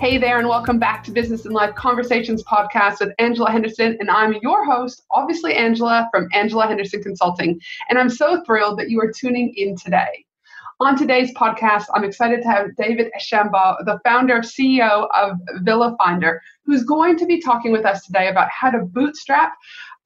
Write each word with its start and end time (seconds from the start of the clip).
Hey 0.00 0.16
there, 0.16 0.38
and 0.38 0.48
welcome 0.48 0.78
back 0.78 1.04
to 1.04 1.10
Business 1.10 1.44
and 1.44 1.52
Life 1.52 1.74
Conversations 1.74 2.42
podcast 2.44 3.00
with 3.00 3.12
Angela 3.18 3.50
Henderson. 3.50 3.98
And 4.00 4.08
I'm 4.08 4.32
your 4.40 4.64
host, 4.64 5.02
obviously, 5.10 5.52
Angela 5.52 6.08
from 6.10 6.26
Angela 6.32 6.66
Henderson 6.66 7.02
Consulting. 7.02 7.60
And 7.90 7.98
I'm 7.98 8.08
so 8.08 8.42
thrilled 8.46 8.78
that 8.78 8.88
you 8.88 8.98
are 9.02 9.12
tuning 9.12 9.52
in 9.56 9.76
today. 9.76 10.24
On 10.80 10.96
today's 10.96 11.34
podcast, 11.34 11.84
I'm 11.94 12.04
excited 12.04 12.40
to 12.40 12.48
have 12.48 12.74
David 12.76 13.12
Shambaugh, 13.20 13.84
the 13.84 14.00
founder 14.02 14.38
CEO 14.38 15.06
of 15.14 15.36
Villa 15.56 15.94
Finder, 16.02 16.40
who's 16.64 16.84
going 16.84 17.18
to 17.18 17.26
be 17.26 17.38
talking 17.38 17.70
with 17.70 17.84
us 17.84 18.06
today 18.06 18.28
about 18.28 18.48
how 18.48 18.70
to 18.70 18.78
bootstrap 18.78 19.52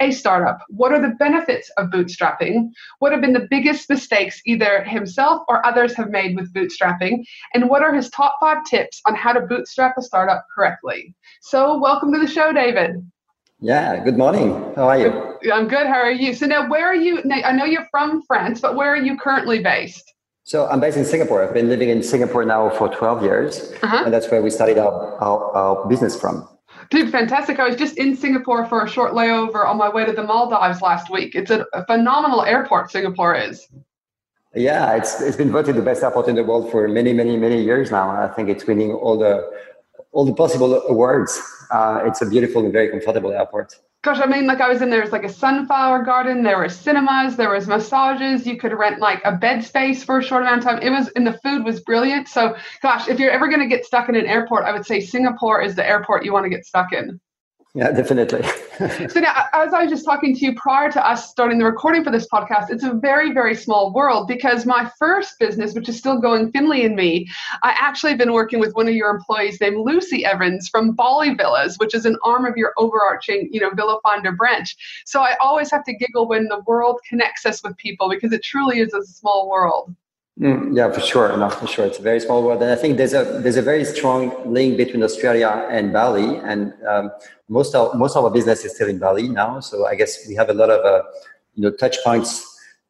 a 0.04 0.10
startup. 0.10 0.58
What 0.68 0.92
are 0.92 1.00
the 1.00 1.14
benefits 1.18 1.70
of 1.78 1.88
bootstrapping? 1.88 2.70
What 2.98 3.12
have 3.12 3.20
been 3.20 3.32
the 3.32 3.48
biggest 3.50 3.88
mistakes 3.88 4.40
either 4.44 4.84
himself 4.84 5.42
or 5.48 5.64
others 5.64 5.94
have 5.94 6.10
made 6.10 6.36
with 6.36 6.52
bootstrapping? 6.52 7.24
And 7.54 7.68
what 7.70 7.82
are 7.82 7.94
his 7.94 8.10
top 8.10 8.36
five 8.40 8.64
tips 8.64 9.00
on 9.06 9.14
how 9.14 9.32
to 9.32 9.40
bootstrap 9.40 9.96
a 9.96 10.02
startup 10.02 10.44
correctly? 10.54 11.14
So, 11.40 11.78
welcome 11.78 12.12
to 12.12 12.18
the 12.18 12.26
show, 12.26 12.52
David. 12.52 12.90
Yeah, 13.60 14.04
good 14.04 14.18
morning. 14.18 14.72
How 14.76 14.88
are 14.88 14.98
you? 14.98 15.38
I'm 15.52 15.68
good. 15.68 15.86
How 15.86 16.00
are 16.00 16.12
you? 16.12 16.34
So, 16.34 16.46
now 16.46 16.68
where 16.68 16.86
are 16.86 16.94
you? 16.94 17.22
Now, 17.24 17.36
I 17.36 17.52
know 17.52 17.64
you're 17.64 17.88
from 17.90 18.22
France, 18.26 18.60
but 18.60 18.76
where 18.76 18.90
are 18.92 19.02
you 19.02 19.16
currently 19.16 19.60
based? 19.60 20.04
So 20.46 20.66
I'm 20.66 20.78
based 20.78 20.98
in 20.98 21.06
Singapore. 21.06 21.42
I've 21.42 21.54
been 21.54 21.70
living 21.70 21.88
in 21.88 22.02
Singapore 22.02 22.44
now 22.44 22.68
for 22.68 22.94
12 22.94 23.22
years, 23.22 23.72
uh-huh. 23.82 24.02
and 24.04 24.12
that's 24.12 24.30
where 24.30 24.42
we 24.42 24.50
started 24.50 24.76
our, 24.76 25.18
our, 25.22 25.56
our, 25.56 25.88
business 25.88 26.20
from. 26.20 26.46
Dude, 26.90 27.10
fantastic. 27.10 27.58
I 27.58 27.68
was 27.68 27.76
just 27.76 27.96
in 27.96 28.16
Singapore 28.16 28.66
for 28.66 28.84
a 28.84 28.88
short 28.88 29.12
layover 29.12 29.66
on 29.66 29.76
my 29.76 29.88
way 29.88 30.04
to 30.04 30.12
the 30.12 30.22
Maldives 30.22 30.80
last 30.80 31.10
week. 31.10 31.34
It's 31.34 31.50
a, 31.50 31.66
a 31.72 31.84
phenomenal 31.86 32.42
airport, 32.42 32.90
Singapore 32.90 33.34
is. 33.34 33.68
Yeah, 34.54 34.94
it's, 34.94 35.20
it's 35.20 35.36
been 35.36 35.50
voted 35.50 35.76
the 35.76 35.82
best 35.82 36.02
airport 36.02 36.28
in 36.28 36.36
the 36.36 36.44
world 36.44 36.70
for 36.70 36.86
many, 36.86 37.12
many, 37.12 37.36
many 37.36 37.62
years 37.62 37.90
now. 37.90 38.10
I 38.10 38.28
think 38.28 38.48
it's 38.48 38.66
winning 38.66 38.92
all 38.92 39.18
the, 39.18 39.50
all 40.12 40.24
the 40.24 40.34
possible 40.34 40.80
awards. 40.88 41.40
Uh, 41.70 42.02
it's 42.04 42.22
a 42.22 42.26
beautiful 42.26 42.62
and 42.62 42.72
very 42.72 42.88
comfortable 42.90 43.32
airport 43.32 43.74
gosh, 44.04 44.20
I 44.20 44.26
mean, 44.26 44.46
like 44.46 44.60
I 44.60 44.68
was 44.68 44.82
in 44.82 44.90
there 44.90 45.00
was 45.00 45.12
like 45.12 45.24
a 45.24 45.32
sunflower 45.32 46.04
garden, 46.04 46.42
there 46.42 46.58
were 46.58 46.68
cinemas, 46.68 47.36
there 47.36 47.50
was 47.50 47.66
massages, 47.66 48.46
you 48.46 48.58
could 48.58 48.72
rent 48.72 49.00
like 49.00 49.22
a 49.24 49.32
bed 49.32 49.64
space 49.64 50.04
for 50.04 50.18
a 50.18 50.22
short 50.22 50.42
amount 50.42 50.58
of 50.58 50.64
time. 50.64 50.78
It 50.82 50.90
was 50.90 51.08
and 51.16 51.26
the 51.26 51.38
food 51.42 51.64
was 51.64 51.80
brilliant. 51.80 52.28
So 52.28 52.54
gosh, 52.82 53.08
if 53.08 53.18
you're 53.18 53.30
ever 53.30 53.48
gonna 53.48 53.66
get 53.66 53.84
stuck 53.86 54.08
in 54.10 54.14
an 54.14 54.26
airport, 54.26 54.64
I 54.64 54.72
would 54.72 54.86
say 54.86 55.00
Singapore 55.00 55.62
is 55.62 55.74
the 55.74 55.88
airport 55.88 56.24
you 56.24 56.32
want 56.32 56.44
to 56.44 56.50
get 56.50 56.66
stuck 56.66 56.92
in. 56.92 57.18
Yeah, 57.76 57.90
definitely. 57.90 58.42
so 59.08 59.18
now, 59.18 59.46
as 59.52 59.74
I 59.74 59.82
was 59.82 59.90
just 59.90 60.04
talking 60.04 60.32
to 60.32 60.40
you 60.40 60.54
prior 60.54 60.92
to 60.92 61.04
us 61.04 61.28
starting 61.28 61.58
the 61.58 61.64
recording 61.64 62.04
for 62.04 62.12
this 62.12 62.28
podcast, 62.28 62.70
it's 62.70 62.84
a 62.84 62.92
very, 62.92 63.32
very 63.32 63.56
small 63.56 63.92
world 63.92 64.28
because 64.28 64.64
my 64.64 64.88
first 64.96 65.40
business, 65.40 65.74
which 65.74 65.88
is 65.88 65.98
still 65.98 66.20
going, 66.20 66.52
Finley 66.52 66.84
and 66.84 66.94
Me, 66.94 67.28
I 67.64 67.74
actually 67.76 68.10
have 68.10 68.18
been 68.20 68.32
working 68.32 68.60
with 68.60 68.74
one 68.74 68.86
of 68.86 68.94
your 68.94 69.10
employees 69.10 69.60
named 69.60 69.78
Lucy 69.78 70.24
Evans 70.24 70.68
from 70.68 70.92
Bali 70.92 71.34
Villas, 71.34 71.76
which 71.78 71.96
is 71.96 72.06
an 72.06 72.16
arm 72.22 72.46
of 72.46 72.56
your 72.56 72.74
overarching, 72.78 73.48
you 73.50 73.60
know, 73.60 73.70
Villa 73.70 73.98
Finder 74.04 74.30
branch. 74.30 74.76
So 75.04 75.22
I 75.22 75.34
always 75.40 75.68
have 75.72 75.82
to 75.86 75.94
giggle 75.94 76.28
when 76.28 76.44
the 76.44 76.60
world 76.68 77.00
connects 77.08 77.44
us 77.44 77.60
with 77.64 77.76
people 77.76 78.08
because 78.08 78.32
it 78.32 78.44
truly 78.44 78.78
is 78.78 78.94
a 78.94 79.02
small 79.02 79.50
world. 79.50 79.92
Mm, 80.40 80.76
yeah, 80.76 80.90
for 80.90 81.00
sure. 81.00 81.36
No, 81.36 81.48
for 81.48 81.68
sure. 81.68 81.86
It's 81.86 82.00
a 82.00 82.02
very 82.02 82.18
small 82.18 82.42
world, 82.42 82.60
and 82.60 82.70
I 82.70 82.74
think 82.74 82.96
there's 82.96 83.14
a 83.14 83.22
there's 83.40 83.56
a 83.56 83.62
very 83.62 83.84
strong 83.84 84.52
link 84.52 84.76
between 84.76 85.04
Australia 85.04 85.68
and 85.70 85.92
Bali, 85.92 86.38
and 86.38 86.74
um, 86.88 87.12
most 87.48 87.72
of 87.76 87.94
most 87.94 88.16
of 88.16 88.24
our 88.24 88.30
business 88.32 88.64
is 88.64 88.74
still 88.74 88.88
in 88.88 88.98
Bali 88.98 89.28
now. 89.28 89.60
So 89.60 89.86
I 89.86 89.94
guess 89.94 90.26
we 90.26 90.34
have 90.34 90.50
a 90.50 90.54
lot 90.54 90.70
of 90.70 90.84
uh, 90.84 91.04
you 91.54 91.62
know 91.62 91.70
touch 91.70 91.98
points 92.02 92.44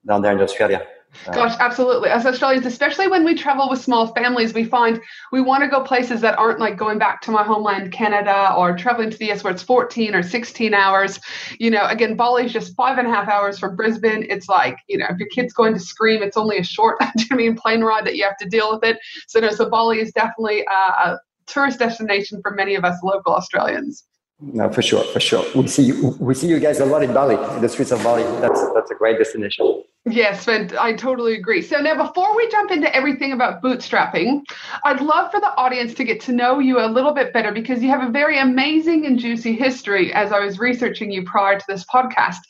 down 0.07 0.23
there 0.23 0.33
in 0.33 0.41
Australia. 0.41 0.87
Gosh, 1.33 1.55
absolutely. 1.59 2.11
As 2.11 2.27
Australians, 2.27 2.67
especially 2.67 3.09
when 3.09 3.25
we 3.25 3.35
travel 3.35 3.69
with 3.71 3.81
small 3.81 4.09
families, 4.09 4.53
we 4.53 4.65
find 4.65 5.01
we 5.33 5.41
want 5.41 5.63
to 5.63 5.69
go 5.69 5.83
places 5.83 6.21
that 6.21 6.39
aren't 6.39 6.61
like 6.61 6.77
going 6.77 6.99
back 6.99 7.21
to 7.23 7.31
my 7.31 7.43
homeland, 7.43 7.93
Canada, 7.93 8.53
or 8.57 8.77
traveling 8.77 9.11
to 9.11 9.19
the 9.19 9.31
US 9.33 9.45
where 9.45 9.53
it's 9.53 9.63
14 9.63 10.15
or 10.15 10.23
16 10.23 10.75
hours. 10.75 11.21
You 11.59 11.71
know, 11.71 11.87
again, 11.87 12.17
Bali 12.17 12.47
is 12.47 12.53
just 12.53 12.75
five 12.77 12.99
and 12.99 13.07
a 13.07 13.11
half 13.11 13.29
hours 13.29 13.59
from 13.59 13.77
Brisbane. 13.77 14.27
It's 14.29 14.49
like, 14.49 14.79
you 14.89 14.99
know, 14.99 15.07
if 15.09 15.19
your 15.19 15.29
kid's 15.29 15.53
going 15.53 15.75
to 15.75 15.81
scream, 15.81 16.23
it's 16.23 16.37
only 16.37 16.59
a 16.59 16.65
short, 16.65 16.97
I 17.01 17.35
mean, 17.35 17.57
plane 17.57 17.83
ride 17.83 18.07
that 18.07 18.17
you 18.17 18.25
have 18.25 18.37
to 18.39 18.49
deal 18.49 18.73
with 18.73 18.85
it. 18.85 18.99
So, 19.29 19.41
no, 19.41 19.51
so 19.51 19.69
Bali 19.69 20.01
is 20.01 20.13
definitely 20.13 20.65
a, 20.71 20.73
a 20.73 21.21
tourist 21.47 21.79
destination 21.79 22.41
for 22.43 22.53
many 22.53 22.75
of 22.75 22.85
us 22.85 22.99
local 23.03 23.35
Australians. 23.35 24.05
No, 24.53 24.71
for 24.71 24.83
sure, 24.83 25.05
for 25.05 25.21
sure. 25.21 25.45
We 25.55 25.67
see 25.69 25.85
you, 25.85 26.17
we 26.21 26.35
see 26.35 26.49
you 26.49 26.61
guys 26.61 26.81
a 26.81 26.85
lot 26.85 27.03
in 27.03 27.15
Bali, 27.15 27.37
in 27.57 27.63
the 27.63 27.69
streets 27.69 27.93
of 27.93 28.03
Bali. 28.03 28.23
That's 28.41 28.61
that's 28.75 28.91
a 28.91 28.95
great 28.95 29.19
destination. 29.19 29.85
Yes, 30.07 30.45
but 30.45 30.77
I 30.79 30.93
totally 30.93 31.35
agree. 31.35 31.63
So 31.63 31.81
now, 31.81 31.97
before 32.07 32.37
we 32.37 32.47
jump 32.51 32.71
into 32.71 32.95
everything 32.95 33.33
about 33.33 33.63
bootstrapping, 33.63 34.43
I'd 34.85 35.01
love 35.01 35.31
for 35.31 35.41
the 35.41 35.57
audience 35.57 35.95
to 35.95 36.05
get 36.05 36.21
to 36.23 36.33
know 36.33 36.59
you 36.59 36.79
a 36.79 36.87
little 36.87 37.13
bit 37.13 37.33
better 37.33 37.53
because 37.53 37.83
you 37.83 37.89
have 37.89 38.07
a 38.07 38.13
very 38.13 38.39
amazing 38.39 39.07
and 39.07 39.19
juicy 39.19 39.55
history. 39.55 40.13
As 40.13 40.31
I 40.31 40.41
was 40.41 40.59
researching 40.59 41.11
you 41.11 41.25
prior 41.25 41.59
to 41.59 41.65
this 41.67 41.87
podcast, 41.87 42.41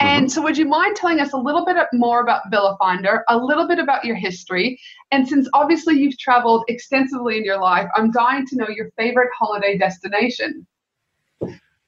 and 0.00 0.24
mm-hmm. 0.24 0.28
so 0.28 0.40
would 0.40 0.56
you 0.56 0.64
mind 0.64 0.96
telling 0.96 1.20
us 1.20 1.34
a 1.34 1.36
little 1.36 1.66
bit 1.66 1.76
more 1.92 2.20
about 2.20 2.50
Villa 2.50 2.76
Finder, 2.78 3.24
a 3.28 3.36
little 3.36 3.68
bit 3.68 3.78
about 3.78 4.06
your 4.06 4.16
history, 4.16 4.80
and 5.10 5.28
since 5.28 5.46
obviously 5.52 5.98
you've 5.98 6.18
traveled 6.18 6.64
extensively 6.68 7.36
in 7.36 7.44
your 7.44 7.60
life, 7.60 7.88
I'm 7.94 8.10
dying 8.10 8.46
to 8.46 8.56
know 8.56 8.68
your 8.68 8.90
favorite 8.96 9.28
holiday 9.38 9.76
destination. 9.76 10.66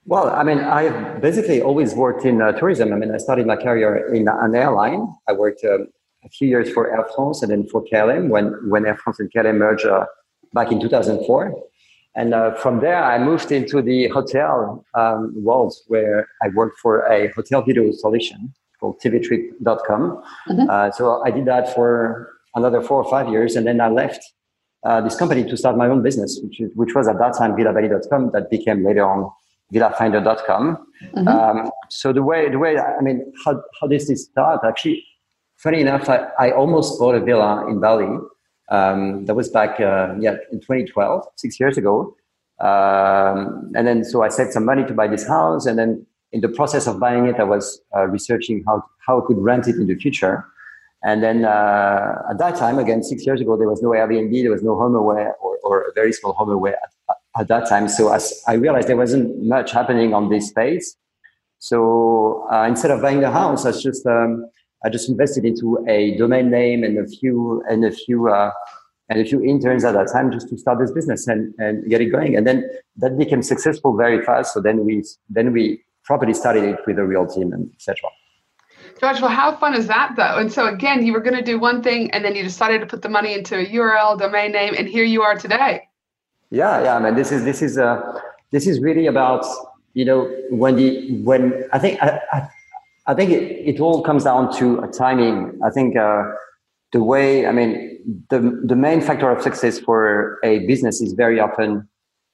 Well, 0.06 0.28
I 0.28 0.42
mean, 0.42 0.58
I've 0.58 1.20
basically 1.22 1.62
always 1.62 1.94
worked 1.94 2.24
in 2.24 2.42
uh, 2.42 2.52
tourism. 2.52 2.92
I 2.92 2.96
mean, 2.96 3.14
I 3.14 3.16
started 3.16 3.46
my 3.46 3.56
career 3.56 4.12
in 4.14 4.28
an 4.28 4.54
airline. 4.54 5.08
I 5.28 5.32
worked 5.32 5.64
um, 5.64 5.88
a 6.24 6.28
few 6.28 6.46
years 6.46 6.70
for 6.70 6.94
Air 6.94 7.06
France 7.14 7.42
and 7.42 7.50
then 7.50 7.66
for 7.68 7.82
KLM 7.84 8.28
when, 8.28 8.54
when 8.68 8.84
Air 8.84 8.96
France 8.96 9.18
and 9.20 9.32
KLM 9.32 9.56
merged 9.56 9.86
uh, 9.86 10.04
back 10.52 10.70
in 10.70 10.80
2004. 10.80 11.54
And 12.16 12.34
uh, 12.34 12.54
from 12.54 12.80
there, 12.80 13.02
I 13.02 13.18
moved 13.18 13.50
into 13.50 13.80
the 13.80 14.08
hotel 14.08 14.84
um, 14.94 15.32
world 15.42 15.74
where 15.88 16.28
I 16.42 16.48
worked 16.48 16.78
for 16.80 17.06
a 17.10 17.28
hotel 17.32 17.62
video 17.62 17.90
solution 17.92 18.52
called 18.78 19.00
tvtrip.com. 19.00 20.22
Mm-hmm. 20.48 20.70
Uh, 20.70 20.90
so 20.92 21.22
I 21.24 21.30
did 21.30 21.46
that 21.46 21.74
for 21.74 22.30
another 22.54 22.82
four 22.82 23.02
or 23.02 23.10
five 23.10 23.28
years. 23.30 23.56
And 23.56 23.66
then 23.66 23.80
I 23.80 23.88
left 23.88 24.20
uh, 24.84 25.00
this 25.00 25.16
company 25.16 25.44
to 25.44 25.56
start 25.56 25.76
my 25.76 25.88
own 25.88 26.02
business, 26.02 26.38
which, 26.42 26.60
which 26.74 26.94
was 26.94 27.08
at 27.08 27.18
that 27.18 27.36
time 27.36 27.52
villabali.com 27.52 28.30
that 28.32 28.50
became 28.50 28.84
later 28.84 29.04
on 29.04 29.30
villafinder.com. 29.74 30.86
Mm-hmm. 31.16 31.28
Um, 31.28 31.70
so 31.90 32.12
the 32.12 32.22
way, 32.22 32.48
the 32.48 32.58
way, 32.58 32.78
I 32.78 33.02
mean, 33.02 33.32
how, 33.44 33.62
how 33.80 33.86
does 33.86 34.08
this 34.08 34.24
start? 34.24 34.60
Actually, 34.66 35.04
funny 35.56 35.80
enough, 35.80 36.08
I, 36.08 36.28
I 36.38 36.50
almost 36.52 36.98
bought 36.98 37.14
a 37.14 37.20
villa 37.20 37.66
in 37.68 37.80
Bali. 37.80 38.18
Um, 38.70 39.26
that 39.26 39.34
was 39.34 39.50
back, 39.50 39.80
uh, 39.80 40.14
yeah, 40.18 40.36
in 40.50 40.60
2012, 40.60 41.26
six 41.36 41.60
years 41.60 41.76
ago. 41.76 42.16
Um, 42.60 43.72
and 43.74 43.86
then, 43.86 44.04
so 44.04 44.22
I 44.22 44.28
saved 44.28 44.52
some 44.52 44.64
money 44.64 44.84
to 44.84 44.94
buy 44.94 45.08
this 45.08 45.26
house. 45.26 45.66
And 45.66 45.78
then 45.78 46.06
in 46.32 46.40
the 46.40 46.48
process 46.48 46.86
of 46.86 46.98
buying 46.98 47.26
it, 47.26 47.36
I 47.36 47.44
was 47.44 47.80
uh, 47.94 48.06
researching 48.06 48.64
how, 48.66 48.82
how 49.06 49.20
I 49.20 49.26
could 49.26 49.38
rent 49.38 49.68
it 49.68 49.76
in 49.76 49.86
the 49.86 49.96
future. 49.96 50.44
And 51.02 51.22
then 51.22 51.44
uh, 51.44 52.22
at 52.30 52.38
that 52.38 52.56
time, 52.56 52.78
again, 52.78 53.02
six 53.02 53.26
years 53.26 53.40
ago, 53.40 53.58
there 53.58 53.68
was 53.68 53.82
no 53.82 53.90
Airbnb, 53.90 54.32
there 54.42 54.50
was 54.50 54.62
no 54.62 54.70
HomeAway 54.70 55.32
or, 55.42 55.58
or 55.62 55.82
a 55.82 55.92
very 55.94 56.12
small 56.14 56.34
HomeAway 56.34 56.72
at, 56.72 57.13
at 57.36 57.48
that 57.48 57.68
time. 57.68 57.88
So 57.88 58.12
as 58.12 58.42
I 58.46 58.54
realized 58.54 58.88
there 58.88 58.96
wasn't 58.96 59.42
much 59.42 59.72
happening 59.72 60.14
on 60.14 60.28
this 60.28 60.48
space. 60.48 60.96
So 61.58 62.46
uh, 62.52 62.64
instead 62.68 62.90
of 62.90 63.00
buying 63.00 63.20
the 63.20 63.30
house, 63.30 63.64
I 63.64 63.72
just 63.72 64.06
um, 64.06 64.46
I 64.84 64.90
just 64.90 65.08
invested 65.08 65.44
into 65.44 65.84
a 65.88 66.16
domain 66.16 66.50
name 66.50 66.84
and 66.84 66.98
a 66.98 67.06
few 67.06 67.62
and 67.68 67.84
a 67.84 67.90
few 67.90 68.28
uh, 68.28 68.50
and 69.08 69.20
a 69.20 69.24
few 69.24 69.42
interns 69.42 69.84
at 69.84 69.92
that 69.92 70.10
time 70.12 70.30
just 70.30 70.48
to 70.48 70.58
start 70.58 70.78
this 70.78 70.90
business 70.90 71.26
and, 71.26 71.54
and 71.58 71.88
get 71.88 72.00
it 72.00 72.06
going. 72.06 72.36
And 72.36 72.46
then 72.46 72.68
that 72.96 73.18
became 73.18 73.42
successful 73.42 73.96
very 73.96 74.24
fast. 74.24 74.54
So 74.54 74.60
then 74.60 74.84
we 74.84 75.04
then 75.28 75.52
we 75.52 75.82
properly 76.04 76.34
started 76.34 76.64
it 76.64 76.80
with 76.86 76.98
a 76.98 77.04
real 77.04 77.26
team 77.26 77.52
and 77.52 77.70
etc. 77.74 78.10
Josh, 79.00 79.20
well, 79.20 79.30
how 79.30 79.56
fun 79.56 79.74
is 79.74 79.86
that 79.88 80.14
though? 80.16 80.38
And 80.38 80.52
so 80.52 80.66
again, 80.66 81.04
you 81.04 81.12
were 81.12 81.20
going 81.20 81.36
to 81.36 81.42
do 81.42 81.58
one 81.58 81.82
thing, 81.82 82.10
and 82.12 82.24
then 82.24 82.34
you 82.36 82.42
decided 82.42 82.80
to 82.80 82.86
put 82.86 83.02
the 83.02 83.08
money 83.08 83.34
into 83.34 83.58
a 83.58 83.66
URL, 83.66 84.18
domain 84.18 84.52
name, 84.52 84.74
and 84.76 84.86
here 84.88 85.04
you 85.04 85.22
are 85.22 85.34
today. 85.34 85.88
Yeah, 86.54 86.84
yeah, 86.84 87.00
man. 87.00 87.16
This 87.16 87.32
is 87.32 87.42
this 87.42 87.62
is 87.62 87.78
uh, 87.78 88.00
this 88.52 88.68
is 88.68 88.80
really 88.80 89.06
about 89.06 89.44
you 89.94 90.04
know 90.04 90.30
when 90.50 90.76
the 90.76 91.20
when 91.24 91.64
I 91.72 91.80
think 91.80 92.00
I, 92.00 92.20
I, 92.32 92.48
I 93.08 93.14
think 93.14 93.32
it, 93.32 93.42
it 93.74 93.80
all 93.80 94.02
comes 94.02 94.22
down 94.22 94.56
to 94.58 94.78
a 94.78 94.86
timing. 94.86 95.58
I 95.64 95.70
think 95.70 95.96
uh, 95.96 96.22
the 96.92 97.02
way, 97.02 97.44
I 97.48 97.50
mean, 97.50 97.98
the, 98.30 98.38
the 98.64 98.76
main 98.76 99.00
factor 99.00 99.28
of 99.30 99.42
success 99.42 99.80
for 99.80 100.38
a 100.44 100.60
business 100.60 101.00
is 101.02 101.12
very 101.12 101.40
often 101.40 101.88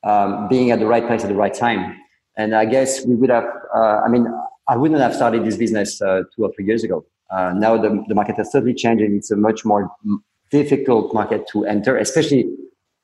um, 0.04 0.48
being 0.48 0.70
at 0.70 0.80
the 0.80 0.86
right 0.86 1.04
place 1.06 1.22
at 1.22 1.28
the 1.28 1.34
right 1.34 1.54
time. 1.54 1.96
And 2.36 2.54
I 2.54 2.66
guess 2.66 3.06
we 3.06 3.14
would 3.14 3.30
have, 3.30 3.48
uh, 3.74 4.02
I 4.04 4.08
mean, 4.08 4.26
I 4.68 4.76
wouldn't 4.76 5.00
have 5.00 5.14
started 5.14 5.46
this 5.46 5.56
business 5.56 6.00
uh, 6.02 6.24
two 6.36 6.44
or 6.44 6.52
three 6.54 6.66
years 6.66 6.84
ago. 6.84 7.06
Uh, 7.30 7.54
now 7.56 7.78
the, 7.78 8.04
the 8.06 8.14
market 8.14 8.36
has 8.36 8.50
totally 8.52 8.74
changed 8.74 9.02
and 9.02 9.16
it's 9.16 9.30
a 9.30 9.36
much 9.36 9.64
more 9.64 9.90
difficult 10.50 11.14
market 11.14 11.48
to 11.52 11.64
enter, 11.64 11.96
especially 11.96 12.54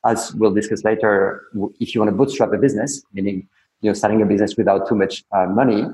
as 0.07 0.33
we'll 0.35 0.53
discuss 0.53 0.83
later, 0.83 1.43
if 1.79 1.93
you 1.93 2.01
want 2.01 2.11
to 2.11 2.15
bootstrap 2.15 2.53
a 2.53 2.57
business, 2.57 3.03
meaning 3.13 3.47
you 3.81 3.89
know 3.89 3.93
starting 3.93 4.21
a 4.21 4.25
business 4.25 4.55
without 4.57 4.87
too 4.87 4.95
much 4.95 5.23
uh, 5.31 5.45
money, 5.45 5.85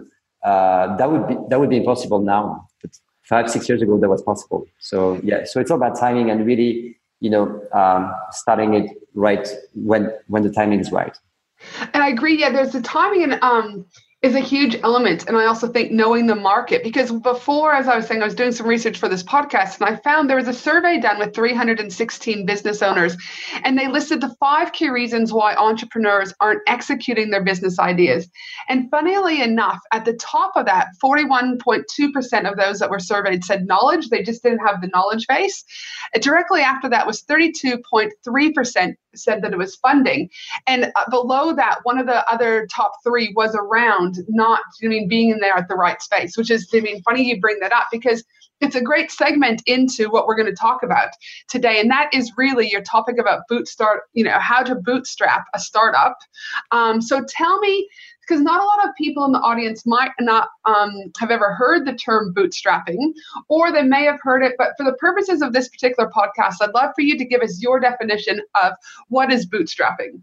uh, 0.43 0.95
that 0.97 1.11
would 1.11 1.27
be 1.27 1.35
that 1.49 1.59
would 1.59 1.69
be 1.69 1.77
impossible 1.77 2.19
now. 2.19 2.67
But 2.81 2.91
five 3.23 3.49
six 3.49 3.67
years 3.67 3.81
ago, 3.81 3.99
that 3.99 4.09
was 4.09 4.21
possible. 4.21 4.65
So 4.79 5.19
yeah, 5.23 5.43
so 5.45 5.59
it's 5.59 5.71
all 5.71 5.77
about 5.77 5.99
timing 5.99 6.29
and 6.29 6.45
really 6.45 6.97
you 7.19 7.29
know 7.29 7.61
um, 7.73 8.13
starting 8.31 8.73
it 8.75 8.89
right 9.13 9.47
when 9.73 10.11
when 10.27 10.43
the 10.43 10.51
timing 10.51 10.79
is 10.79 10.91
right. 10.91 11.17
And 11.93 12.03
I 12.03 12.09
agree. 12.09 12.39
Yeah, 12.39 12.51
there's 12.51 12.73
the 12.73 12.81
timing 12.81 13.23
and 13.23 13.39
um, 13.41 13.85
is 14.23 14.35
a 14.35 14.39
huge 14.39 14.77
element. 14.83 15.27
And 15.27 15.35
I 15.35 15.45
also 15.45 15.67
think 15.67 15.91
knowing 15.91 16.27
the 16.27 16.35
market, 16.35 16.81
because 16.81 17.11
before, 17.11 17.73
as 17.73 17.89
I 17.89 17.97
was 17.97 18.07
saying, 18.07 18.21
I 18.21 18.25
was 18.25 18.33
doing 18.33 18.53
some 18.53 18.67
research 18.67 18.97
for 18.97 19.09
this 19.09 19.21
podcast 19.21 19.81
and 19.81 19.89
I 19.89 19.97
found 19.97 20.29
there 20.29 20.37
was 20.37 20.47
a 20.47 20.53
survey 20.53 20.97
done 20.97 21.19
with 21.19 21.35
316 21.35 22.45
business 22.45 22.81
owners, 22.81 23.17
and 23.65 23.77
they 23.77 23.89
listed 23.89 24.21
the 24.21 24.33
five 24.39 24.71
key 24.71 24.89
reasons 24.89 25.33
why 25.33 25.55
entrepreneurs 25.55 26.33
aren't 26.39 26.61
executing 26.67 27.31
their 27.31 27.43
business 27.43 27.77
ideas. 27.79 28.29
And 28.69 28.89
funnily 28.89 29.41
enough, 29.41 29.79
at 29.91 30.05
the 30.05 30.13
top 30.13 30.53
of 30.55 30.65
that, 30.67 30.87
41.2% 31.03 32.49
of 32.49 32.57
those 32.57 32.79
that 32.79 32.89
were 32.89 32.99
surveyed 32.99 33.43
said 33.43 33.67
knowledge. 33.67 34.07
They 34.07 34.23
just 34.23 34.41
didn't 34.41 34.65
have 34.65 34.79
the 34.79 34.87
knowledge 34.87 35.27
base. 35.27 35.65
Directly 36.21 36.61
after 36.61 36.87
that 36.89 37.05
was 37.05 37.23
32.3% 37.23 38.95
said 39.15 39.41
that 39.41 39.53
it 39.53 39.57
was 39.57 39.75
funding. 39.75 40.29
And 40.67 40.91
uh, 40.95 41.09
below 41.09 41.53
that, 41.55 41.79
one 41.83 41.97
of 41.97 42.05
the 42.05 42.29
other 42.31 42.67
top 42.67 42.93
three 43.03 43.33
was 43.35 43.55
around 43.55 44.17
not, 44.27 44.61
I 44.83 44.87
mean, 44.87 45.07
being 45.07 45.29
in 45.29 45.39
there 45.39 45.55
at 45.55 45.67
the 45.67 45.75
right 45.75 46.01
space, 46.01 46.37
which 46.37 46.51
is, 46.51 46.69
I 46.73 46.79
mean, 46.79 47.01
funny 47.03 47.23
you 47.23 47.39
bring 47.39 47.59
that 47.59 47.71
up 47.71 47.87
because 47.91 48.23
it's 48.63 48.75
a 48.75 48.81
great 48.81 49.11
segment 49.11 49.61
into 49.65 50.09
what 50.09 50.25
we're 50.25 50.35
going 50.35 50.49
to 50.49 50.55
talk 50.55 50.83
about 50.83 51.09
today. 51.49 51.79
And 51.79 51.91
that 51.91 52.09
is 52.13 52.31
really 52.37 52.69
your 52.69 52.81
topic 52.81 53.17
about 53.19 53.41
bootstrap, 53.49 53.99
you 54.13 54.23
know, 54.23 54.39
how 54.39 54.63
to 54.63 54.75
bootstrap 54.75 55.45
a 55.53 55.59
startup. 55.59 56.17
Um, 56.71 57.01
so 57.01 57.23
tell 57.27 57.59
me, 57.59 57.87
because 58.21 58.41
not 58.41 58.61
a 58.61 58.63
lot 58.63 58.87
of 58.87 58.95
people 58.95 59.25
in 59.25 59.33
the 59.33 59.39
audience 59.39 59.85
might 59.85 60.11
not 60.19 60.47
um, 60.65 61.11
have 61.19 61.29
ever 61.29 61.53
heard 61.53 61.85
the 61.85 61.93
term 61.93 62.33
bootstrapping, 62.33 63.11
or 63.49 63.71
they 63.71 63.83
may 63.83 64.05
have 64.05 64.19
heard 64.21 64.43
it, 64.43 64.53
but 64.57 64.69
for 64.77 64.85
the 64.85 64.93
purposes 64.93 65.41
of 65.41 65.51
this 65.51 65.67
particular 65.67 66.09
podcast, 66.09 66.55
I'd 66.61 66.73
love 66.73 66.91
for 66.95 67.01
you 67.01 67.17
to 67.17 67.25
give 67.25 67.41
us 67.41 67.61
your 67.61 67.79
definition 67.79 68.41
of 68.61 68.73
what 69.09 69.31
is 69.31 69.45
bootstrapping. 69.45 70.21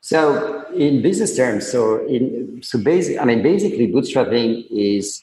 So, 0.00 0.64
in 0.72 1.02
business 1.02 1.36
terms, 1.36 1.66
so 1.66 2.06
in 2.06 2.60
so 2.62 2.78
basic, 2.78 3.20
I 3.20 3.24
mean, 3.24 3.42
basically, 3.42 3.88
bootstrapping 3.88 4.64
is, 4.70 5.20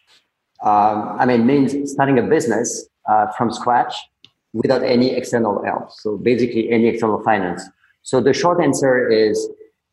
um, 0.64 1.18
I 1.20 1.26
mean, 1.26 1.46
means 1.46 1.92
starting 1.92 2.18
a 2.18 2.24
business 2.24 2.88
uh, 3.08 3.28
from 3.38 3.52
scratch 3.52 3.96
without 4.54 4.84
any 4.84 5.12
external 5.12 5.64
help. 5.66 5.92
So 5.92 6.18
basically, 6.18 6.72
any 6.72 6.88
external 6.88 7.22
finance. 7.24 7.64
So 8.02 8.22
the 8.22 8.34
short 8.34 8.62
answer 8.62 9.10
is 9.10 9.50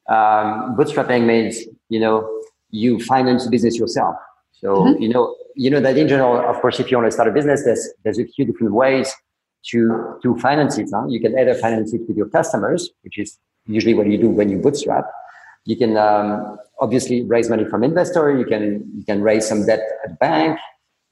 um, 0.09 0.77
bootstrapping 0.77 1.27
means 1.27 1.61
you 1.89 2.01
know 2.01 2.29
you 2.71 3.01
finance 3.01 3.45
the 3.45 3.51
business 3.51 3.79
yourself. 3.79 4.17
So 4.53 4.69
mm-hmm. 4.69 5.03
you 5.03 5.09
know 5.09 5.37
you 5.57 5.71
know 5.71 5.81
that 5.81 5.97
in 5.99 6.09
general, 6.09 6.39
of 6.49 6.61
course, 6.61 6.79
if 6.79 6.91
you 6.91 6.97
want 6.97 7.09
to 7.09 7.13
start 7.13 7.29
a 7.29 7.33
business, 7.33 7.65
there's 7.65 7.89
there's 8.05 8.19
a 8.19 8.27
few 8.27 8.45
different 8.45 8.73
ways 8.73 9.13
to 9.71 10.19
to 10.23 10.39
finance 10.39 10.79
it. 10.79 10.89
Huh? 10.93 11.07
You 11.09 11.21
can 11.21 11.39
either 11.39 11.55
finance 11.55 11.93
it 11.93 12.03
with 12.07 12.17
your 12.17 12.29
customers, 12.29 12.91
which 13.03 13.19
is 13.19 13.39
usually 13.67 13.95
what 13.95 14.07
you 14.07 14.19
do 14.19 14.29
when 14.29 14.49
you 14.51 14.59
bootstrap. 14.59 15.05
You 15.65 15.77
can 15.77 15.97
um, 15.97 16.59
obviously 16.81 17.23
raise 17.23 17.51
money 17.51 17.65
from 17.65 17.85
investor. 17.85 18.37
You 18.37 18.45
can 18.45 18.91
you 18.97 19.05
can 19.05 19.23
raise 19.23 19.49
some 19.49 19.67
debt 19.67 19.81
at 20.05 20.19
bank. 20.19 20.59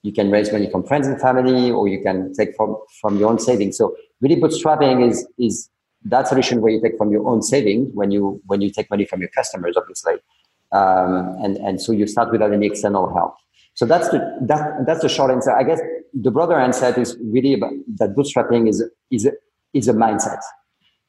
You 0.03 0.13
can 0.13 0.31
raise 0.31 0.53
money 0.53 0.71
from 0.71 0.85
friends 0.85 1.07
and 1.07 1.21
family, 1.21 1.71
or 1.71 1.89
you 1.89 2.01
can 2.03 2.33
take 2.35 2.55
from 2.57 2.77
from 3.01 3.19
your 3.19 3.31
own 3.31 3.39
savings. 3.39 3.77
So 3.77 3.95
really, 4.21 4.37
bootstrapping 4.37 5.09
is 5.09 5.27
is 5.39 5.69
that 6.05 6.29
solution 6.29 6.61
where 6.61 6.73
you 6.73 6.81
take 6.81 6.97
from 6.97 7.11
your 7.11 7.29
own 7.29 7.43
savings 7.43 7.91
when 7.95 8.11
you 8.11 8.41
when 8.47 8.61
you 8.61 8.71
take 8.71 8.89
money 8.91 9.05
from 9.05 9.21
your 9.21 9.31
customers, 9.31 9.77
obviously, 9.77 10.15
um, 10.73 11.37
and 11.43 11.57
and 11.59 11.81
so 11.81 11.93
you 11.93 12.07
start 12.07 12.31
without 12.31 12.53
any 12.53 12.67
external 12.67 13.13
help. 13.13 13.35
So 13.75 13.87
that's 13.87 14.09
the 14.09 14.19
that 14.43 14.87
that's 14.87 15.03
the 15.03 15.09
short 15.09 15.31
answer. 15.31 15.53
I 15.55 15.63
guess 15.63 15.81
the 16.15 16.31
broader 16.31 16.59
answer 16.59 16.99
is 16.99 17.17
really 17.23 17.55
about 17.55 17.73
that 17.99 18.15
bootstrapping 18.17 18.69
is 18.69 18.83
is 19.11 19.29
is 19.75 19.89
a 19.89 19.93
mindset. 19.93 20.41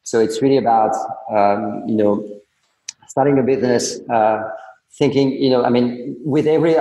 So 0.03 0.19
it's 0.19 0.41
really 0.41 0.57
about 0.57 0.95
um, 1.31 1.83
you 1.87 1.95
know 1.95 2.27
starting 3.09 3.37
a 3.37 3.43
business, 3.43 3.99
uh, 4.09 4.41
thinking 4.97 5.31
you 5.31 5.49
know 5.49 5.63
I 5.63 5.69
mean 5.69 6.15
with 6.23 6.47
every 6.47 6.75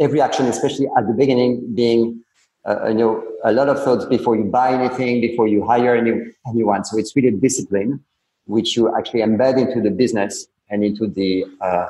every 0.00 0.20
action, 0.20 0.46
especially 0.46 0.86
at 0.96 1.06
the 1.06 1.12
beginning, 1.12 1.74
being 1.74 2.22
uh, 2.64 2.88
you 2.88 2.94
know 2.94 3.22
a 3.44 3.52
lot 3.52 3.68
of 3.68 3.82
thoughts 3.84 4.06
before 4.06 4.36
you 4.36 4.44
buy 4.44 4.72
anything, 4.72 5.20
before 5.20 5.46
you 5.48 5.64
hire 5.66 5.94
any, 5.94 6.12
anyone. 6.46 6.84
So 6.84 6.96
it's 6.98 7.14
really 7.14 7.30
discipline 7.30 8.02
which 8.46 8.76
you 8.76 8.94
actually 8.96 9.20
embed 9.20 9.58
into 9.58 9.80
the 9.80 9.90
business 9.90 10.48
and 10.70 10.84
into 10.84 11.06
the 11.06 11.44
uh, 11.60 11.86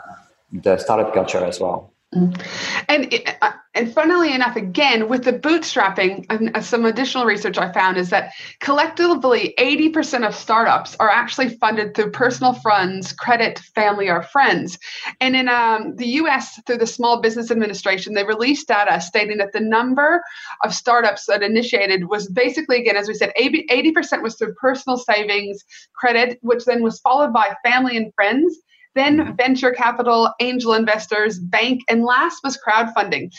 the 0.53 0.77
startup 0.79 1.15
culture 1.15 1.45
as 1.45 1.61
well. 1.61 1.92
Mm. 2.15 2.47
And 2.89 3.15
uh, 3.41 3.53
and 3.75 3.91
funnily 3.91 4.35
enough, 4.35 4.55
again 4.55 5.09
with 5.09 5.25
the 5.25 5.33
bootstrapping, 5.33 6.27
uh, 6.55 6.61
some 6.61 6.85
additional 6.85 7.25
research 7.25 7.57
I 7.57 7.73
found 7.73 7.97
is 7.97 8.11
that 8.11 8.33
collectively, 8.61 9.55
eighty 9.57 9.89
percent 9.89 10.25
of 10.25 10.35
startups 10.35 10.95
are 11.01 11.09
actually 11.09 11.49
funded 11.57 11.95
through 11.95 12.11
personal 12.11 12.53
funds, 12.53 13.15
credit, 13.15 13.61
family, 13.75 14.11
or 14.11 14.23
friends. 14.23 14.79
And 15.23 15.35
in 15.35 15.49
um, 15.49 15.97
the 15.97 16.07
U.S., 16.07 16.61
through 16.67 16.79
the 16.79 16.87
Small 16.87 17.23
Business 17.23 17.51
Administration, 17.51 18.13
they 18.13 18.25
released 18.25 18.69
data 18.69 19.01
stating 19.01 19.39
that 19.39 19.53
the 19.53 19.61
number 19.61 20.23
of 20.63 20.75
startups 20.75 21.25
that 21.27 21.43
initiated 21.43 22.11
was 22.11 22.29
basically, 22.29 22.79
again, 22.79 22.97
as 22.97 23.09
we 23.09 23.15
said, 23.15 23.33
eighty 23.37 23.93
percent 23.93 24.23
was 24.23 24.37
through 24.37 24.53
personal 24.55 24.99
savings, 24.99 25.65
credit, 25.95 26.39
which 26.43 26.67
then 26.67 26.83
was 26.83 27.01
followed 27.01 27.33
by 27.33 27.55
family 27.65 27.97
and 27.97 28.13
friends 28.15 28.59
then 28.95 29.19
mm-hmm. 29.19 29.35
venture 29.37 29.73
capital, 29.73 30.33
angel 30.41 30.75
investors, 30.75 31.39
bank, 31.39 31.81
and 31.89 32.05
last 32.05 32.41
was 32.45 32.59
crowdfunding. 32.67 33.33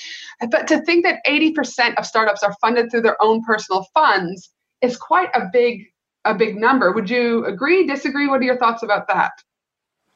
But 0.49 0.67
to 0.67 0.81
think 0.81 1.05
that 1.05 1.19
80% 1.27 1.95
of 1.95 2.05
startups 2.05 2.43
are 2.43 2.55
funded 2.61 2.89
through 2.89 3.01
their 3.01 3.21
own 3.21 3.43
personal 3.43 3.85
funds 3.93 4.49
is 4.81 4.97
quite 4.97 5.29
a 5.33 5.49
big 5.51 5.85
a 6.25 6.33
big 6.33 6.55
number. 6.55 6.91
Would 6.93 7.09
you 7.09 7.45
agree, 7.45 7.85
disagree? 7.85 8.27
What 8.27 8.39
are 8.39 8.45
your 8.45 8.57
thoughts 8.57 8.81
about 8.81 9.07
that? 9.09 9.31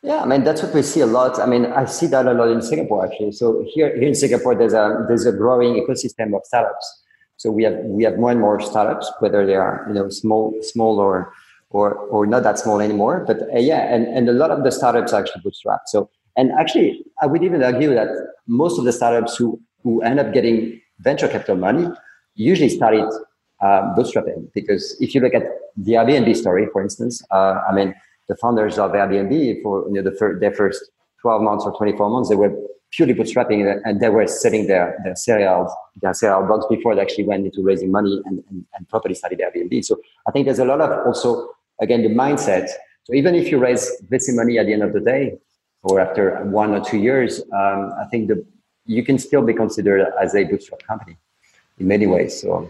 Yeah, 0.03 0.21
I 0.21 0.25
mean 0.25 0.43
that's 0.43 0.63
what 0.63 0.73
we 0.73 0.81
see 0.81 1.01
a 1.01 1.05
lot. 1.05 1.39
I 1.39 1.45
mean, 1.45 1.65
I 1.65 1.85
see 1.85 2.07
that 2.07 2.27
a 2.27 2.33
lot 2.33 2.49
in 2.49 2.61
Singapore 2.61 3.05
actually. 3.05 3.31
So 3.33 3.65
here, 3.67 3.93
here 3.95 4.07
in 4.07 4.15
Singapore, 4.15 4.55
there's 4.55 4.73
a 4.73 5.05
there's 5.07 5.25
a 5.25 5.31
growing 5.31 5.73
ecosystem 5.73 6.35
of 6.35 6.45
startups. 6.45 7.03
So 7.37 7.51
we 7.51 7.63
have 7.63 7.75
we 7.83 8.03
have 8.03 8.17
more 8.17 8.31
and 8.31 8.39
more 8.39 8.61
startups, 8.61 9.11
whether 9.19 9.45
they 9.45 9.55
are 9.55 9.85
you 9.87 9.95
know 9.95 10.09
small 10.09 10.55
small 10.61 10.99
or 10.99 11.33
or 11.69 11.95
or 11.95 12.25
not 12.25 12.43
that 12.43 12.59
small 12.59 12.79
anymore. 12.81 13.23
But 13.25 13.41
uh, 13.53 13.59
yeah, 13.59 13.93
and, 13.93 14.07
and 14.07 14.29
a 14.29 14.33
lot 14.33 14.51
of 14.51 14.63
the 14.63 14.71
startups 14.71 15.13
actually 15.13 15.41
bootstrap. 15.43 15.81
So 15.87 16.09
and 16.35 16.51
actually, 16.59 17.03
I 17.21 17.25
would 17.25 17.43
even 17.43 17.63
argue 17.63 17.93
that 17.93 18.09
most 18.47 18.77
of 18.79 18.85
the 18.85 18.93
startups 18.93 19.35
who 19.35 19.59
who 19.83 20.01
end 20.01 20.19
up 20.19 20.33
getting 20.33 20.81
venture 20.99 21.27
capital 21.27 21.55
money 21.55 21.87
usually 22.35 22.69
started 22.69 23.07
uh, 23.61 23.95
bootstrapping 23.95 24.51
because 24.53 24.95
if 24.99 25.15
you 25.15 25.21
look 25.21 25.33
at 25.33 25.43
the 25.75 25.93
Airbnb 25.93 26.35
story, 26.35 26.67
for 26.71 26.81
instance, 26.81 27.23
uh, 27.31 27.59
I 27.69 27.73
mean 27.73 27.93
the 28.27 28.35
founders 28.35 28.77
of 28.77 28.91
Airbnb 28.91 29.61
for 29.61 29.87
you 29.87 29.95
know 29.95 30.09
the 30.09 30.15
fir- 30.15 30.39
their 30.39 30.53
first 30.53 30.91
12 31.21 31.41
months 31.41 31.65
or 31.65 31.75
24 31.75 32.09
months 32.09 32.29
they 32.29 32.35
were 32.35 32.53
purely 32.91 33.13
bootstrapping 33.13 33.81
and 33.83 33.99
they 33.99 34.09
were 34.09 34.27
selling 34.27 34.67
their 34.67 34.97
their 35.03 35.15
cereals 35.15 35.71
their 36.01 36.13
cereal 36.13 36.47
box 36.47 36.65
before 36.69 36.95
they 36.95 37.01
actually 37.01 37.25
went 37.25 37.45
into 37.45 37.61
raising 37.61 37.91
money 37.91 38.21
and, 38.25 38.43
and, 38.49 38.65
and 38.75 38.87
properly 38.89 39.15
started 39.15 39.39
Airbnb. 39.39 39.83
So 39.83 39.99
I 40.27 40.31
think 40.31 40.45
there's 40.45 40.59
a 40.59 40.65
lot 40.65 40.81
of 40.81 41.07
also 41.07 41.49
again, 41.81 42.01
the 42.01 42.09
mindset. 42.09 42.67
So 43.03 43.13
even 43.13 43.35
if 43.35 43.51
you 43.51 43.57
raise 43.57 43.89
VC 44.09 44.35
money 44.35 44.57
at 44.59 44.65
the 44.65 44.73
end 44.73 44.83
of 44.83 44.93
the 44.93 44.99
day, 44.99 45.37
or 45.83 45.99
after 45.99 46.43
one 46.45 46.71
or 46.71 46.83
two 46.83 46.97
years, 46.97 47.41
um, 47.53 47.93
I 47.99 48.05
think 48.11 48.27
the, 48.27 48.45
you 48.85 49.03
can 49.03 49.17
still 49.17 49.41
be 49.41 49.53
considered 49.53 50.07
as 50.19 50.35
a 50.35 50.43
bootstrap 50.43 50.83
company 50.83 51.17
in 51.79 51.87
many 51.87 52.07
ways. 52.07 52.41
So. 52.41 52.69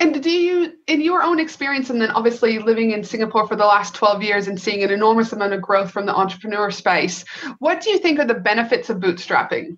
And 0.00 0.22
do 0.22 0.30
you, 0.30 0.74
in 0.86 1.00
your 1.00 1.22
own 1.22 1.40
experience, 1.40 1.90
and 1.90 2.00
then 2.00 2.10
obviously 2.10 2.60
living 2.60 2.92
in 2.92 3.02
Singapore 3.02 3.48
for 3.48 3.56
the 3.56 3.66
last 3.66 3.94
12 3.94 4.22
years 4.22 4.46
and 4.46 4.60
seeing 4.60 4.84
an 4.84 4.90
enormous 4.90 5.32
amount 5.32 5.54
of 5.54 5.60
growth 5.60 5.90
from 5.90 6.06
the 6.06 6.14
entrepreneur 6.14 6.70
space, 6.70 7.24
what 7.58 7.80
do 7.80 7.90
you 7.90 7.98
think 7.98 8.20
are 8.20 8.24
the 8.24 8.34
benefits 8.34 8.90
of 8.90 8.98
bootstrapping? 8.98 9.76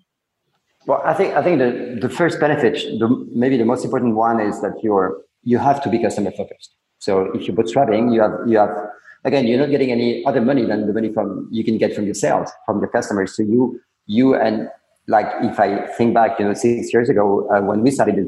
Well, 0.85 1.01
I 1.05 1.13
think 1.13 1.35
I 1.35 1.43
think 1.43 1.59
the, 1.59 1.99
the 2.01 2.09
first 2.09 2.39
benefit, 2.39 2.73
the, 2.99 3.27
maybe 3.31 3.57
the 3.57 3.65
most 3.65 3.85
important 3.85 4.15
one, 4.15 4.39
is 4.39 4.61
that 4.61 4.79
you're 4.81 5.21
you 5.43 5.57
have 5.57 5.81
to 5.83 5.89
be 5.89 6.01
customer 6.01 6.31
focused. 6.31 6.75
So 6.99 7.31
if 7.33 7.47
you're 7.47 7.55
bootstrapping, 7.55 8.13
you 8.13 8.21
have 8.21 8.31
you 8.47 8.57
have 8.57 8.75
again, 9.23 9.47
you're 9.47 9.59
not 9.59 9.69
getting 9.69 9.91
any 9.91 10.25
other 10.25 10.41
money 10.41 10.65
than 10.65 10.87
the 10.87 10.93
money 10.93 11.11
from 11.13 11.47
you 11.51 11.63
can 11.63 11.77
get 11.77 11.95
from 11.95 12.05
your 12.05 12.13
sales 12.13 12.49
from 12.65 12.79
your 12.79 12.89
customers. 12.89 13.35
So 13.35 13.43
you 13.43 13.79
you 14.05 14.35
and 14.35 14.69
like 15.07 15.27
if 15.41 15.59
I 15.59 15.87
think 15.97 16.13
back, 16.13 16.39
you 16.39 16.45
know, 16.45 16.53
six 16.53 16.93
years 16.93 17.09
ago 17.09 17.49
uh, 17.49 17.61
when 17.61 17.81
we 17.81 17.91
started 17.91 18.27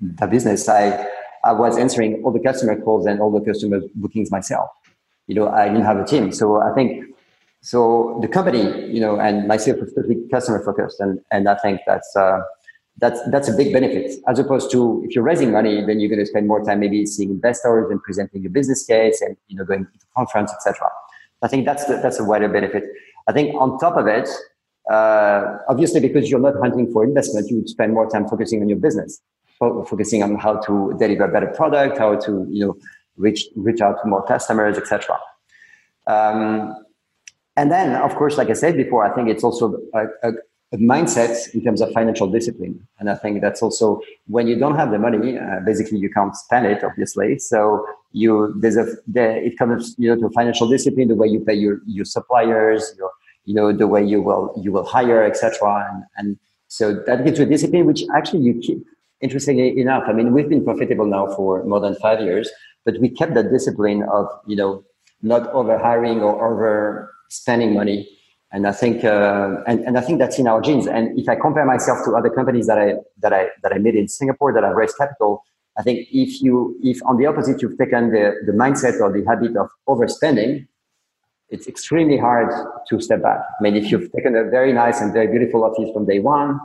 the 0.00 0.26
business, 0.26 0.68
I 0.68 1.06
I 1.44 1.52
was 1.52 1.78
answering 1.78 2.22
all 2.24 2.32
the 2.32 2.40
customer 2.40 2.80
calls 2.80 3.06
and 3.06 3.20
all 3.20 3.30
the 3.30 3.40
customer 3.40 3.80
bookings 3.94 4.30
myself. 4.30 4.68
You 5.28 5.34
know, 5.36 5.48
I 5.48 5.68
didn't 5.68 5.84
have 5.84 5.98
a 5.98 6.04
team. 6.04 6.32
So 6.32 6.60
I 6.60 6.74
think, 6.74 7.14
so 7.60 8.18
the 8.22 8.28
company, 8.28 8.90
you 8.90 9.00
know, 9.00 9.20
and 9.20 9.46
myself 9.46 9.78
was 9.78 9.92
totally 9.92 10.16
customer 10.30 10.64
focused. 10.64 10.98
And, 11.00 11.20
and 11.30 11.48
I 11.48 11.54
think 11.56 11.80
that's, 11.86 12.16
uh, 12.16 12.40
that's, 12.98 13.20
that's 13.30 13.48
a 13.48 13.52
big 13.52 13.72
benefit 13.72 14.20
as 14.28 14.38
opposed 14.38 14.70
to 14.72 15.02
if 15.04 15.14
you're 15.14 15.24
raising 15.24 15.52
money, 15.52 15.84
then 15.84 16.00
you're 16.00 16.08
going 16.08 16.20
to 16.20 16.26
spend 16.26 16.46
more 16.46 16.64
time 16.64 16.80
maybe 16.80 17.06
seeing 17.06 17.30
investors 17.30 17.90
and 17.90 18.02
presenting 18.02 18.44
a 18.44 18.48
business 18.48 18.84
case 18.84 19.20
and, 19.22 19.36
you 19.46 19.56
know, 19.56 19.64
going 19.64 19.84
to 19.84 20.06
conference, 20.16 20.52
etc. 20.52 20.88
I 21.42 21.48
think 21.48 21.64
that's 21.64 21.84
the, 21.84 21.96
that's 21.96 22.18
a 22.18 22.24
wider 22.24 22.48
benefit. 22.48 22.84
I 23.28 23.32
think 23.32 23.54
on 23.54 23.78
top 23.78 23.96
of 23.96 24.06
it, 24.06 24.28
uh, 24.90 25.58
obviously 25.68 26.00
because 26.00 26.30
you're 26.30 26.40
not 26.40 26.54
hunting 26.56 26.92
for 26.92 27.04
investment, 27.04 27.48
you 27.50 27.58
would 27.58 27.68
spend 27.68 27.94
more 27.94 28.08
time 28.10 28.26
focusing 28.26 28.62
on 28.62 28.68
your 28.68 28.78
business 28.78 29.20
focusing 29.58 30.22
on 30.22 30.36
how 30.36 30.56
to 30.60 30.94
deliver 30.98 31.24
a 31.24 31.28
better 31.28 31.48
product, 31.48 31.98
how 31.98 32.16
to 32.16 32.46
you 32.50 32.66
know 32.66 32.76
reach 33.16 33.46
reach 33.56 33.80
out 33.80 33.96
to 34.02 34.08
more 34.08 34.24
customers, 34.24 34.78
etc. 34.78 35.18
Um, 36.06 36.74
and 37.56 37.72
then, 37.72 37.96
of 37.96 38.14
course, 38.14 38.38
like 38.38 38.50
I 38.50 38.52
said 38.52 38.76
before, 38.76 39.04
I 39.04 39.14
think 39.14 39.28
it's 39.28 39.42
also 39.42 39.78
a, 39.92 40.04
a, 40.22 40.32
mindset 40.76 41.54
in 41.54 41.64
terms 41.64 41.80
of 41.80 41.90
financial 41.92 42.26
discipline, 42.26 42.86
and 42.98 43.08
I 43.10 43.14
think 43.14 43.40
that's 43.40 43.62
also 43.62 44.00
when 44.26 44.46
you 44.46 44.58
don't 44.58 44.76
have 44.76 44.90
the 44.90 44.98
money, 44.98 45.38
uh, 45.38 45.60
basically 45.64 45.98
you 45.98 46.10
can't 46.10 46.36
spend 46.36 46.66
it, 46.66 46.84
obviously. 46.84 47.38
So 47.38 47.86
you 48.12 48.54
there's 48.60 48.76
a 48.76 48.86
there, 49.06 49.36
it 49.36 49.56
comes 49.58 49.94
you 49.98 50.14
know 50.14 50.20
to 50.20 50.32
financial 50.34 50.68
discipline, 50.68 51.08
the 51.08 51.14
way 51.14 51.28
you 51.28 51.40
pay 51.40 51.54
your 51.54 51.80
your 51.86 52.04
suppliers, 52.04 52.94
your 52.98 53.10
you 53.46 53.54
know 53.54 53.72
the 53.72 53.86
way 53.86 54.04
you 54.04 54.20
will 54.20 54.54
you 54.62 54.70
will 54.72 54.84
hire, 54.84 55.24
etc. 55.24 55.88
And, 55.90 56.04
and 56.16 56.38
so 56.66 56.92
that 57.06 57.24
gives 57.24 57.38
you 57.38 57.46
a 57.46 57.48
discipline 57.48 57.86
which 57.86 58.04
actually 58.14 58.42
you 58.42 58.60
keep 58.60 58.84
interestingly 59.20 59.78
enough, 59.80 60.04
I 60.06 60.12
mean, 60.12 60.32
we've 60.32 60.48
been 60.48 60.64
profitable 60.64 61.06
now 61.06 61.26
for 61.34 61.64
more 61.64 61.80
than 61.80 61.94
five 61.96 62.20
years, 62.20 62.50
but 62.84 62.98
we 63.00 63.08
kept 63.08 63.34
that 63.34 63.50
discipline 63.50 64.02
of, 64.04 64.26
you 64.46 64.56
know, 64.56 64.84
not 65.22 65.48
over 65.52 65.78
hiring 65.78 66.20
or 66.20 66.54
over 66.54 67.12
spending 67.28 67.74
money. 67.74 68.08
And 68.50 68.66
I 68.66 68.72
think, 68.72 69.04
uh, 69.04 69.56
and, 69.66 69.80
and 69.80 69.98
I 69.98 70.00
think 70.00 70.18
that's 70.18 70.38
in 70.38 70.46
our 70.46 70.60
genes. 70.60 70.86
And 70.86 71.18
if 71.18 71.28
I 71.28 71.36
compare 71.36 71.66
myself 71.66 71.98
to 72.06 72.12
other 72.16 72.30
companies 72.30 72.66
that 72.66 72.78
I, 72.78 72.94
that 73.18 73.32
I, 73.32 73.48
that 73.62 73.72
I 73.72 73.78
made 73.78 73.94
in 73.94 74.08
Singapore 74.08 74.52
that 74.54 74.62
have 74.62 74.74
raised 74.74 74.96
capital, 74.96 75.44
I 75.76 75.82
think 75.82 76.08
if 76.10 76.40
you, 76.40 76.76
if 76.82 76.98
on 77.04 77.18
the 77.18 77.26
opposite, 77.26 77.60
you've 77.60 77.78
taken 77.78 78.10
the, 78.10 78.34
the 78.46 78.52
mindset 78.52 79.00
or 79.00 79.12
the 79.12 79.24
habit 79.26 79.56
of 79.56 79.68
overspending, 79.86 80.66
it's 81.50 81.66
extremely 81.66 82.18
hard 82.18 82.50
to 82.88 83.00
step 83.00 83.22
back. 83.22 83.40
I 83.58 83.62
mean, 83.62 83.76
if 83.76 83.90
you've 83.90 84.10
taken 84.12 84.34
a 84.34 84.44
very 84.44 84.72
nice 84.72 85.00
and 85.00 85.12
very 85.12 85.28
beautiful 85.28 85.64
office 85.64 85.90
from 85.92 86.06
day 86.06 86.18
one, 86.18 86.58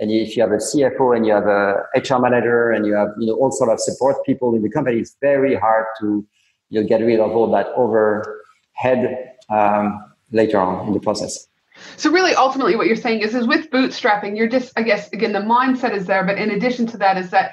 and 0.00 0.10
if 0.10 0.36
you 0.36 0.42
have 0.42 0.50
a 0.50 0.56
CFO 0.56 1.16
and 1.16 1.24
you 1.24 1.32
have 1.32 1.46
a 1.46 1.84
HR 1.94 2.18
manager 2.18 2.72
and 2.72 2.84
you 2.84 2.94
have 2.94 3.08
you 3.18 3.28
know 3.28 3.34
all 3.34 3.52
sort 3.52 3.70
of 3.70 3.78
support 3.78 4.24
people 4.26 4.54
in 4.54 4.62
the 4.62 4.70
company, 4.70 4.98
it's 4.98 5.16
very 5.20 5.54
hard 5.54 5.86
to 6.00 6.26
you 6.70 6.80
know 6.80 6.86
get 6.86 7.00
rid 7.00 7.20
of 7.20 7.30
all 7.30 7.48
that 7.52 7.68
overhead 7.76 9.34
um, 9.50 10.13
later 10.34 10.58
on 10.58 10.86
in 10.86 10.92
the 10.92 11.00
process. 11.00 11.46
So 11.96 12.10
really, 12.10 12.34
ultimately, 12.34 12.76
what 12.76 12.86
you're 12.86 12.96
saying 12.96 13.20
is, 13.20 13.34
is 13.34 13.46
with 13.46 13.70
bootstrapping, 13.70 14.36
you're 14.36 14.48
just, 14.48 14.72
I 14.76 14.82
guess, 14.82 15.08
again, 15.12 15.32
the 15.32 15.40
mindset 15.40 15.94
is 15.94 16.06
there, 16.06 16.24
but 16.24 16.38
in 16.38 16.50
addition 16.50 16.86
to 16.88 16.96
that, 16.98 17.16
is 17.16 17.30
that 17.30 17.52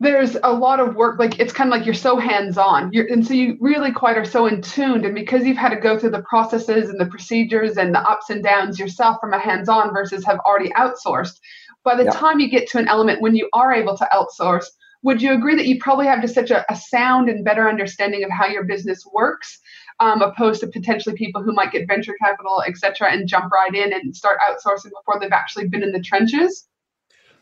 there's 0.00 0.36
a 0.44 0.52
lot 0.52 0.78
of 0.78 0.94
work 0.94 1.18
like 1.18 1.40
it's 1.40 1.52
kind 1.52 1.68
of 1.68 1.76
like 1.76 1.84
you're 1.84 1.94
so 1.94 2.16
hands-on 2.16 2.88
you're, 2.92 3.06
and 3.06 3.26
so 3.26 3.34
you 3.34 3.56
really 3.60 3.90
quite 3.90 4.16
are 4.16 4.24
so 4.24 4.46
in 4.46 4.62
tuned 4.62 5.04
and 5.04 5.12
because 5.12 5.44
you've 5.44 5.56
had 5.56 5.70
to 5.70 5.80
go 5.80 5.98
through 5.98 6.10
the 6.10 6.22
processes 6.22 6.88
and 6.88 7.00
the 7.00 7.06
procedures 7.06 7.76
and 7.76 7.92
the 7.92 8.00
ups 8.08 8.30
and 8.30 8.44
downs 8.44 8.78
yourself 8.78 9.16
from 9.20 9.32
a 9.32 9.38
hands-on 9.40 9.92
versus 9.92 10.24
have 10.24 10.38
already 10.46 10.70
outsourced 10.70 11.40
by 11.82 11.96
the 11.96 12.04
yeah. 12.04 12.12
time 12.12 12.38
you 12.38 12.48
get 12.48 12.68
to 12.68 12.78
an 12.78 12.86
element 12.86 13.20
when 13.20 13.34
you 13.34 13.48
are 13.52 13.72
able 13.72 13.96
to 13.96 14.08
outsource 14.12 14.66
would 15.02 15.20
you 15.22 15.32
agree 15.32 15.56
that 15.56 15.66
you 15.66 15.78
probably 15.80 16.06
have 16.06 16.20
just 16.20 16.34
such 16.34 16.50
a, 16.50 16.64
a 16.70 16.76
sound 16.76 17.28
and 17.28 17.44
better 17.44 17.68
understanding 17.68 18.22
of 18.22 18.30
how 18.30 18.46
your 18.46 18.64
business 18.64 19.02
works 19.12 19.58
um, 20.00 20.22
opposed 20.22 20.60
to 20.60 20.66
potentially 20.66 21.16
people 21.16 21.42
who 21.42 21.52
might 21.52 21.72
get 21.72 21.86
venture 21.86 22.14
capital 22.22 22.62
et 22.66 22.76
cetera 22.76 23.10
and 23.10 23.28
jump 23.28 23.52
right 23.52 23.74
in 23.74 23.92
and 23.92 24.14
start 24.14 24.38
outsourcing 24.40 24.90
before 24.90 25.18
they've 25.20 25.32
actually 25.32 25.66
been 25.68 25.82
in 25.82 25.92
the 25.92 26.00
trenches 26.00 26.68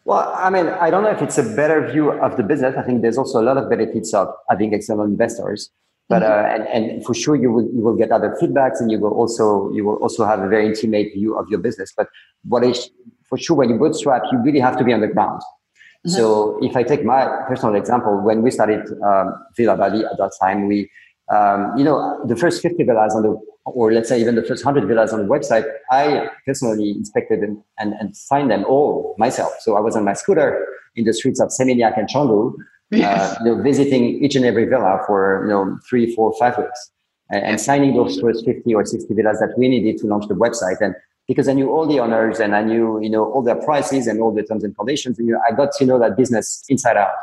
well, 0.07 0.33
I 0.37 0.51
mean, 0.51 0.69
I 0.69 0.89
don't 0.89 1.03
know 1.03 1.11
if 1.11 1.21
it's 1.21 1.37
a 1.37 1.43
better 1.43 1.91
view 1.91 2.13
of 2.13 2.37
the 2.37 2.45
business. 2.45 2.77
I 2.79 2.83
think 2.83 3.03
there's 3.03 3.19
also 3.19 3.41
a 3.41 3.43
lot 3.43 3.57
of 3.57 3.69
benefits 3.69 4.15
of 4.15 4.29
having 4.49 4.73
external 4.73 5.05
investors, 5.05 5.69
but 6.09 6.23
mm-hmm. 6.23 6.33
uh, 6.33 6.55
and, 6.55 6.69
and 6.69 7.05
for 7.05 7.13
sure 7.13 7.35
you 7.35 7.51
will 7.51 7.65
you 7.65 7.81
will 7.81 7.97
get 7.97 8.13
other 8.13 8.37
feedbacks, 8.41 8.81
and 8.81 8.89
you 8.89 9.01
will 9.01 9.11
also 9.11 9.69
you 9.73 9.85
will 9.85 9.97
also 9.97 10.25
have 10.25 10.39
a 10.39 10.49
very 10.49 10.65
intimate 10.65 11.13
view 11.13 11.37
of 11.37 11.49
your 11.49 11.59
business. 11.59 11.93
But 11.97 12.07
what 12.45 12.63
is 12.63 12.89
for 13.29 13.37
sure 13.37 13.57
when 13.57 13.69
you 13.69 13.79
bootstrap, 13.79 14.23
you 14.31 14.39
really 14.45 14.61
have 14.61 14.77
to 14.79 14.85
be 14.85 14.93
on 14.93 15.01
the 15.01 15.09
ground. 15.09 15.41
Mm-hmm. 15.41 16.11
So 16.11 16.61
if 16.63 16.77
I 16.77 16.85
take 16.85 17.05
my 17.05 17.27
personal 17.49 17.75
example, 17.75 18.21
when 18.21 18.43
we 18.43 18.53
started 18.53 18.87
um, 19.03 19.35
Villa 19.57 19.77
Bali 19.77 20.05
at 20.05 20.19
that 20.19 20.31
time, 20.41 20.69
we 20.69 20.89
um, 21.33 21.77
you 21.77 21.85
know 21.85 22.21
the 22.27 22.37
first 22.37 22.63
50 22.63 22.85
villas 22.85 23.15
on 23.15 23.23
the 23.23 23.41
or 23.67 23.93
let's 23.93 24.09
say 24.09 24.21
even 24.21 24.37
the 24.37 24.43
first 24.43 24.65
100 24.65 24.87
villas 24.87 25.13
on 25.13 25.27
the 25.27 25.27
website, 25.27 25.67
I 25.91 26.29
personally 26.47 26.91
inspected 26.91 27.41
and, 27.41 27.59
and, 27.79 27.95
and 27.95 28.17
signed 28.17 28.51
them 28.51 28.65
all 28.65 29.15
myself. 29.19 29.53
So 29.61 29.77
I 29.77 29.81
was 29.81 29.97
on 29.97 30.05
my 30.05 30.13
scooter 30.13 30.67
in 30.95 31.05
the 31.05 31.13
streets 31.13 31.41
of 31.41 31.49
Seminyak 31.49 31.99
and 31.99 32.09
Canggu, 32.09 32.55
yes. 32.91 33.37
uh, 33.37 33.45
you 33.45 33.57
know, 33.57 33.63
visiting 33.63 34.25
each 34.25 34.37
and 34.37 34.45
every 34.45 34.67
villa 34.67 35.01
for 35.07 35.45
you 35.45 35.51
know 35.51 35.79
three, 35.89 36.15
four, 36.15 36.33
five 36.39 36.57
weeks, 36.57 36.91
and, 37.31 37.45
and, 37.45 37.61
signing 37.61 37.95
those 37.95 38.21
first 38.21 38.45
50 38.45 38.73
or 38.75 38.85
60 38.85 39.13
villas 39.15 39.41
that 39.41 39.53
we 39.59 39.69
needed 39.69 39.99
to 39.99 40.07
launch 40.07 40.27
the 40.29 40.35
website. 40.35 40.81
And 40.81 40.95
because 41.27 41.49
I 41.49 41.53
knew 41.53 41.71
all 41.71 41.87
the 41.87 41.99
owners 41.99 42.39
and 42.39 42.55
I 42.55 42.63
knew 42.63 43.01
you 43.03 43.11
know 43.11 43.25
all 43.33 43.43
their 43.43 43.57
prices 43.57 44.07
and 44.07 44.21
all 44.21 44.33
the 44.33 44.45
terms 44.45 44.63
and 44.63 44.77
conditions, 44.77 45.19
and 45.19 45.27
you 45.27 45.35
know, 45.35 45.41
I 45.47 45.55
got 45.55 45.73
to 45.73 45.85
know 45.85 45.99
that 45.99 46.17
business 46.17 46.65
inside 46.69 46.97
out. 46.97 47.15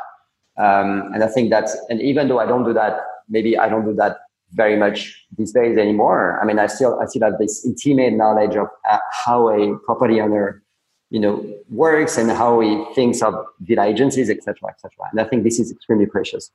Um, 0.56 1.10
and 1.14 1.24
I 1.24 1.26
think 1.26 1.50
that's 1.50 1.76
and 1.88 2.00
even 2.00 2.28
though 2.28 2.38
I 2.38 2.46
don't 2.46 2.64
do 2.64 2.74
that, 2.74 3.00
maybe 3.28 3.56
I 3.58 3.68
don't 3.68 3.84
do 3.84 3.94
that 3.94 4.18
very 4.52 4.76
much 4.76 5.24
these 5.36 5.52
days 5.52 5.76
anymore. 5.76 6.38
I 6.40 6.44
mean, 6.44 6.58
I 6.58 6.66
still 6.66 6.98
I 7.00 7.06
still 7.06 7.22
have 7.22 7.38
this 7.38 7.64
intimate 7.64 8.14
knowledge 8.14 8.56
of 8.56 8.68
uh, 8.90 8.98
how 9.24 9.48
a 9.48 9.76
property 9.78 10.20
owner, 10.20 10.62
you 11.10 11.20
know, 11.20 11.44
works 11.70 12.16
and 12.16 12.30
how 12.30 12.60
he 12.60 12.84
thinks 12.94 13.22
of 13.22 13.34
villa 13.60 13.84
agencies, 13.86 14.30
etc., 14.30 14.70
etc. 14.70 14.90
And 15.10 15.20
I 15.20 15.24
think 15.24 15.44
this 15.44 15.58
is 15.58 15.72
extremely 15.72 16.06
precious. 16.06 16.50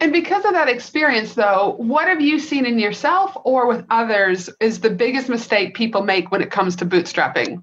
And 0.00 0.12
because 0.12 0.44
of 0.44 0.52
that 0.52 0.68
experience, 0.68 1.34
though, 1.34 1.74
what 1.78 2.08
have 2.08 2.20
you 2.20 2.38
seen 2.38 2.66
in 2.66 2.78
yourself 2.78 3.36
or 3.44 3.66
with 3.68 3.84
others 3.88 4.50
is 4.60 4.80
the 4.80 4.90
biggest 4.90 5.28
mistake 5.28 5.74
people 5.74 6.02
make 6.02 6.30
when 6.30 6.42
it 6.42 6.50
comes 6.50 6.76
to 6.76 6.86
bootstrapping? 6.86 7.62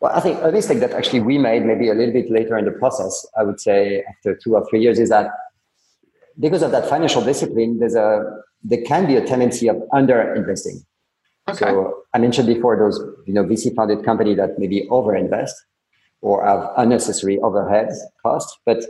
Well, 0.00 0.12
I 0.14 0.20
think 0.20 0.42
a 0.42 0.50
mistake 0.50 0.80
that 0.80 0.92
actually 0.92 1.20
we 1.20 1.38
made 1.38 1.64
maybe 1.64 1.88
a 1.88 1.94
little 1.94 2.12
bit 2.12 2.30
later 2.30 2.58
in 2.58 2.64
the 2.64 2.72
process, 2.72 3.24
I 3.38 3.44
would 3.44 3.60
say 3.60 4.04
after 4.08 4.34
two 4.34 4.54
or 4.54 4.66
three 4.68 4.82
years, 4.82 4.98
is 4.98 5.08
that 5.10 5.30
because 6.38 6.62
of 6.62 6.70
that 6.72 6.88
financial 6.88 7.22
discipline, 7.22 7.78
there's 7.78 7.94
a 7.94 8.40
there 8.62 8.82
can 8.82 9.06
be 9.06 9.16
a 9.16 9.24
tendency 9.24 9.68
of 9.68 9.76
under 9.92 10.34
investing. 10.34 10.84
Okay. 11.48 11.58
So 11.58 12.02
I 12.14 12.18
mentioned 12.18 12.46
before 12.46 12.76
those 12.76 12.98
you 13.26 13.34
know 13.34 13.44
VC 13.44 13.74
funded 13.74 14.04
company 14.04 14.34
that 14.34 14.58
maybe 14.58 14.88
over 14.88 15.14
invest 15.14 15.54
or 16.20 16.44
have 16.44 16.70
unnecessary 16.76 17.38
overhead 17.40 17.90
costs. 18.22 18.58
But 18.64 18.78
uh, 18.78 18.84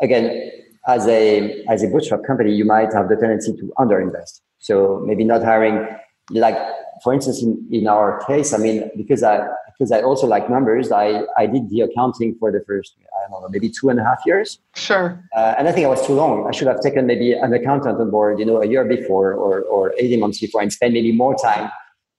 again, 0.00 0.50
as 0.86 1.06
a 1.06 1.64
as 1.68 1.82
a 1.82 1.88
bootstrap 1.88 2.24
company, 2.24 2.54
you 2.54 2.64
might 2.64 2.92
have 2.92 3.08
the 3.08 3.16
tendency 3.16 3.52
to 3.56 3.72
underinvest. 3.78 4.40
So 4.58 5.02
maybe 5.04 5.24
not 5.24 5.42
hiring 5.42 5.86
like 6.30 6.56
for 7.02 7.12
instance 7.12 7.42
in, 7.42 7.66
in 7.70 7.86
our 7.86 8.24
case, 8.26 8.52
I 8.52 8.58
mean, 8.58 8.90
because 8.96 9.22
I 9.22 9.46
because 9.82 9.90
I 9.90 10.02
also 10.02 10.26
like 10.26 10.48
numbers, 10.48 10.92
I, 10.92 11.22
I 11.36 11.46
did 11.46 11.68
the 11.70 11.80
accounting 11.80 12.36
for 12.38 12.52
the 12.52 12.60
first, 12.66 12.94
I 13.00 13.30
don't 13.30 13.42
know, 13.42 13.48
maybe 13.48 13.68
two 13.68 13.88
and 13.88 13.98
a 13.98 14.04
half 14.04 14.20
years. 14.24 14.60
Sure. 14.76 15.20
Uh, 15.34 15.54
and 15.58 15.66
I 15.66 15.72
think 15.72 15.86
I 15.86 15.88
was 15.88 16.06
too 16.06 16.12
long. 16.12 16.46
I 16.46 16.52
should 16.52 16.68
have 16.68 16.80
taken 16.80 17.06
maybe 17.06 17.32
an 17.32 17.52
accountant 17.52 18.00
on 18.00 18.10
board, 18.10 18.38
you 18.38 18.44
know, 18.44 18.62
a 18.62 18.66
year 18.66 18.84
before 18.84 19.32
or, 19.32 19.62
or 19.62 19.92
18 19.98 20.20
months 20.20 20.38
before 20.38 20.62
and 20.62 20.72
spend 20.72 20.94
maybe 20.94 21.10
more 21.10 21.34
time 21.34 21.70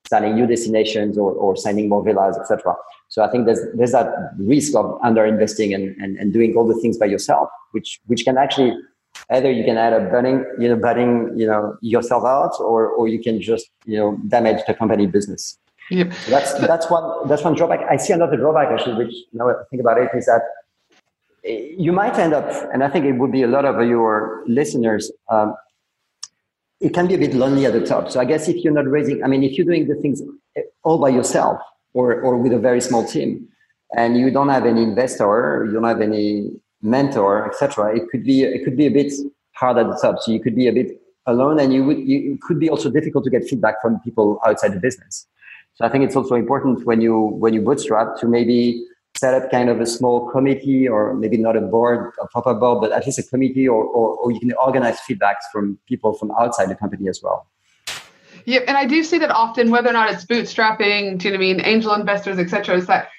signing 0.09 0.35
new 0.35 0.45
destinations 0.45 1.17
or, 1.17 1.31
or 1.31 1.55
signing 1.55 1.87
more 1.87 2.03
villas, 2.03 2.37
etc. 2.37 2.75
So 3.07 3.23
I 3.23 3.29
think 3.31 3.45
there's, 3.45 3.61
there's 3.75 3.93
that 3.93 4.13
risk 4.37 4.75
of 4.75 4.99
under 5.01 5.25
investing 5.25 5.73
and, 5.73 5.95
and, 6.01 6.17
and 6.17 6.33
doing 6.33 6.55
all 6.57 6.67
the 6.67 6.79
things 6.81 6.97
by 6.97 7.05
yourself, 7.05 7.47
which, 7.71 8.01
which 8.07 8.25
can 8.25 8.37
actually 8.37 8.75
either 9.29 9.51
you 9.51 9.63
can 9.63 9.77
add 9.77 9.93
a 9.93 10.01
burning, 10.01 10.45
you 10.59 10.67
know, 10.69 10.75
burning, 10.75 11.37
you 11.37 11.47
know, 11.47 11.77
yourself 11.81 12.23
out 12.25 12.53
or, 12.59 12.87
or 12.87 13.07
you 13.07 13.21
can 13.21 13.41
just, 13.41 13.69
you 13.85 13.97
know, 13.97 14.17
damage 14.27 14.61
the 14.67 14.73
company 14.73 15.07
business. 15.07 15.57
Yep. 15.89 16.13
So 16.13 16.31
that's 16.31 16.53
that's 16.53 16.89
one 16.89 17.27
that's 17.27 17.43
one 17.43 17.55
drawback. 17.55 17.81
I 17.89 17.97
see 17.97 18.13
another 18.13 18.37
drawback 18.37 18.69
actually, 18.71 19.05
which 19.05 19.13
now 19.33 19.49
I 19.49 19.53
think 19.69 19.81
about 19.81 19.97
it, 19.97 20.09
is 20.13 20.25
that 20.27 20.41
you 21.43 21.91
might 21.91 22.17
end 22.17 22.33
up, 22.33 22.49
and 22.73 22.83
I 22.83 22.89
think 22.89 23.05
it 23.05 23.13
would 23.13 23.31
be 23.31 23.43
a 23.43 23.47
lot 23.47 23.65
of 23.65 23.85
your 23.85 24.43
listeners. 24.47 25.11
Um, 25.29 25.55
it 26.79 26.93
can 26.93 27.07
be 27.07 27.15
a 27.15 27.17
bit 27.17 27.33
lonely 27.33 27.65
at 27.65 27.73
the 27.73 27.85
top. 27.85 28.09
So 28.11 28.19
I 28.19 28.25
guess 28.25 28.47
if 28.47 28.63
you're 28.63 28.73
not 28.73 28.87
raising, 28.87 29.23
I 29.23 29.27
mean, 29.27 29.43
if 29.43 29.57
you're 29.57 29.65
doing 29.65 29.87
the 29.87 29.95
things 29.95 30.21
all 30.83 30.99
by 30.99 31.09
yourself 31.09 31.59
or 31.93 32.21
or 32.21 32.37
with 32.37 32.53
a 32.53 32.59
very 32.59 32.79
small 32.79 33.05
team, 33.05 33.49
and 33.97 34.17
you 34.17 34.31
don't 34.31 34.49
have 34.49 34.65
any 34.65 34.83
investor, 34.83 35.65
you 35.65 35.73
don't 35.73 35.83
have 35.83 36.01
any 36.01 36.49
mentor, 36.83 37.47
etc., 37.49 37.95
it 37.95 38.09
could 38.09 38.23
be 38.23 38.43
it 38.43 38.63
could 38.63 38.77
be 38.77 38.85
a 38.85 38.91
bit 38.91 39.11
hard 39.53 39.77
at 39.77 39.87
the 39.87 39.97
top. 40.01 40.19
So 40.19 40.31
you 40.31 40.39
could 40.39 40.55
be 40.55 40.67
a 40.67 40.73
bit 40.73 41.01
alone, 41.25 41.59
and 41.59 41.73
you 41.73 41.83
would 41.83 41.97
you, 41.97 42.33
it 42.33 42.41
could 42.41 42.59
be 42.59 42.69
also 42.69 42.89
difficult 42.89 43.23
to 43.23 43.29
get 43.29 43.43
feedback 43.45 43.81
from 43.81 43.99
people 44.01 44.39
outside 44.45 44.73
the 44.73 44.79
business. 44.79 45.25
So 45.75 45.85
I 45.85 45.89
think 45.89 46.03
it's 46.03 46.15
also 46.15 46.35
important 46.35 46.85
when 46.85 47.01
you 47.01 47.17
when 47.19 47.53
you 47.53 47.61
bootstrap 47.61 48.17
to 48.17 48.27
maybe 48.27 48.85
set 49.15 49.33
up 49.33 49.51
kind 49.51 49.69
of 49.69 49.79
a 49.79 49.85
small 49.85 50.29
committee 50.31 50.87
or 50.87 51.13
maybe 51.13 51.37
not 51.37 51.55
a 51.55 51.61
board, 51.61 52.13
a 52.21 52.27
proper 52.27 52.53
board, 52.53 52.81
but 52.81 52.91
at 52.91 53.05
least 53.05 53.19
a 53.19 53.23
committee 53.23 53.67
or, 53.67 53.83
or, 53.83 54.15
or 54.17 54.31
you 54.31 54.39
can 54.39 54.51
organize 54.53 54.97
feedbacks 55.07 55.45
from 55.51 55.77
people 55.87 56.13
from 56.13 56.31
outside 56.39 56.67
the 56.67 56.75
company 56.75 57.07
as 57.07 57.21
well. 57.21 57.47
Yep, 58.45 58.63
and 58.67 58.75
I 58.75 58.85
do 58.85 59.03
see 59.03 59.19
that 59.19 59.31
often, 59.31 59.71
whether 59.71 59.89
or 59.89 59.93
not 59.93 60.11
it's 60.11 60.25
bootstrapping, 60.25 61.19
do 61.19 61.27
you 61.27 61.33
know 61.33 61.39
what 61.39 61.45
I 61.45 61.53
mean, 61.53 61.61
angel 61.63 61.93
investors, 61.93 62.39
etc., 62.39 62.75
is 62.75 62.87
that 62.87 63.09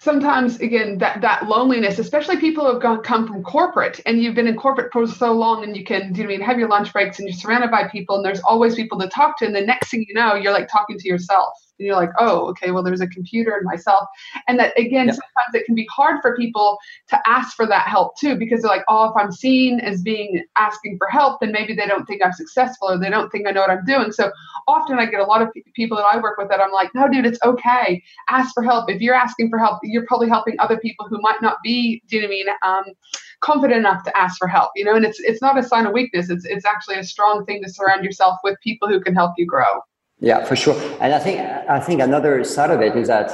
sometimes 0.00 0.58
again 0.60 0.96
that 0.98 1.20
that 1.20 1.46
loneliness 1.46 1.98
especially 1.98 2.38
people 2.38 2.64
who 2.64 2.72
have 2.72 2.82
gone, 2.82 3.02
come 3.02 3.26
from 3.26 3.42
corporate 3.42 4.00
and 4.06 4.22
you've 4.22 4.34
been 4.34 4.46
in 4.46 4.56
corporate 4.56 4.90
for 4.92 5.06
so 5.06 5.32
long 5.32 5.62
and 5.62 5.76
you 5.76 5.84
can 5.84 6.12
do 6.12 6.22
you 6.22 6.26
know 6.26 6.34
I 6.34 6.38
mean 6.38 6.46
have 6.46 6.58
your 6.58 6.68
lunch 6.68 6.92
breaks 6.92 7.18
and 7.18 7.28
you're 7.28 7.36
surrounded 7.36 7.70
by 7.70 7.86
people 7.88 8.16
and 8.16 8.24
there's 8.24 8.40
always 8.40 8.74
people 8.74 8.98
to 8.98 9.08
talk 9.08 9.38
to 9.38 9.46
and 9.46 9.54
the 9.54 9.60
next 9.60 9.90
thing 9.90 10.04
you 10.08 10.14
know 10.14 10.34
you're 10.34 10.52
like 10.52 10.68
talking 10.68 10.98
to 10.98 11.08
yourself 11.08 11.52
you're 11.80 11.96
like, 11.96 12.10
oh, 12.18 12.48
okay, 12.50 12.70
well, 12.70 12.82
there's 12.82 13.00
a 13.00 13.06
computer 13.06 13.56
and 13.56 13.64
myself. 13.64 14.06
And 14.48 14.58
that, 14.58 14.78
again, 14.78 15.06
yep. 15.06 15.14
sometimes 15.16 15.54
it 15.54 15.64
can 15.66 15.74
be 15.74 15.88
hard 15.90 16.20
for 16.22 16.36
people 16.36 16.78
to 17.08 17.20
ask 17.26 17.56
for 17.56 17.66
that 17.66 17.88
help 17.88 18.18
too, 18.18 18.36
because 18.36 18.62
they're 18.62 18.70
like, 18.70 18.84
oh, 18.88 19.10
if 19.10 19.16
I'm 19.16 19.32
seen 19.32 19.80
as 19.80 20.02
being 20.02 20.44
asking 20.56 20.98
for 20.98 21.08
help, 21.08 21.40
then 21.40 21.52
maybe 21.52 21.74
they 21.74 21.86
don't 21.86 22.06
think 22.06 22.22
I'm 22.24 22.32
successful 22.32 22.90
or 22.90 22.98
they 22.98 23.10
don't 23.10 23.30
think 23.30 23.46
I 23.46 23.52
know 23.52 23.62
what 23.62 23.70
I'm 23.70 23.84
doing. 23.84 24.12
So 24.12 24.30
often 24.68 24.98
I 24.98 25.06
get 25.06 25.20
a 25.20 25.24
lot 25.24 25.42
of 25.42 25.48
people 25.74 25.96
that 25.96 26.06
I 26.06 26.18
work 26.18 26.38
with 26.38 26.48
that 26.48 26.60
I'm 26.60 26.72
like, 26.72 26.90
no, 26.94 27.08
dude, 27.08 27.26
it's 27.26 27.40
okay. 27.44 28.02
Ask 28.28 28.54
for 28.54 28.62
help. 28.62 28.90
If 28.90 29.00
you're 29.00 29.14
asking 29.14 29.50
for 29.50 29.58
help, 29.58 29.78
you're 29.82 30.06
probably 30.06 30.28
helping 30.28 30.58
other 30.58 30.78
people 30.78 31.06
who 31.08 31.20
might 31.20 31.40
not 31.42 31.58
be, 31.62 32.02
do 32.08 32.16
you 32.16 32.22
know 32.22 32.28
what 32.28 32.32
I 32.32 32.36
mean? 32.36 32.46
Um, 32.62 32.94
confident 33.40 33.78
enough 33.78 34.04
to 34.04 34.16
ask 34.16 34.36
for 34.38 34.46
help, 34.46 34.70
you 34.76 34.84
know, 34.84 34.94
and 34.94 35.04
it's 35.04 35.18
it's 35.20 35.40
not 35.40 35.58
a 35.58 35.62
sign 35.62 35.86
of 35.86 35.92
weakness. 35.92 36.30
It's 36.30 36.44
it's 36.44 36.66
actually 36.66 36.96
a 36.96 37.04
strong 37.04 37.44
thing 37.46 37.62
to 37.62 37.72
surround 37.72 38.04
yourself 38.04 38.38
with 38.44 38.58
people 38.62 38.88
who 38.88 39.00
can 39.00 39.14
help 39.14 39.32
you 39.38 39.46
grow. 39.46 39.80
Yeah, 40.20 40.44
for 40.44 40.56
sure. 40.56 40.74
And 41.00 41.14
I 41.14 41.18
think 41.18 41.40
I 41.40 41.80
think 41.80 42.00
another 42.00 42.44
side 42.44 42.70
of 42.70 42.80
it 42.80 42.96
is 42.96 43.08
that 43.08 43.30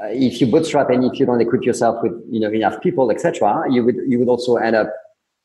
uh, 0.00 0.08
if 0.10 0.40
you 0.40 0.46
bootstrap 0.46 0.90
and 0.90 1.04
if 1.04 1.18
you 1.18 1.26
don't 1.26 1.40
equip 1.40 1.64
yourself 1.64 2.02
with 2.02 2.12
you 2.30 2.40
know 2.40 2.50
enough 2.50 2.80
people, 2.80 3.10
etc., 3.10 3.64
you 3.70 3.84
would 3.84 3.96
you 4.06 4.18
would 4.18 4.28
also 4.28 4.56
end 4.56 4.76
up 4.76 4.92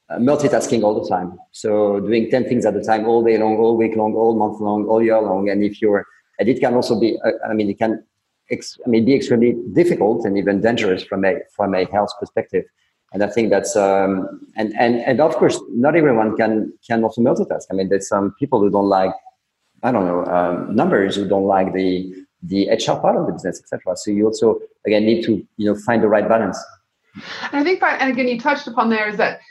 uh, 0.10 0.18
multitasking 0.18 0.84
all 0.84 1.02
the 1.02 1.10
time. 1.10 1.38
So 1.52 2.00
doing 2.00 2.30
ten 2.30 2.44
things 2.44 2.66
at 2.66 2.76
a 2.76 2.84
time, 2.84 3.08
all 3.08 3.24
day 3.24 3.38
long, 3.38 3.58
all 3.58 3.76
week 3.76 3.96
long, 3.96 4.14
all 4.14 4.36
month 4.36 4.62
long, 4.62 4.86
all 4.86 5.02
year 5.02 5.20
long. 5.20 5.50
And 5.50 5.64
if 5.64 5.82
you're 5.82 6.06
and 6.40 6.48
it 6.48 6.60
can 6.60 6.74
also 6.76 7.00
be, 7.00 7.20
uh, 7.24 7.32
I 7.48 7.54
mean, 7.54 7.70
it 7.70 7.78
can, 7.78 8.04
ex- 8.50 8.80
I 8.86 8.90
mean, 8.90 9.06
be 9.06 9.16
extremely 9.16 9.56
difficult 9.74 10.26
and 10.26 10.38
even 10.38 10.62
dangerous 10.62 11.04
from 11.04 11.26
a 11.26 11.40
from 11.56 11.74
a 11.74 11.86
health 11.86 12.12
perspective. 12.20 12.66
And 13.14 13.24
I 13.24 13.28
think 13.28 13.50
that's 13.50 13.76
um, 13.76 14.48
and 14.56 14.74
and 14.78 14.96
and 15.02 15.22
of 15.22 15.36
course, 15.38 15.60
not 15.70 15.96
everyone 15.96 16.38
can 16.38 16.72
can 16.86 17.04
also 17.04 17.22
multitask. 17.22 17.64
I 17.72 17.74
mean, 17.74 17.90
there's 17.90 18.08
some 18.08 18.36
people 18.38 18.60
who 18.60 18.70
don't 18.70 18.88
like 18.88 19.14
I 19.84 19.92
don't 19.92 20.06
know, 20.06 20.26
um, 20.26 20.76
numbers 20.76 21.16
who 21.16 21.28
don't 21.28 21.46
like 21.46 21.74
the 21.74 22.14
the 22.44 22.70
HR 22.70 23.00
part 23.00 23.16
of 23.16 23.28
the 23.28 23.34
business, 23.34 23.60
etc. 23.60 23.96
So 23.96 24.12
you 24.12 24.26
also 24.26 24.60
again 24.86 25.06
need 25.06 25.24
to 25.26 25.46
you 25.58 25.74
know 25.74 25.80
find 25.80 26.02
the 26.04 26.08
right 26.08 26.28
balance. 26.28 26.58
And 27.52 27.60
I 27.60 27.64
think, 27.64 27.84
and 27.84 28.12
again, 28.12 28.28
you 28.28 28.40
touched 28.40 28.68
upon 28.68 28.90
there 28.90 29.10
is 29.10 29.18
that 29.18 29.42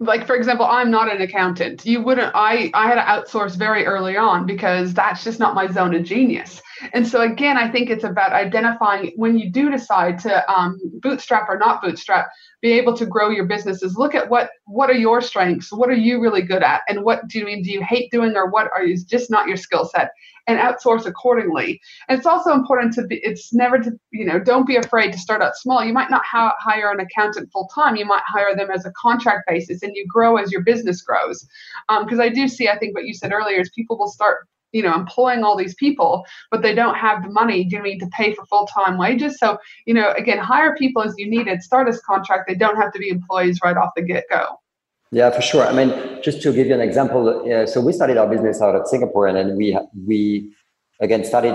like 0.00 0.26
for 0.26 0.34
example 0.34 0.66
i'm 0.66 0.90
not 0.90 1.10
an 1.10 1.22
accountant 1.22 1.86
you 1.86 2.02
wouldn't 2.02 2.32
i 2.34 2.70
i 2.74 2.86
had 2.86 2.96
to 2.96 3.00
outsource 3.00 3.56
very 3.56 3.86
early 3.86 4.16
on 4.16 4.44
because 4.46 4.92
that's 4.92 5.24
just 5.24 5.38
not 5.38 5.54
my 5.54 5.66
zone 5.70 5.94
of 5.94 6.02
genius 6.02 6.60
and 6.92 7.06
so 7.06 7.20
again 7.22 7.56
i 7.56 7.70
think 7.70 7.90
it's 7.90 8.04
about 8.04 8.32
identifying 8.32 9.12
when 9.16 9.38
you 9.38 9.50
do 9.50 9.70
decide 9.70 10.18
to 10.18 10.52
um, 10.52 10.80
bootstrap 11.00 11.48
or 11.48 11.58
not 11.58 11.82
bootstrap 11.82 12.28
be 12.62 12.72
able 12.72 12.96
to 12.96 13.04
grow 13.04 13.28
your 13.28 13.44
businesses. 13.44 13.96
Look 13.96 14.14
at 14.14 14.30
what 14.30 14.50
what 14.66 14.88
are 14.88 14.94
your 14.94 15.20
strengths? 15.20 15.72
What 15.72 15.90
are 15.90 15.94
you 15.94 16.22
really 16.22 16.42
good 16.42 16.62
at? 16.62 16.82
And 16.88 17.02
what 17.02 17.26
do 17.26 17.40
you 17.40 17.44
mean 17.44 17.62
do 17.62 17.72
you 17.72 17.82
hate 17.82 18.10
doing 18.12 18.36
or 18.36 18.48
what 18.48 18.70
are 18.72 18.86
just 19.06 19.30
not 19.30 19.48
your 19.48 19.56
skill 19.56 19.84
set? 19.84 20.12
And 20.46 20.58
outsource 20.58 21.06
accordingly. 21.06 21.80
And 22.08 22.18
it's 22.18 22.26
also 22.26 22.52
important 22.52 22.94
to 22.94 23.06
be 23.06 23.16
it's 23.16 23.52
never 23.52 23.78
to 23.80 23.90
you 24.12 24.24
know 24.24 24.38
don't 24.38 24.66
be 24.66 24.76
afraid 24.76 25.12
to 25.12 25.18
start 25.18 25.42
out 25.42 25.56
small. 25.56 25.84
You 25.84 25.92
might 25.92 26.10
not 26.10 26.24
ha- 26.24 26.54
hire 26.58 26.92
an 26.92 27.00
accountant 27.00 27.50
full 27.52 27.68
time 27.74 27.96
you 27.96 28.06
might 28.06 28.22
hire 28.26 28.54
them 28.56 28.70
as 28.70 28.86
a 28.86 28.92
contract 28.92 29.48
basis 29.48 29.82
and 29.82 29.94
you 29.96 30.06
grow 30.06 30.36
as 30.36 30.52
your 30.52 30.62
business 30.62 31.02
grows. 31.02 31.46
Because 31.88 32.18
um, 32.18 32.20
i 32.20 32.28
do 32.28 32.46
see 32.46 32.68
i 32.68 32.78
think 32.78 32.94
what 32.94 33.06
you 33.06 33.14
said 33.14 33.32
earlier 33.32 33.60
is 33.60 33.70
people 33.70 33.98
will 33.98 34.08
start 34.08 34.46
you 34.72 34.82
know 34.82 34.94
employing 34.94 35.44
all 35.44 35.56
these 35.56 35.74
people 35.74 36.24
but 36.50 36.62
they 36.62 36.74
don't 36.74 36.94
have 36.94 37.22
the 37.22 37.30
money 37.30 37.64
do 37.64 37.76
you 37.76 37.82
need 37.82 37.98
to 37.98 38.06
pay 38.08 38.34
for 38.34 38.44
full-time 38.46 38.98
wages? 38.98 39.38
So 39.38 39.58
you 39.86 39.94
know 39.94 40.12
again 40.12 40.38
hire 40.38 40.74
people 40.76 41.02
as 41.02 41.14
you 41.18 41.28
need 41.28 41.42
needed 41.42 41.62
start 41.62 41.88
as 41.88 42.00
contract. 42.00 42.48
They 42.48 42.54
don't 42.54 42.76
have 42.76 42.92
to 42.92 42.98
be 42.98 43.08
employees 43.08 43.60
right 43.64 43.76
off 43.76 43.90
the 43.96 44.02
get-go. 44.02 44.58
Yeah 45.10 45.30
for 45.30 45.42
sure. 45.42 45.64
I 45.64 45.72
mean 45.72 46.22
just 46.22 46.42
to 46.42 46.52
give 46.52 46.66
you 46.66 46.74
an 46.74 46.80
example 46.80 47.22
uh, 47.28 47.66
so 47.66 47.80
we 47.80 47.92
started 47.92 48.16
our 48.16 48.28
business 48.28 48.60
out 48.62 48.74
of 48.74 48.86
singapore 48.86 49.26
and 49.26 49.36
then 49.36 49.56
we 49.56 49.78
we 50.06 50.52
again 51.00 51.24
started 51.24 51.54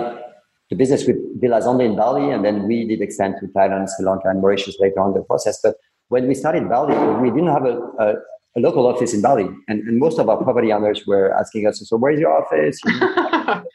the 0.70 0.76
business 0.76 1.06
with 1.08 1.18
villas 1.42 1.66
only 1.66 1.86
in 1.86 1.96
bali 1.96 2.30
and 2.32 2.44
then 2.44 2.68
we 2.68 2.86
did 2.86 3.02
extend 3.02 3.36
to 3.40 3.48
thailand 3.48 3.88
sri 3.94 4.06
lanka 4.06 4.30
and 4.30 4.42
mauritius 4.42 4.78
later 4.80 5.00
on 5.00 5.14
the 5.14 5.22
process. 5.22 5.60
But 5.62 5.76
when 6.10 6.28
we 6.28 6.36
started 6.36 6.70
bali 6.70 6.96
we 7.22 7.30
didn't 7.30 7.54
have 7.58 7.66
a, 7.66 7.76
a 8.06 8.16
a 8.56 8.60
local 8.60 8.88
office 8.88 9.14
in 9.14 9.22
Bali, 9.22 9.48
and, 9.68 9.82
and 9.88 10.00
most 10.00 10.20
of 10.20 10.30
our 10.30 10.42
property 10.44 10.72
owners 10.72 11.06
were 11.06 11.34
asking 11.34 11.68
us, 11.68 11.82
"So 11.88 11.98
where's 11.98 12.20
your 12.20 12.32
office?" 12.32 12.80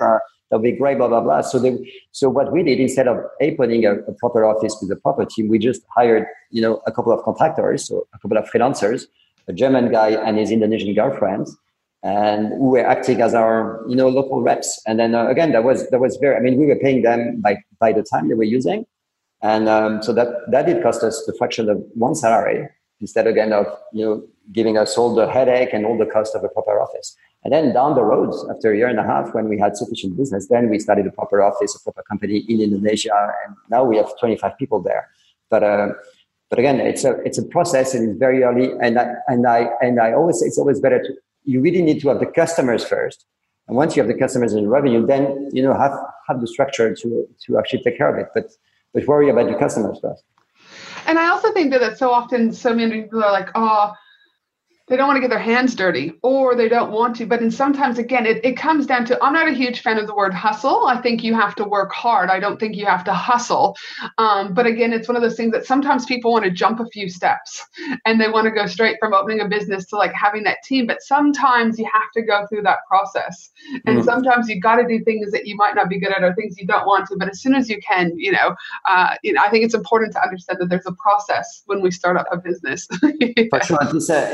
uh, 0.00 0.18
that'll 0.50 0.62
be 0.62 0.72
great, 0.72 0.98
blah 0.98 1.08
blah 1.08 1.20
blah. 1.20 1.40
So 1.40 1.58
they, 1.58 1.76
so 2.12 2.28
what 2.28 2.52
we 2.52 2.62
did 2.62 2.80
instead 2.80 3.08
of 3.08 3.18
opening 3.40 3.84
a, 3.84 3.94
a 3.94 4.12
proper 4.14 4.44
office 4.44 4.76
with 4.80 4.90
a 4.90 5.00
proper 5.00 5.24
team, 5.24 5.48
we 5.48 5.58
just 5.58 5.82
hired 5.94 6.26
you 6.50 6.62
know 6.62 6.82
a 6.86 6.92
couple 6.92 7.12
of 7.12 7.22
contractors, 7.24 7.88
so 7.88 8.06
a 8.14 8.18
couple 8.18 8.38
of 8.38 8.48
freelancers, 8.50 9.06
a 9.48 9.52
German 9.52 9.90
guy 9.90 10.10
and 10.10 10.38
his 10.38 10.50
Indonesian 10.50 10.94
girlfriend, 10.94 11.48
and 12.02 12.50
we 12.52 12.80
were 12.80 12.86
acting 12.86 13.20
as 13.20 13.34
our 13.34 13.84
you 13.88 13.96
know 13.96 14.08
local 14.08 14.40
reps. 14.42 14.80
And 14.86 14.98
then 14.98 15.14
uh, 15.14 15.26
again, 15.26 15.52
that 15.52 15.64
was 15.64 15.88
that 15.90 16.00
was 16.00 16.16
very. 16.16 16.36
I 16.36 16.40
mean, 16.40 16.58
we 16.58 16.66
were 16.66 16.76
paying 16.76 17.02
them 17.02 17.40
by 17.40 17.58
by 17.80 17.92
the 17.92 18.02
time 18.02 18.28
they 18.28 18.34
were 18.34 18.44
using, 18.44 18.86
and 19.42 19.68
um, 19.68 20.02
so 20.02 20.12
that 20.12 20.28
that 20.50 20.66
did 20.66 20.82
cost 20.82 21.02
us 21.02 21.22
the 21.26 21.34
fraction 21.38 21.68
of 21.68 21.82
one 21.94 22.14
salary 22.14 22.68
instead 23.02 23.26
again 23.26 23.52
of 23.52 23.66
you 23.92 24.04
know 24.04 24.24
giving 24.52 24.78
us 24.78 24.96
all 24.96 25.14
the 25.14 25.28
headache 25.30 25.74
and 25.74 25.84
all 25.84 25.98
the 25.98 26.06
cost 26.06 26.34
of 26.34 26.42
a 26.42 26.48
proper 26.48 26.80
office. 26.80 27.14
And 27.44 27.52
then 27.52 27.74
down 27.74 27.96
the 27.96 28.04
road, 28.04 28.32
after 28.50 28.72
a 28.72 28.76
year 28.76 28.86
and 28.86 29.00
a 29.00 29.02
half, 29.02 29.34
when 29.34 29.48
we 29.48 29.58
had 29.58 29.76
sufficient 29.76 30.16
business, 30.16 30.46
then 30.48 30.70
we 30.70 30.78
started 30.78 31.06
a 31.06 31.10
proper 31.10 31.42
office, 31.42 31.74
a 31.74 31.80
proper 31.82 32.02
company 32.04 32.44
in 32.48 32.60
Indonesia, 32.60 33.34
and 33.44 33.56
now 33.68 33.82
we 33.82 33.96
have 33.96 34.16
25 34.18 34.56
people 34.58 34.80
there. 34.80 35.10
But 35.50 35.62
uh, 35.64 35.88
but 36.48 36.58
again, 36.58 36.80
it's 36.80 37.04
a 37.04 37.12
it's 37.26 37.38
a 37.38 37.42
process, 37.42 37.94
and 37.94 38.08
it's 38.08 38.18
very 38.18 38.42
early. 38.44 38.70
And 38.80 38.98
I, 38.98 39.14
and 39.26 39.46
I 39.46 39.70
and 39.80 40.00
I 40.00 40.12
always 40.12 40.40
say 40.40 40.46
it's 40.46 40.58
always 40.58 40.80
better 40.80 41.02
to 41.02 41.10
you 41.44 41.60
really 41.60 41.82
need 41.82 42.00
to 42.02 42.08
have 42.08 42.20
the 42.20 42.26
customers 42.26 42.84
first. 42.84 43.26
And 43.68 43.76
once 43.76 43.96
you 43.96 44.02
have 44.02 44.08
the 44.08 44.18
customers 44.18 44.52
and 44.52 44.70
revenue, 44.70 45.06
then 45.06 45.48
you 45.52 45.62
know 45.62 45.74
have 45.74 45.96
have 46.28 46.40
the 46.40 46.46
structure 46.46 46.94
to 46.94 47.28
to 47.46 47.58
actually 47.58 47.82
take 47.82 47.96
care 47.98 48.14
of 48.14 48.18
it. 48.18 48.28
But 48.34 48.52
but 48.92 49.06
worry 49.06 49.30
about 49.30 49.48
your 49.48 49.58
customers 49.58 49.98
first. 50.00 50.24
And 51.06 51.18
I 51.18 51.28
also 51.28 51.52
think 51.52 51.72
that, 51.72 51.98
so 51.98 52.10
often 52.10 52.52
so 52.52 52.74
many 52.74 53.02
people 53.02 53.22
are 53.22 53.32
like, 53.32 53.50
oh, 53.54 53.94
they 54.92 54.98
don't 54.98 55.06
want 55.06 55.16
to 55.16 55.22
get 55.22 55.30
their 55.30 55.38
hands 55.38 55.74
dirty 55.74 56.12
or 56.22 56.54
they 56.54 56.68
don't 56.68 56.92
want 56.92 57.16
to 57.16 57.24
but 57.24 57.40
and 57.40 57.52
sometimes 57.52 57.96
again 57.98 58.26
it, 58.26 58.44
it 58.44 58.58
comes 58.58 58.84
down 58.84 59.06
to 59.06 59.18
i'm 59.24 59.32
not 59.32 59.48
a 59.48 59.52
huge 59.52 59.80
fan 59.80 59.96
of 59.96 60.06
the 60.06 60.14
word 60.14 60.34
hustle. 60.34 60.86
I 60.86 61.00
think 61.00 61.22
you 61.22 61.34
have 61.34 61.54
to 61.54 61.64
work 61.64 61.92
hard. 61.92 62.28
I 62.28 62.38
don't 62.38 62.58
think 62.60 62.76
you 62.76 62.84
have 62.84 63.04
to 63.04 63.14
hustle. 63.14 63.76
Um, 64.18 64.52
but 64.52 64.66
again 64.66 64.92
it's 64.92 65.08
one 65.08 65.16
of 65.16 65.22
those 65.22 65.36
things 65.36 65.52
that 65.52 65.64
sometimes 65.64 66.04
people 66.04 66.32
want 66.32 66.44
to 66.44 66.50
jump 66.50 66.80
a 66.80 66.86
few 66.86 67.08
steps 67.08 67.64
and 68.04 68.20
they 68.20 68.28
want 68.28 68.44
to 68.46 68.50
go 68.50 68.66
straight 68.66 68.96
from 69.00 69.14
opening 69.14 69.40
a 69.40 69.48
business 69.48 69.86
to 69.86 69.96
like 69.96 70.12
having 70.12 70.42
that 70.42 70.58
team 70.64 70.86
but 70.86 71.00
sometimes 71.00 71.78
you 71.78 71.88
have 71.90 72.10
to 72.14 72.22
go 72.22 72.46
through 72.48 72.62
that 72.62 72.78
process. 72.86 73.50
And 73.86 74.00
mm. 74.00 74.04
sometimes 74.04 74.48
you've 74.48 74.62
got 74.62 74.76
to 74.76 74.86
do 74.86 75.02
things 75.04 75.30
that 75.32 75.46
you 75.46 75.56
might 75.56 75.74
not 75.74 75.88
be 75.88 75.98
good 75.98 76.12
at 76.12 76.22
or 76.22 76.34
things 76.34 76.58
you 76.58 76.66
don't 76.66 76.86
want 76.86 77.06
to 77.08 77.16
but 77.16 77.28
as 77.30 77.40
soon 77.40 77.54
as 77.54 77.70
you 77.70 77.78
can 77.80 78.12
you 78.16 78.32
know 78.32 78.54
uh, 78.88 79.14
you 79.22 79.32
know 79.32 79.40
i 79.44 79.48
think 79.50 79.64
it's 79.64 79.74
important 79.74 80.12
to 80.12 80.22
understand 80.22 80.58
that 80.60 80.68
there's 80.68 80.86
a 80.86 80.92
process 80.92 81.62
when 81.66 81.80
we 81.80 81.90
start 81.90 82.16
up 82.16 82.26
a 82.30 82.36
business. 82.36 82.86
For 83.50 83.62
sure 83.62 83.78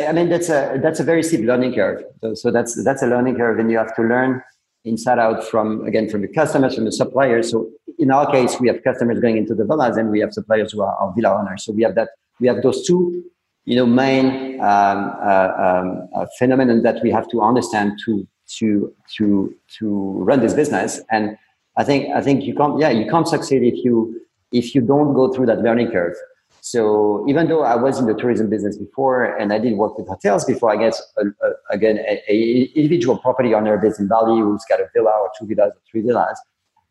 i 0.09 0.13
mean 0.13 0.29
that's 0.29 0.48
a 0.49 0.79
that's 0.83 1.01
a 1.01 1.05
very 1.05 1.23
steep 1.23 1.41
learning 1.41 1.75
curve. 1.75 2.05
So, 2.21 2.35
so 2.35 2.51
that's 2.51 2.83
that's 2.85 3.03
a 3.03 3.07
learning 3.07 3.37
curve, 3.37 3.59
and 3.59 3.71
you 3.71 3.79
have 3.79 3.95
to 3.97 4.03
learn 4.03 4.43
inside 4.85 5.19
out 5.19 5.45
from 5.45 5.85
again 5.87 6.09
from 6.09 6.23
the 6.23 6.29
customers, 6.29 6.75
from 6.75 6.85
the 6.85 6.93
suppliers. 6.93 7.51
So 7.51 7.71
in 7.99 8.11
our 8.11 8.31
case, 8.31 8.61
we 8.61 8.69
have 8.69 8.83
customers 8.83 9.21
going 9.21 9.37
into 9.37 9.55
the 9.55 9.65
villas, 9.65 9.97
and 9.97 10.11
we 10.11 10.21
have 10.21 10.33
suppliers 10.33 10.73
who 10.73 10.83
are 10.83 10.95
our 10.97 11.13
villa 11.15 11.39
owners. 11.39 11.65
So 11.65 11.73
we 11.73 11.83
have 11.83 11.95
that 11.95 12.11
we 12.41 12.47
have 12.49 12.63
those 12.63 12.87
two, 12.87 13.25
you 13.65 13.77
know, 13.77 13.87
main 13.87 14.61
um, 14.61 15.13
uh, 15.23 15.51
um, 15.59 16.09
uh, 16.15 16.27
phenomenon 16.39 16.83
that 16.83 17.03
we 17.03 17.11
have 17.11 17.29
to 17.31 17.43
understand 17.43 17.99
to 18.05 18.27
to 18.59 18.95
to 19.17 19.55
to 19.79 19.87
run 20.25 20.41
this 20.41 20.55
business. 20.55 21.01
And 21.11 21.37
I 21.77 21.85
think 21.85 22.15
I 22.15 22.21
think 22.21 22.45
you 22.45 22.55
can't 22.55 22.79
yeah 22.79 22.91
you 22.91 23.11
can't 23.11 23.29
succeed 23.29 23.63
if 23.63 23.85
you 23.85 24.21
if 24.53 24.75
you 24.75 24.81
don't 24.81 25.15
go 25.15 25.33
through 25.33 25.47
that 25.47 25.61
learning 25.61 25.91
curve. 25.91 26.17
So 26.61 27.25
even 27.29 27.49
though 27.49 27.63
I 27.63 27.77
was 27.77 27.99
in 27.99 28.07
the 28.07 28.15
tourism 28.15 28.51
business 28.51 28.77
before 28.77 29.25
and 29.25 29.53
I 29.53 29.59
did 29.59 29.75
work 29.75 29.97
with 29.99 30.09
hotels 30.09 30.45
before, 30.45 30.71
I 30.71 30.77
guess 30.77 31.01
uh, 31.17 31.25
uh, 31.45 31.51
again, 31.71 31.99
a, 31.99 32.23
a, 32.29 32.63
individual 32.75 33.19
property 33.19 33.55
owner 33.55 33.77
based 33.79 34.01
in 34.01 34.09
Bali 34.09 34.41
who's 34.41 34.65
got 34.69 34.81
a 34.81 34.89
villa 34.95 35.11
or 35.11 35.31
two 35.39 35.47
villas 35.47 35.73
or 35.75 35.81
three 35.91 36.03
villas 36.03 36.39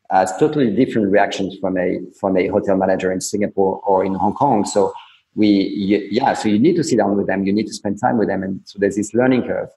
has 0.09 0.35
totally 0.37 0.73
different 0.73 1.11
reactions 1.11 1.57
from 1.59 1.77
a 1.77 1.99
from 2.19 2.37
a 2.37 2.47
hotel 2.47 2.77
manager 2.77 3.11
in 3.11 3.19
Singapore 3.19 3.81
or 3.85 4.05
in 4.05 4.13
Hong 4.13 4.33
Kong. 4.33 4.65
So 4.65 4.93
we 5.35 6.07
yeah, 6.11 6.33
so 6.33 6.49
you 6.49 6.59
need 6.59 6.75
to 6.77 6.83
sit 6.83 6.97
down 6.97 7.17
with 7.17 7.27
them, 7.27 7.45
you 7.45 7.53
need 7.53 7.67
to 7.67 7.73
spend 7.73 7.99
time 7.99 8.17
with 8.17 8.27
them, 8.27 8.41
and 8.43 8.61
so 8.63 8.79
there's 8.79 8.95
this 8.95 9.13
learning 9.13 9.43
curve, 9.43 9.69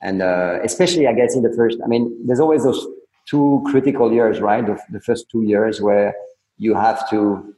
and 0.00 0.22
uh, 0.22 0.60
especially 0.62 1.06
I 1.06 1.12
guess 1.12 1.34
in 1.34 1.42
the 1.42 1.52
first, 1.54 1.78
I 1.84 1.88
mean, 1.88 2.16
there's 2.26 2.40
always 2.40 2.64
those 2.64 2.86
two 3.28 3.62
critical 3.66 4.12
years, 4.12 4.40
right? 4.40 4.64
The, 4.64 4.78
the 4.90 5.00
first 5.00 5.26
two 5.30 5.42
years 5.42 5.80
where 5.80 6.14
you 6.58 6.74
have 6.74 7.08
to 7.10 7.54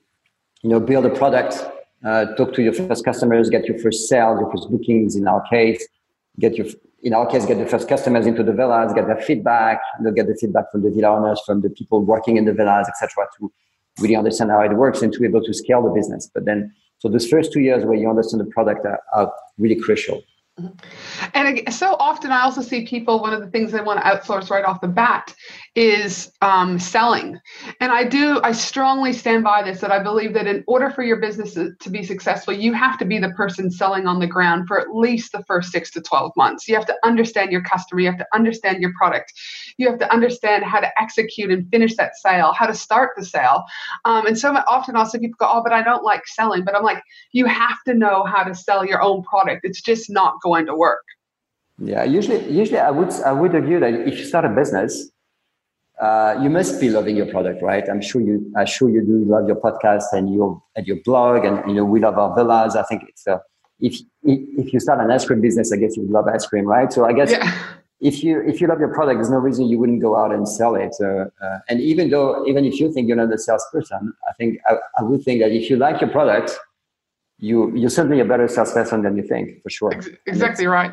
you 0.66 0.72
know, 0.72 0.81
build 0.81 1.07
a 1.07 1.11
product, 1.11 1.64
uh, 2.05 2.24
talk 2.35 2.52
to 2.52 2.61
your 2.61 2.72
first 2.72 3.05
customers, 3.05 3.48
get 3.48 3.66
your 3.66 3.79
first 3.79 4.09
sales, 4.09 4.40
your 4.40 4.50
first 4.50 4.68
bookings 4.68 5.14
in 5.14 5.29
our 5.29 5.40
case, 5.48 5.87
get 6.40 6.57
your, 6.57 6.66
in 7.05 7.14
our 7.14 7.24
case, 7.24 7.46
get 7.46 7.57
the 7.59 7.66
first 7.66 7.88
customers 7.88 8.26
into 8.26 8.42
the 8.42 8.52
villas, 8.52 8.92
get 8.92 9.07
their 9.07 9.20
feedback, 9.20 9.79
you 9.96 10.05
know, 10.05 10.11
get 10.11 10.26
the 10.26 10.35
feedback 10.35 10.64
from 10.72 10.83
the 10.83 10.90
villa 10.90 11.11
owners, 11.16 11.40
from 11.46 11.61
the 11.61 11.70
people 11.70 12.05
working 12.05 12.37
in 12.37 12.46
the 12.46 12.52
villas, 12.52 12.88
etc., 12.88 13.29
to 13.38 13.52
really 14.00 14.16
understand 14.16 14.50
how 14.50 14.61
it 14.61 14.72
works 14.72 15.02
and 15.02 15.12
to 15.12 15.20
be 15.20 15.26
able 15.26 15.40
to 15.40 15.55
scale 15.55 15.85
the 15.85 15.90
business. 15.90 16.29
But 16.35 16.46
then, 16.46 16.74
so 16.98 17.09
those 17.09 17.29
first 17.29 17.52
two 17.52 17.61
years 17.61 17.85
where 17.85 17.94
you 17.94 18.11
understand 18.11 18.40
the 18.40 18.50
product 18.50 18.85
are, 18.85 18.98
are 19.12 19.33
really 19.59 19.81
crucial. 19.81 20.20
And 21.35 21.72
so 21.72 21.94
often, 22.00 22.33
I 22.33 22.40
also 22.40 22.62
see 22.62 22.87
people. 22.87 23.20
One 23.20 23.35
of 23.35 23.40
the 23.40 23.48
things 23.48 23.72
they 23.72 23.83
want 23.83 24.00
to 24.00 24.07
outsource 24.07 24.50
right 24.50 24.64
off 24.64 24.81
the 24.81 24.88
bat 24.88 25.33
is 25.76 26.32
um, 26.40 26.78
selling. 26.78 27.38
And 27.80 27.92
I 27.92 28.02
do. 28.02 28.40
I 28.42 28.52
strongly 28.52 29.12
stand 29.12 29.44
by 29.44 29.62
this. 29.62 29.80
That 29.80 29.92
I 29.92 30.02
believe 30.02 30.32
that 30.32 30.46
in 30.46 30.64
order 30.66 30.90
for 30.90 31.02
your 31.02 31.18
business 31.18 31.52
to 31.54 31.90
be 31.90 32.02
successful, 32.02 32.54
you 32.54 32.72
have 32.72 32.98
to 32.98 33.04
be 33.04 33.18
the 33.18 33.30
person 33.30 33.70
selling 33.70 34.06
on 34.06 34.18
the 34.18 34.26
ground 34.26 34.66
for 34.66 34.80
at 34.80 34.96
least 34.96 35.32
the 35.32 35.44
first 35.44 35.70
six 35.70 35.90
to 35.92 36.00
twelve 36.00 36.32
months. 36.34 36.66
You 36.66 36.74
have 36.74 36.86
to 36.86 36.96
understand 37.04 37.52
your 37.52 37.62
customer. 37.62 38.00
You 38.00 38.08
have 38.08 38.18
to 38.18 38.26
understand 38.32 38.80
your 38.80 38.92
product. 38.98 39.34
You 39.76 39.88
have 39.90 39.98
to 39.98 40.10
understand 40.12 40.64
how 40.64 40.80
to 40.80 40.90
execute 40.98 41.50
and 41.50 41.68
finish 41.70 41.94
that 41.96 42.16
sale. 42.16 42.52
How 42.52 42.66
to 42.66 42.74
start 42.74 43.10
the 43.16 43.24
sale. 43.24 43.64
Um, 44.06 44.26
and 44.26 44.38
so 44.38 44.54
often, 44.66 44.96
also 44.96 45.18
people 45.18 45.36
go, 45.38 45.50
"Oh, 45.52 45.62
but 45.62 45.74
I 45.74 45.82
don't 45.82 46.02
like 46.02 46.26
selling." 46.26 46.64
But 46.64 46.74
I'm 46.74 46.84
like, 46.84 47.02
you 47.32 47.44
have 47.44 47.76
to 47.86 47.92
know 47.92 48.24
how 48.24 48.42
to 48.44 48.54
sell 48.54 48.84
your 48.84 49.02
own 49.02 49.22
product. 49.24 49.60
It's 49.64 49.82
just 49.82 50.08
not 50.08 50.40
going 50.42 50.64
to 50.66 50.74
work. 50.74 51.04
Yeah, 51.78 52.04
usually, 52.04 52.50
usually 52.50 52.78
I 52.78 52.90
would 52.90 53.12
I 53.20 53.32
would 53.32 53.54
argue 53.54 53.78
that 53.80 53.92
if 53.92 54.18
you 54.18 54.24
start 54.24 54.46
a 54.46 54.48
business, 54.48 55.10
uh, 56.00 56.38
you 56.42 56.50
must 56.50 56.80
be 56.80 56.90
loving 56.90 57.16
your 57.16 57.26
product, 57.26 57.62
right? 57.62 57.88
I'm 57.88 58.00
sure 58.00 58.20
you 58.20 58.52
I'm 58.56 58.66
sure 58.66 58.88
you 58.88 59.04
do 59.04 59.24
love 59.24 59.46
your 59.46 59.56
podcast 59.56 60.12
and 60.12 60.32
your 60.32 60.62
and 60.74 60.87
your 60.87 60.98
blog, 61.04 61.44
and 61.44 61.68
you 61.68 61.74
know 61.74 61.85
we 61.85 62.00
love 62.00 62.18
our 62.18 62.35
villas. 62.35 62.76
I 62.76 62.82
think 62.85 63.04
it's 63.09 63.26
uh, 63.26 63.38
if 63.80 64.00
if 64.22 64.72
you 64.72 64.80
start 64.80 65.00
an 65.00 65.11
ice 65.11 65.24
cream 65.24 65.40
business, 65.40 65.72
I 65.72 65.76
guess 65.76 65.96
you 65.96 66.06
love 66.09 66.26
ice 66.28 66.46
cream, 66.46 66.66
right? 66.66 66.92
So 66.92 67.04
I 67.04 67.12
guess. 67.12 67.30
Yeah. 67.30 67.52
If 67.98 68.22
you 68.22 68.42
if 68.42 68.61
you 68.61 68.68
love 68.68 68.78
your 68.78 68.92
product, 68.92 69.16
there's 69.16 69.30
no 69.30 69.38
reason 69.38 69.68
you 69.68 69.78
wouldn't 69.78 70.02
go 70.02 70.18
out 70.18 70.30
and 70.30 70.46
sell 70.46 70.74
it. 70.74 70.94
Uh, 71.00 71.30
uh 71.42 71.61
and 71.70 71.80
even 71.80 72.11
though 72.11 72.46
even 72.46 72.66
if 72.66 72.78
you 72.78 72.92
think 72.92 73.09
you're 73.09 73.16
not 73.16 73.32
a 73.32 73.38
salesperson, 73.38 74.12
I 74.28 74.35
think 74.35 74.59
I, 74.68 74.74
I 74.98 75.02
would 75.02 75.22
think 75.22 75.40
that 75.40 75.50
if 75.50 75.70
you 75.70 75.78
like 75.78 76.02
your 76.02 76.11
product, 76.11 76.59
you 77.38 77.74
you're 77.76 77.90
certainly 77.90 78.20
a 78.20 78.24
better 78.24 78.48
salesperson 78.48 79.02
than 79.02 79.16
you 79.16 79.22
think 79.22 79.62
for 79.62 79.70
sure 79.70 79.92
exactly 80.26 80.66
right 80.66 80.92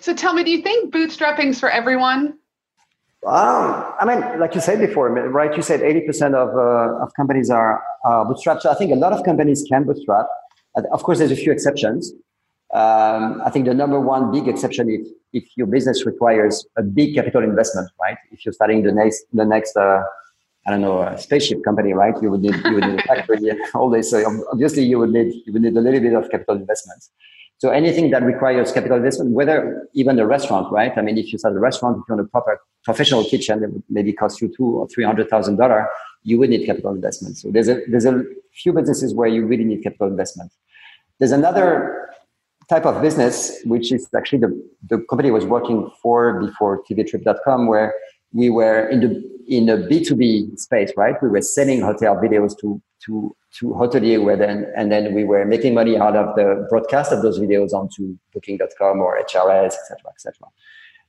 so 0.00 0.14
tell 0.14 0.34
me 0.34 0.44
do 0.44 0.50
you 0.50 0.62
think 0.62 0.92
bootstrapping's 0.92 1.58
for 1.58 1.70
everyone 1.70 2.38
um, 3.26 3.94
I 3.98 4.04
mean, 4.06 4.40
like 4.40 4.54
you 4.54 4.60
said 4.60 4.80
before, 4.80 5.10
right? 5.10 5.54
You 5.56 5.62
said 5.62 5.80
80% 5.80 6.34
of, 6.34 6.48
uh, 6.56 7.04
of 7.04 7.14
companies 7.14 7.50
are 7.50 7.82
uh, 8.04 8.24
bootstrapped. 8.24 8.62
So 8.62 8.70
I 8.70 8.74
think 8.74 8.92
a 8.92 8.96
lot 8.96 9.12
of 9.12 9.24
companies 9.24 9.64
can 9.68 9.84
bootstrap. 9.84 10.26
Of 10.92 11.02
course, 11.02 11.18
there's 11.18 11.30
a 11.30 11.36
few 11.36 11.52
exceptions. 11.52 12.12
Um, 12.72 13.40
I 13.44 13.50
think 13.50 13.66
the 13.66 13.74
number 13.74 14.00
one 14.00 14.32
big 14.32 14.48
exception 14.48 14.90
if, 14.90 15.06
if 15.32 15.44
your 15.56 15.68
business 15.68 16.04
requires 16.04 16.66
a 16.76 16.82
big 16.82 17.14
capital 17.14 17.42
investment, 17.42 17.88
right? 18.00 18.16
If 18.32 18.44
you're 18.44 18.52
starting 18.52 18.82
the 18.82 18.92
next, 18.92 19.24
the 19.32 19.44
next 19.44 19.76
uh, 19.76 20.02
I 20.66 20.70
don't 20.70 20.80
know, 20.80 21.02
a 21.02 21.18
spaceship 21.18 21.62
company, 21.62 21.92
right? 21.92 22.14
You 22.22 22.30
would 22.30 22.40
need 22.40 22.54
you 22.64 22.74
would 22.74 22.86
need 22.86 22.98
a 22.98 23.02
factory 23.02 23.38
all 23.74 23.90
this. 23.90 24.10
So 24.10 24.44
obviously 24.50 24.84
you 24.84 24.98
would 24.98 25.10
need 25.10 25.34
you 25.46 25.52
would 25.52 25.62
need 25.62 25.76
a 25.76 25.80
little 25.80 26.00
bit 26.00 26.14
of 26.14 26.30
capital 26.30 26.56
investments. 26.56 27.10
So 27.64 27.70
anything 27.70 28.10
that 28.10 28.22
requires 28.22 28.72
capital 28.72 28.98
investment, 28.98 29.30
whether 29.30 29.88
even 29.94 30.18
a 30.18 30.26
restaurant, 30.26 30.70
right? 30.70 30.92
I 30.98 31.00
mean, 31.00 31.16
if 31.16 31.32
you 31.32 31.38
start 31.38 31.56
a 31.56 31.58
restaurant, 31.58 31.96
if 31.96 32.02
you 32.06 32.14
want 32.14 32.26
a 32.26 32.30
proper 32.30 32.60
professional 32.84 33.24
kitchen, 33.24 33.64
it 33.64 33.72
would 33.72 33.82
maybe 33.88 34.12
cost 34.12 34.42
you 34.42 34.52
two 34.54 34.66
or 34.80 34.86
three 34.86 35.02
hundred 35.02 35.30
thousand 35.30 35.56
dollar. 35.56 35.88
You 36.24 36.38
would 36.40 36.50
need 36.50 36.66
capital 36.66 36.90
investment. 36.90 37.38
So 37.38 37.50
there's 37.50 37.70
a 37.70 37.80
there's 37.88 38.04
a 38.04 38.22
few 38.52 38.74
businesses 38.74 39.14
where 39.14 39.28
you 39.28 39.46
really 39.46 39.64
need 39.64 39.82
capital 39.82 40.08
investment. 40.08 40.52
There's 41.18 41.32
another 41.32 42.10
type 42.68 42.84
of 42.84 43.00
business 43.00 43.58
which 43.64 43.90
is 43.92 44.10
actually 44.14 44.40
the 44.40 44.70
the 44.90 44.98
company 45.08 45.30
I 45.30 45.32
was 45.32 45.46
working 45.46 45.90
for 46.02 46.38
before 46.38 46.82
tvtrip.com 46.84 47.66
where 47.66 47.94
we 48.34 48.50
were 48.50 48.86
in 48.90 49.00
the 49.00 49.10
in 49.48 49.70
a 49.70 49.78
B2B 49.78 50.58
space, 50.58 50.92
right? 50.98 51.14
We 51.22 51.30
were 51.30 51.40
selling 51.40 51.80
hotel 51.80 52.16
videos 52.16 52.58
to 52.60 52.82
to 53.06 53.34
to 53.58 53.66
hotelier 53.70 54.22
where 54.22 54.36
then 54.36 54.66
and 54.76 54.90
then 54.90 55.14
we 55.14 55.24
were 55.24 55.44
making 55.44 55.74
money 55.74 55.96
out 55.96 56.16
of 56.16 56.34
the 56.34 56.66
broadcast 56.68 57.12
of 57.12 57.22
those 57.22 57.38
videos 57.38 57.72
onto 57.72 58.16
booking.com 58.32 59.00
or 59.00 59.18
HRS, 59.22 59.66
etc., 59.66 59.98
etc. 60.10 60.48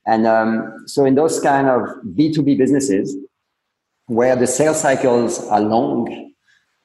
And 0.06 0.26
um, 0.26 0.84
so 0.86 1.04
in 1.04 1.16
those 1.16 1.40
kind 1.40 1.68
of 1.68 1.82
B2B 2.16 2.56
businesses 2.56 3.16
where 4.06 4.36
the 4.36 4.46
sales 4.46 4.80
cycles 4.80 5.44
are 5.48 5.60
long 5.60 6.32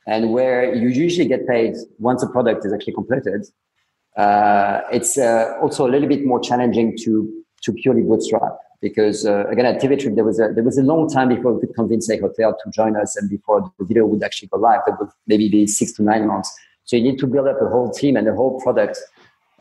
and 0.08 0.34
where 0.34 0.74
you 0.74 0.89
usually 0.89 1.28
get 1.28 1.47
paid 1.47 1.76
once 2.00 2.24
a 2.24 2.28
product 2.28 2.65
is 2.65 2.74
actually 2.74 2.93
completed, 2.93 3.45
uh, 4.17 4.82
it's 4.91 5.19
uh, 5.19 5.54
also 5.62 5.88
a 5.88 5.89
little 5.89 6.10
bit 6.10 6.26
more 6.26 6.39
challenging 6.39 6.97
to 7.04 7.32
to 7.62 7.71
purely 7.74 8.02
bootstrap 8.02 8.58
because 8.82 9.26
uh, 9.26 9.46
again 9.48 9.65
at 9.65 9.82
TV 9.82 10.00
Trip 10.00 10.15
there 10.15 10.24
was 10.24 10.39
a 10.39 10.50
there 10.54 10.63
was 10.63 10.78
a 10.78 10.84
long 10.84 11.10
time 11.10 11.30
before 11.30 11.54
we 11.54 11.62
could 11.62 11.76
convince 11.76 12.10
a 12.10 12.17
hotel 12.17 12.58
to 12.63 12.72
join 12.72 12.96
us 12.96 13.15
and 13.15 13.30
before 13.30 13.62
the 13.78 13.86
video 13.86 14.06
would 14.06 14.24
actually 14.24 14.48
go 14.50 14.58
live. 14.58 14.82
That 14.86 15.00
would 15.00 15.10
maybe 15.28 15.50
be 15.50 15.67
six 15.67 15.91
to 15.94 16.04
nine 16.04 16.28
months. 16.28 16.52
So 16.84 16.96
you 16.96 17.04
need 17.04 17.20
to 17.20 17.28
build 17.28 17.48
up 17.48 17.62
a 17.62 17.70
whole 17.70 17.91
team 17.91 18.17
and 18.17 18.28
a 18.28 18.34
whole 18.34 18.60
product 18.62 18.98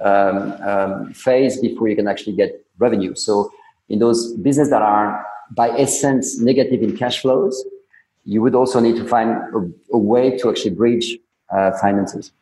um, 0.03 0.53
um, 0.63 1.13
phase 1.13 1.61
before 1.61 1.89
you 1.89 1.97
can 1.97 2.09
actually 2.09 2.35
get 2.35 2.65
revenue. 2.79 3.15
So 3.15 3.51
in 3.89 3.99
those 3.99 4.33
businesses 4.35 4.71
that 4.71 4.83
are 4.83 5.25
by 5.51 5.69
essence 5.71 6.41
negative 6.41 6.83
in 6.83 6.97
cash 6.97 7.21
flows, 7.21 7.65
you 8.25 8.41
would 8.41 8.55
also 8.55 8.81
need 8.81 8.97
to 8.97 9.07
find 9.07 9.31
a, 9.31 9.71
a 9.93 9.99
way 9.99 10.37
to 10.39 10.49
actually 10.49 10.71
bridge 10.71 11.19
uh, 11.55 11.73
finances. 11.81 12.33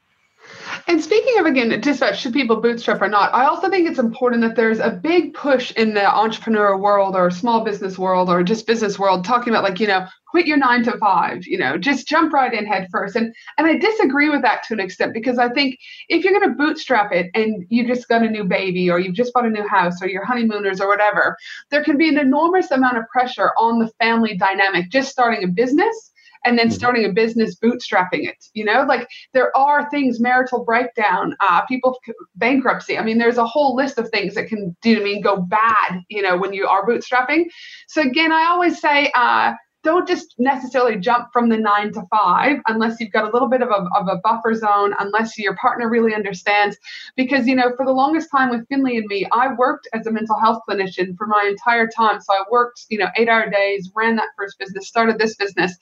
And 0.88 1.04
speaking 1.04 1.38
of 1.38 1.44
again, 1.44 1.78
dispatch, 1.82 2.18
should 2.18 2.32
people 2.32 2.62
bootstrap 2.62 3.02
or 3.02 3.10
not? 3.10 3.34
I 3.34 3.44
also 3.44 3.68
think 3.68 3.86
it's 3.86 3.98
important 3.98 4.40
that 4.40 4.56
there's 4.56 4.78
a 4.78 4.88
big 4.88 5.34
push 5.34 5.70
in 5.72 5.92
the 5.92 6.10
entrepreneur 6.10 6.78
world 6.78 7.14
or 7.14 7.30
small 7.30 7.62
business 7.62 7.98
world 7.98 8.30
or 8.30 8.42
just 8.42 8.66
business 8.66 8.98
world 8.98 9.22
talking 9.22 9.52
about 9.52 9.64
like, 9.64 9.80
you 9.80 9.86
know, 9.86 10.06
quit 10.30 10.46
your 10.46 10.56
nine 10.56 10.82
to 10.84 10.96
five, 10.96 11.46
you 11.46 11.58
know, 11.58 11.76
just 11.76 12.08
jump 12.08 12.32
right 12.32 12.54
in 12.54 12.64
head 12.64 12.88
first. 12.90 13.16
And 13.16 13.34
and 13.58 13.66
I 13.66 13.76
disagree 13.76 14.30
with 14.30 14.40
that 14.40 14.62
to 14.64 14.72
an 14.72 14.80
extent 14.80 15.12
because 15.12 15.38
I 15.38 15.50
think 15.50 15.78
if 16.08 16.24
you're 16.24 16.32
gonna 16.32 16.54
bootstrap 16.54 17.12
it 17.12 17.30
and 17.34 17.66
you 17.68 17.86
just 17.86 18.08
got 18.08 18.22
a 18.22 18.30
new 18.30 18.44
baby 18.44 18.90
or 18.90 18.98
you've 18.98 19.14
just 19.14 19.34
bought 19.34 19.44
a 19.44 19.50
new 19.50 19.68
house 19.68 20.00
or 20.00 20.08
your 20.08 20.24
honeymooners 20.24 20.80
or 20.80 20.88
whatever, 20.88 21.36
there 21.70 21.84
can 21.84 21.98
be 21.98 22.08
an 22.08 22.18
enormous 22.18 22.70
amount 22.70 22.96
of 22.96 23.06
pressure 23.12 23.50
on 23.58 23.78
the 23.78 23.88
family 24.00 24.38
dynamic 24.38 24.88
just 24.88 25.10
starting 25.10 25.44
a 25.44 25.48
business 25.48 26.07
and 26.44 26.58
then 26.58 26.68
mm-hmm. 26.68 26.74
starting 26.74 27.04
a 27.04 27.12
business 27.12 27.56
bootstrapping 27.56 28.28
it 28.28 28.44
you 28.54 28.64
know? 28.64 28.84
Like 28.88 29.08
there 29.32 29.56
are 29.56 29.88
things 29.90 30.20
marital 30.20 30.64
breakdown 30.64 31.36
uh, 31.40 31.62
people 31.66 31.98
bankruptcy. 32.36 32.98
I 32.98 33.02
mean 33.02 33.18
there's 33.18 33.38
a 33.38 33.46
whole 33.46 33.74
list 33.74 33.98
of 33.98 34.08
things 34.10 34.34
that 34.34 34.48
can 34.48 34.76
do 34.82 35.00
I 35.00 35.04
mean 35.04 35.22
go 35.22 35.36
bad 35.36 36.00
you 36.08 36.22
know 36.22 36.36
when 36.36 36.52
you 36.52 36.66
are 36.66 36.86
bootstrapping. 36.86 37.44
So 37.88 38.02
again 38.02 38.32
i 38.32 38.44
always 38.44 38.80
say 38.80 39.10
uh, 39.14 39.52
don't 39.84 40.08
just 40.08 40.34
necessarily 40.38 40.96
jump 40.96 41.28
from 41.32 41.48
the 41.48 41.56
nine 41.56 41.92
to 41.92 42.02
five 42.10 42.58
unless 42.66 42.98
you've 42.98 43.12
got 43.12 43.28
a 43.28 43.32
little 43.32 43.48
bit 43.48 43.62
of 43.62 43.68
a, 43.68 43.86
of 43.96 44.08
a 44.08 44.16
buffer 44.24 44.54
zone, 44.54 44.94
unless 44.98 45.38
your 45.38 45.56
partner 45.56 45.88
really 45.88 46.14
understands. 46.14 46.76
Because, 47.16 47.46
you 47.46 47.54
know, 47.54 47.72
for 47.76 47.86
the 47.86 47.92
longest 47.92 48.28
time 48.30 48.50
with 48.50 48.66
Finley 48.68 48.96
and 48.96 49.06
me, 49.06 49.26
I 49.32 49.54
worked 49.54 49.88
as 49.92 50.06
a 50.06 50.10
mental 50.10 50.38
health 50.38 50.62
clinician 50.68 51.16
for 51.16 51.26
my 51.26 51.46
entire 51.48 51.86
time. 51.88 52.20
So 52.20 52.32
I 52.34 52.42
worked, 52.50 52.86
you 52.88 52.98
know, 52.98 53.08
eight 53.16 53.28
hour 53.28 53.48
days, 53.48 53.90
ran 53.94 54.16
that 54.16 54.28
first 54.36 54.58
business, 54.58 54.88
started 54.88 55.18
this 55.18 55.36
business. 55.36 55.76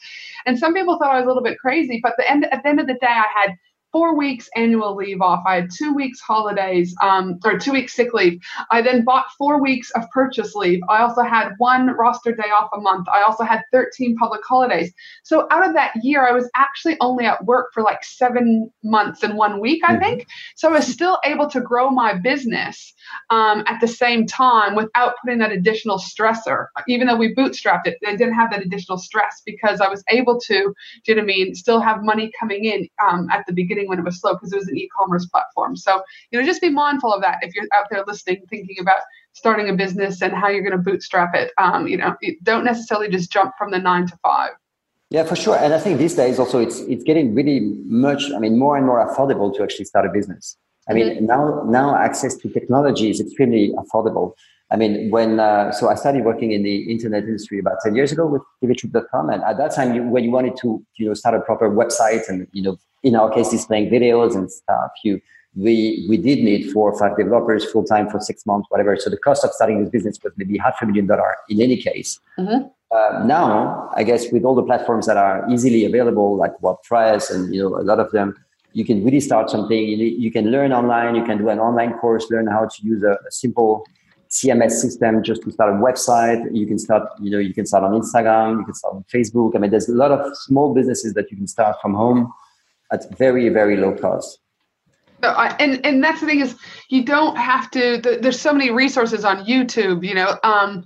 And 0.45 0.59
some 0.59 0.75
people 0.75 0.99
thought 0.99 1.15
I 1.15 1.17
was 1.17 1.25
a 1.25 1.29
little 1.29 1.43
bit 1.43 1.59
crazy, 1.59 2.01
but 2.03 2.15
the 2.19 2.31
end, 2.31 2.47
at 2.53 2.63
the 2.63 2.69
end 2.69 2.81
of 2.81 2.87
the 2.87 2.95
day, 2.95 3.07
I 3.07 3.27
had 3.35 3.57
four 3.97 4.15
weeks 4.15 4.47
annual 4.55 4.95
leave 4.95 5.23
off. 5.23 5.43
I 5.47 5.55
had 5.55 5.71
two 5.71 5.95
weeks 5.95 6.21
holidays, 6.21 6.95
um, 7.01 7.39
or 7.47 7.59
two 7.59 7.73
weeks 7.73 7.95
sick 7.95 8.13
leave. 8.13 8.39
I 8.71 8.83
then 8.83 9.05
bought 9.05 9.25
four 9.39 9.59
weeks 9.59 9.91
of 9.93 10.03
purchase 10.11 10.55
leave. 10.55 10.81
I 10.91 11.01
also 11.01 11.23
had 11.23 11.53
one 11.57 11.87
roster 11.97 12.33
day 12.33 12.51
off 12.55 12.69
a 12.77 12.81
month. 12.83 13.09
I 13.09 13.23
also 13.23 13.43
had 13.43 13.63
13 13.73 14.15
public 14.19 14.43
holidays. 14.45 14.93
So 15.23 15.49
out 15.51 15.67
of 15.67 15.73
that 15.73 15.93
year, 16.03 16.29
I 16.29 16.33
was 16.33 16.47
actually 16.55 16.99
only 17.01 17.25
at 17.25 17.43
work 17.47 17.73
for 17.73 17.83
like 17.83 18.05
seven 18.05 18.71
months 18.85 19.23
and 19.23 19.39
one 19.39 19.61
week, 19.61 19.81
I 19.83 19.93
mm-hmm. 19.93 20.03
think. 20.03 20.27
So 20.57 20.69
I 20.69 20.73
was 20.73 20.87
still 20.87 21.19
able 21.25 21.49
to 21.49 21.63
grow 21.63 21.89
my 21.89 22.13
business 22.13 22.93
um, 23.31 23.65
at 23.67 23.81
the 23.81 23.89
same 23.89 24.27
time 24.27 24.75
without 24.75 25.15
putting 25.25 25.39
that 25.39 25.53
additional 25.53 25.99
stressor. 25.99 26.67
Even 26.87 27.07
though 27.07 27.17
we 27.17 27.35
bootstrapped 27.35 27.87
it, 27.87 27.97
I 28.07 28.15
didn't 28.15 28.35
have 28.35 28.51
that 28.51 28.61
additional 28.61 28.99
stress 28.99 29.41
because 29.47 29.81
I 29.81 29.89
was 29.89 30.05
able 30.11 30.39
to, 30.41 30.55
do 30.55 30.75
you 31.07 31.15
know 31.15 31.23
what 31.23 31.25
I 31.25 31.27
mean, 31.27 31.55
still 31.55 31.81
have 31.81 32.03
money 32.03 32.31
coming 32.39 32.67
in 32.67 32.87
um, 33.03 33.29
at 33.33 33.47
the 33.47 33.55
beginning 33.55 33.86
when 33.89 33.99
it 33.99 34.05
was 34.05 34.21
slow 34.21 34.35
because 34.35 34.53
it 34.53 34.57
was 34.57 34.69
an 34.69 34.77
e-commerce 34.77 35.27
platform. 35.27 35.77
So, 35.77 36.03
you 36.31 36.41
know, 36.41 36.47
just 36.47 36.61
be 36.61 36.71
mindful 36.71 37.13
of 37.13 37.23
that 37.23 37.39
if 37.43 37.55
you're 37.55 37.67
out 37.75 37.87
there 37.91 38.05
listening, 38.07 38.43
thinking 38.51 38.77
about 38.81 39.01
starting 39.33 39.69
a 39.69 39.75
business 39.75 40.23
and 40.23 40.33
how 40.33 40.49
you're 40.49 40.63
going 40.63 40.73
to 40.73 40.91
bootstrap 40.91 41.35
it. 41.35 41.53
Um, 41.59 41.87
you 41.87 41.97
know, 41.97 42.17
don't 42.43 42.65
necessarily 42.65 43.09
just 43.09 43.31
jump 43.31 43.53
from 43.59 43.71
the 43.71 43.79
nine 43.79 44.07
to 44.07 44.17
five. 44.23 44.53
Yeah, 45.11 45.23
for 45.25 45.37
sure. 45.37 45.57
And 45.57 45.73
I 45.73 45.79
think 45.79 45.99
these 45.99 46.15
days 46.15 46.39
also 46.39 46.59
it's 46.59 46.81
it's 46.81 47.05
getting 47.05 47.35
really 47.35 47.61
much, 47.85 48.33
I 48.33 48.39
mean, 48.39 48.59
more 48.59 48.77
and 48.77 48.85
more 48.85 49.07
affordable 49.07 49.55
to 49.57 49.63
actually 49.63 49.85
start 49.85 50.05
a 50.05 50.11
business. 50.11 50.57
I 50.89 50.95
mean, 50.95 51.09
mm-hmm. 51.09 51.27
now 51.27 51.63
now 51.67 51.97
access 51.97 52.37
to 52.37 52.49
technology 52.49 53.11
is 53.11 53.21
extremely 53.21 53.73
affordable. 53.73 54.33
I 54.71 54.77
mean, 54.77 55.11
when 55.11 55.39
uh, 55.39 55.71
so 55.71 55.89
I 55.89 55.95
started 55.95 56.25
working 56.25 56.51
in 56.51 56.65
the 56.65 56.91
internet 56.91 57.23
industry 57.23 57.61
about 57.61 57.77
ten 57.85 57.95
years 57.95 58.11
ago 58.11 58.27
with 58.27 58.43
tvtrip.com, 58.63 59.31
and 59.31 59.43
at 59.45 59.59
that 59.59 59.75
time, 59.75 59.95
you, 59.95 60.03
when 60.03 60.25
you 60.25 60.33
wanted 60.33 60.57
to 60.63 60.85
you 60.97 61.07
know 61.07 61.15
start 61.15 61.37
a 61.37 61.41
proper 61.41 61.71
website 61.71 62.29
and 62.29 62.49
you 62.53 62.63
know 62.63 62.77
in 63.07 63.15
our 63.15 63.31
case, 63.33 63.51
displaying 63.51 63.89
videos 63.89 64.35
and 64.35 64.51
stuff. 64.51 64.91
You 65.05 65.21
we 65.55 66.05
we 66.09 66.17
did 66.19 66.41
need 66.41 66.71
four 66.73 66.93
or 66.93 66.99
five 66.99 67.17
developers 67.17 67.65
full 67.73 67.85
time 67.85 68.11
for 68.11 68.21
six 68.21 68.45
months, 68.45 68.67
whatever. 68.71 68.97
So 68.97 69.09
the 69.09 69.17
cost 69.17 69.45
of 69.45 69.53
starting 69.53 69.81
this 69.81 69.91
business 69.91 70.19
was 70.23 70.33
maybe 70.37 70.59
half 70.59 70.83
a 70.83 70.87
million 70.87 71.07
dollar 71.07 71.35
in 71.49 71.61
any 71.63 71.77
case. 71.77 72.21
Mm-hmm. 72.39 72.67
Uh, 72.95 73.25
now, 73.25 73.91
I 73.97 74.03
guess 74.05 74.31
with 74.31 74.45
all 74.45 74.55
the 74.55 74.63
platforms 74.63 75.07
that 75.07 75.17
are 75.17 75.49
easily 75.51 75.85
available, 75.85 76.37
like 76.37 76.53
WordPress 76.63 77.35
and 77.35 77.55
you 77.55 77.63
know 77.63 77.77
a 77.77 77.85
lot 77.91 78.01
of 78.01 78.11
them, 78.11 78.35
you 78.73 78.85
can 78.85 79.05
really 79.05 79.21
start 79.21 79.51
something. 79.51 79.79
You, 79.79 80.07
you 80.25 80.31
can 80.31 80.51
learn 80.51 80.73
online. 80.73 81.15
You 81.15 81.25
can 81.25 81.39
do 81.39 81.49
an 81.49 81.59
online 81.59 81.95
course, 81.95 82.27
learn 82.31 82.49
how 82.49 82.67
to 82.67 82.83
use 82.83 83.03
a, 83.03 83.13
a 83.13 83.31
simple 83.31 83.87
CMS 84.29 84.73
system 84.73 85.23
just 85.23 85.43
to 85.43 85.53
start 85.53 85.73
a 85.73 85.79
website. 85.79 86.43
You 86.53 86.67
can 86.67 86.79
start, 86.79 87.05
you 87.21 87.31
know, 87.31 87.39
you 87.39 87.55
can 87.55 87.65
start 87.65 87.85
on 87.85 87.93
Instagram. 87.93 88.59
You 88.59 88.65
can 88.65 88.75
start 88.75 88.95
on 88.97 89.05
Facebook. 89.15 89.55
I 89.55 89.59
mean, 89.61 89.71
there's 89.71 89.89
a 89.89 89.95
lot 89.95 90.11
of 90.11 90.37
small 90.37 90.75
businesses 90.75 91.15
that 91.15 91.31
you 91.31 91.37
can 91.37 91.47
start 91.47 91.77
from 91.81 91.95
home 91.95 92.33
at 92.93 93.17
very 93.19 93.49
very 93.49 93.77
low 93.77 93.95
cost. 93.95 94.39
and 95.59 95.85
and 95.85 96.05
that's 96.05 96.21
the 96.21 96.27
thing 96.27 96.41
is 96.41 96.57
you 96.91 97.05
don't 97.05 97.37
have 97.37 97.71
to. 97.73 98.01
There's 98.21 98.41
so 98.41 98.53
many 98.53 98.71
resources 98.71 99.25
on 99.25 99.47
YouTube. 99.47 100.07
You 100.07 100.15
know, 100.15 100.39
um, 100.43 100.85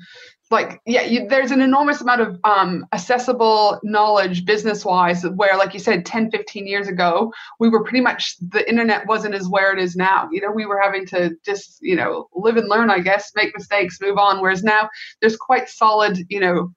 like 0.50 0.80
yeah 0.84 1.02
you, 1.02 1.26
there's 1.28 1.50
an 1.50 1.60
enormous 1.60 2.00
amount 2.00 2.20
of 2.20 2.38
um, 2.44 2.86
accessible 2.92 3.78
knowledge 3.82 4.44
business 4.44 4.84
wise 4.84 5.22
where 5.22 5.56
like 5.56 5.72
you 5.72 5.80
said 5.80 6.04
10 6.04 6.30
15 6.30 6.66
years 6.66 6.88
ago 6.88 7.32
we 7.58 7.68
were 7.68 7.82
pretty 7.82 8.00
much 8.00 8.36
the 8.40 8.68
internet 8.68 9.06
wasn't 9.06 9.34
as 9.34 9.48
where 9.48 9.72
it 9.72 9.82
is 9.82 9.96
now 9.96 10.28
you 10.32 10.40
know 10.40 10.50
we 10.50 10.66
were 10.66 10.80
having 10.80 11.06
to 11.06 11.30
just 11.44 11.78
you 11.80 11.94
know 11.94 12.28
live 12.34 12.56
and 12.56 12.68
learn 12.68 12.90
i 12.90 12.98
guess 12.98 13.32
make 13.34 13.56
mistakes 13.56 14.00
move 14.00 14.18
on 14.18 14.40
whereas 14.40 14.62
now 14.62 14.88
there's 15.20 15.36
quite 15.36 15.68
solid 15.68 16.18
you 16.28 16.40
know 16.40 16.72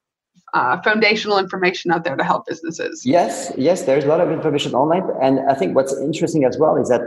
uh, 0.54 0.80
foundational 0.82 1.38
information 1.38 1.90
out 1.90 2.04
there 2.04 2.16
to 2.16 2.24
help 2.24 2.46
businesses 2.46 3.04
yes 3.04 3.52
yes 3.56 3.82
there's 3.82 4.04
a 4.04 4.08
lot 4.08 4.20
of 4.20 4.30
information 4.30 4.74
online 4.74 5.04
and 5.20 5.40
i 5.50 5.54
think 5.54 5.74
what's 5.74 5.94
interesting 6.00 6.44
as 6.44 6.56
well 6.58 6.76
is 6.76 6.88
that 6.88 7.06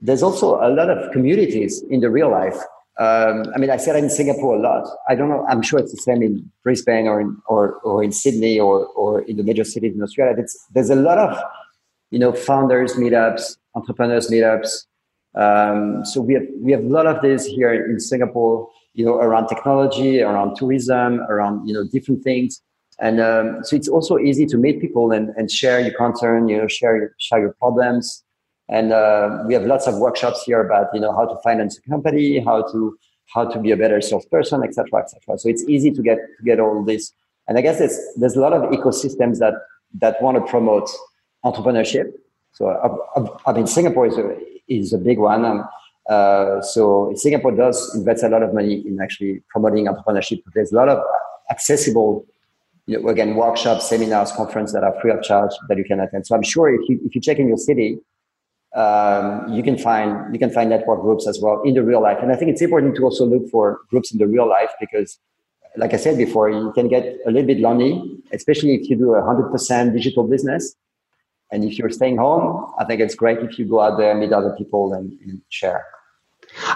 there's 0.00 0.22
also 0.22 0.56
a 0.56 0.70
lot 0.70 0.88
of 0.88 1.12
communities 1.12 1.82
in 1.90 2.00
the 2.00 2.10
real 2.10 2.30
life 2.30 2.58
um, 2.98 3.44
I 3.54 3.58
mean, 3.58 3.68
I 3.68 3.76
said 3.76 3.96
in 3.96 4.08
Singapore 4.08 4.56
a 4.56 4.58
lot. 4.58 4.88
I 5.08 5.14
don't 5.14 5.28
know. 5.28 5.44
I'm 5.48 5.60
sure 5.60 5.78
it's 5.78 5.92
the 5.92 6.00
same 6.00 6.22
in 6.22 6.50
Brisbane 6.62 7.06
or 7.06 7.20
in, 7.20 7.36
or, 7.46 7.74
or 7.80 8.02
in 8.02 8.10
Sydney 8.10 8.58
or, 8.58 8.86
or 8.86 9.20
in 9.22 9.36
the 9.36 9.42
major 9.42 9.64
cities 9.64 9.94
in 9.94 10.02
Australia. 10.02 10.34
It's, 10.38 10.58
there's 10.72 10.88
a 10.88 10.94
lot 10.94 11.18
of, 11.18 11.38
you 12.10 12.18
know, 12.18 12.32
founders 12.32 12.94
meetups, 12.94 13.58
entrepreneurs 13.74 14.30
meetups. 14.30 14.86
Um, 15.34 16.06
so 16.06 16.22
we 16.22 16.34
have, 16.34 16.44
we 16.58 16.72
have 16.72 16.80
a 16.84 16.88
lot 16.88 17.06
of 17.06 17.20
this 17.20 17.44
here 17.44 17.74
in 17.74 18.00
Singapore, 18.00 18.66
you 18.94 19.04
know, 19.04 19.16
around 19.16 19.48
technology, 19.48 20.22
around 20.22 20.56
tourism, 20.56 21.20
around, 21.28 21.68
you 21.68 21.74
know, 21.74 21.84
different 21.92 22.24
things. 22.24 22.62
And 22.98 23.20
um, 23.20 23.62
so 23.62 23.76
it's 23.76 23.88
also 23.88 24.18
easy 24.18 24.46
to 24.46 24.56
meet 24.56 24.80
people 24.80 25.12
and, 25.12 25.30
and 25.36 25.50
share 25.50 25.80
your 25.80 25.94
concern, 25.94 26.48
you 26.48 26.56
know, 26.56 26.66
share 26.66 26.96
your, 26.96 27.14
share 27.18 27.40
your 27.40 27.52
problems. 27.52 28.24
And 28.68 28.92
uh, 28.92 29.44
we 29.46 29.54
have 29.54 29.64
lots 29.64 29.86
of 29.86 29.98
workshops 29.98 30.42
here 30.44 30.60
about 30.60 30.88
you 30.92 31.00
know 31.00 31.12
how 31.12 31.24
to 31.26 31.36
finance 31.42 31.78
a 31.78 31.88
company, 31.88 32.40
how 32.40 32.62
to 32.72 32.98
how 33.32 33.44
to 33.44 33.58
be 33.60 33.70
a 33.70 33.76
better 33.76 34.00
salesperson, 34.00 34.62
etc., 34.64 35.00
etc. 35.00 35.38
So 35.38 35.48
it's 35.48 35.62
easy 35.64 35.90
to 35.92 36.02
get 36.02 36.16
to 36.16 36.44
get 36.44 36.58
all 36.58 36.84
this. 36.84 37.12
And 37.46 37.58
I 37.58 37.60
guess 37.60 37.78
there's 37.78 37.98
there's 38.16 38.34
a 38.34 38.40
lot 38.40 38.52
of 38.52 38.62
ecosystems 38.72 39.38
that 39.38 39.54
that 40.00 40.20
want 40.20 40.36
to 40.38 40.50
promote 40.50 40.90
entrepreneurship. 41.44 42.12
So 42.52 42.68
I, 42.68 43.20
I, 43.20 43.50
I 43.50 43.52
mean, 43.52 43.68
Singapore 43.68 44.06
is 44.06 44.18
a 44.18 44.36
is 44.68 44.92
a 44.92 44.98
big 44.98 45.18
one. 45.18 45.44
Um, 45.44 45.68
uh, 46.08 46.60
so 46.60 47.12
Singapore 47.14 47.52
does 47.52 47.94
invest 47.94 48.22
a 48.22 48.28
lot 48.28 48.42
of 48.42 48.54
money 48.54 48.86
in 48.86 49.00
actually 49.00 49.42
promoting 49.48 49.86
entrepreneurship. 49.86 50.42
There's 50.54 50.72
a 50.72 50.76
lot 50.76 50.88
of 50.88 51.02
accessible, 51.50 52.24
you 52.86 53.00
know, 53.00 53.08
again, 53.08 53.34
workshops, 53.34 53.88
seminars, 53.88 54.32
conferences 54.32 54.72
that 54.72 54.84
are 54.84 54.98
free 55.00 55.10
of 55.10 55.22
charge 55.22 55.50
that 55.68 55.76
you 55.76 55.84
can 55.84 56.00
attend. 56.00 56.26
So 56.26 56.34
I'm 56.34 56.42
sure 56.42 56.72
if 56.72 56.88
you 56.88 57.00
if 57.04 57.14
you 57.14 57.20
check 57.20 57.38
in 57.38 57.48
your 57.48 57.58
city, 57.58 57.98
um, 58.74 59.52
you 59.52 59.62
can 59.62 59.76
find 59.76 60.32
you 60.32 60.38
can 60.38 60.50
find 60.50 60.70
network 60.70 61.00
groups 61.00 61.26
as 61.26 61.40
well 61.40 61.62
in 61.62 61.74
the 61.74 61.82
real 61.82 62.00
life. 62.00 62.18
And 62.22 62.30
I 62.32 62.36
think 62.36 62.50
it's 62.52 62.62
important 62.62 62.96
to 62.96 63.02
also 63.04 63.26
look 63.26 63.48
for 63.50 63.80
groups 63.90 64.12
in 64.12 64.18
the 64.18 64.26
real 64.26 64.48
life 64.48 64.70
because, 64.78 65.18
like 65.76 65.94
I 65.94 65.96
said 65.96 66.16
before, 66.16 66.48
you 66.48 66.72
can 66.74 66.88
get 66.88 67.16
a 67.26 67.30
little 67.30 67.46
bit 67.46 67.58
lonely, 67.58 68.22
especially 68.32 68.74
if 68.74 68.88
you 68.88 68.96
do 68.96 69.14
a 69.14 69.24
hundred 69.24 69.50
percent 69.50 69.92
digital 69.92 70.26
business. 70.28 70.74
And 71.52 71.64
if 71.64 71.78
you're 71.78 71.90
staying 71.90 72.16
home, 72.16 72.72
I 72.78 72.84
think 72.84 73.00
it's 73.00 73.14
great 73.14 73.38
if 73.38 73.58
you 73.58 73.66
go 73.66 73.80
out 73.80 73.98
there, 73.98 74.14
meet 74.16 74.32
other 74.32 74.52
people, 74.58 74.92
and, 74.94 75.12
and 75.20 75.40
share. 75.48 75.84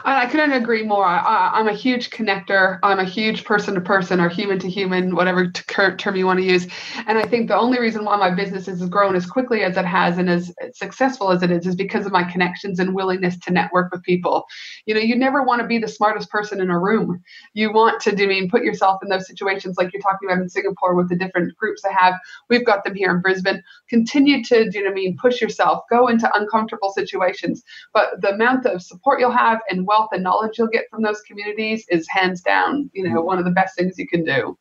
I 0.04 0.26
couldn't 0.26 0.52
agree 0.52 0.82
more. 0.82 1.04
I, 1.04 1.58
am 1.58 1.68
a 1.68 1.72
huge 1.72 2.10
connector. 2.10 2.78
I'm 2.82 2.98
a 2.98 3.04
huge 3.04 3.44
person 3.44 3.74
to 3.74 3.80
person 3.80 4.20
or 4.20 4.28
human 4.28 4.58
to 4.58 4.68
human, 4.68 5.14
whatever 5.14 5.50
term 5.50 6.16
you 6.16 6.26
want 6.26 6.38
to 6.38 6.44
use. 6.44 6.66
And 7.06 7.18
I 7.18 7.22
think 7.22 7.48
the 7.48 7.56
only 7.56 7.80
reason 7.80 8.04
why 8.04 8.16
my 8.16 8.30
business 8.30 8.66
has 8.66 8.86
grown 8.88 9.16
as 9.16 9.26
quickly 9.26 9.62
as 9.62 9.76
it 9.76 9.86
has 9.86 10.18
and 10.18 10.28
as 10.28 10.52
successful 10.74 11.30
as 11.30 11.42
it 11.42 11.50
is 11.50 11.66
is 11.66 11.76
because 11.76 12.04
of 12.04 12.12
my 12.12 12.24
connections 12.24 12.78
and 12.78 12.94
willingness 12.94 13.38
to 13.40 13.52
network 13.52 13.90
with 13.92 14.02
people. 14.02 14.44
You 14.84 14.94
know, 14.94 15.00
you 15.00 15.16
never 15.16 15.42
want 15.42 15.62
to 15.62 15.66
be 15.66 15.78
the 15.78 15.88
smartest 15.88 16.30
person 16.30 16.60
in 16.60 16.70
a 16.70 16.78
room. 16.78 17.22
You 17.54 17.72
want 17.72 18.02
to, 18.02 18.22
I 18.22 18.26
mean, 18.26 18.50
put 18.50 18.64
yourself 18.64 19.02
in 19.02 19.08
those 19.08 19.26
situations 19.26 19.76
like 19.78 19.92
you're 19.92 20.02
talking 20.02 20.28
about 20.28 20.42
in 20.42 20.48
Singapore 20.48 20.94
with 20.94 21.08
the 21.08 21.16
different 21.16 21.56
groups 21.56 21.82
I 21.84 21.92
have. 21.92 22.14
We've 22.48 22.66
got 22.66 22.84
them 22.84 22.94
here 22.94 23.10
in 23.10 23.20
Brisbane. 23.20 23.62
Continue 23.88 24.44
to, 24.44 24.70
do 24.70 24.78
you 24.78 24.84
know 24.84 24.90
I 24.90 24.94
mean, 24.94 25.16
push 25.16 25.40
yourself, 25.40 25.84
go 25.88 26.08
into 26.08 26.30
uncomfortable 26.36 26.92
situations. 26.92 27.62
But 27.94 28.20
the 28.20 28.34
amount 28.34 28.66
of 28.66 28.82
support 28.82 29.20
you'll 29.20 29.30
have 29.30 29.60
and 29.70 29.86
wealth 29.86 30.10
and 30.12 30.22
knowledge 30.22 30.58
you'll 30.58 30.68
get 30.68 30.84
from 30.90 31.02
those 31.02 31.20
communities 31.22 31.84
is 31.90 32.06
hands 32.08 32.42
down, 32.42 32.90
you 32.92 33.08
know, 33.08 33.20
one 33.20 33.38
of 33.38 33.44
the 33.44 33.50
best 33.50 33.76
things 33.76 33.98
you 33.98 34.06
can 34.06 34.24
do. 34.24 34.56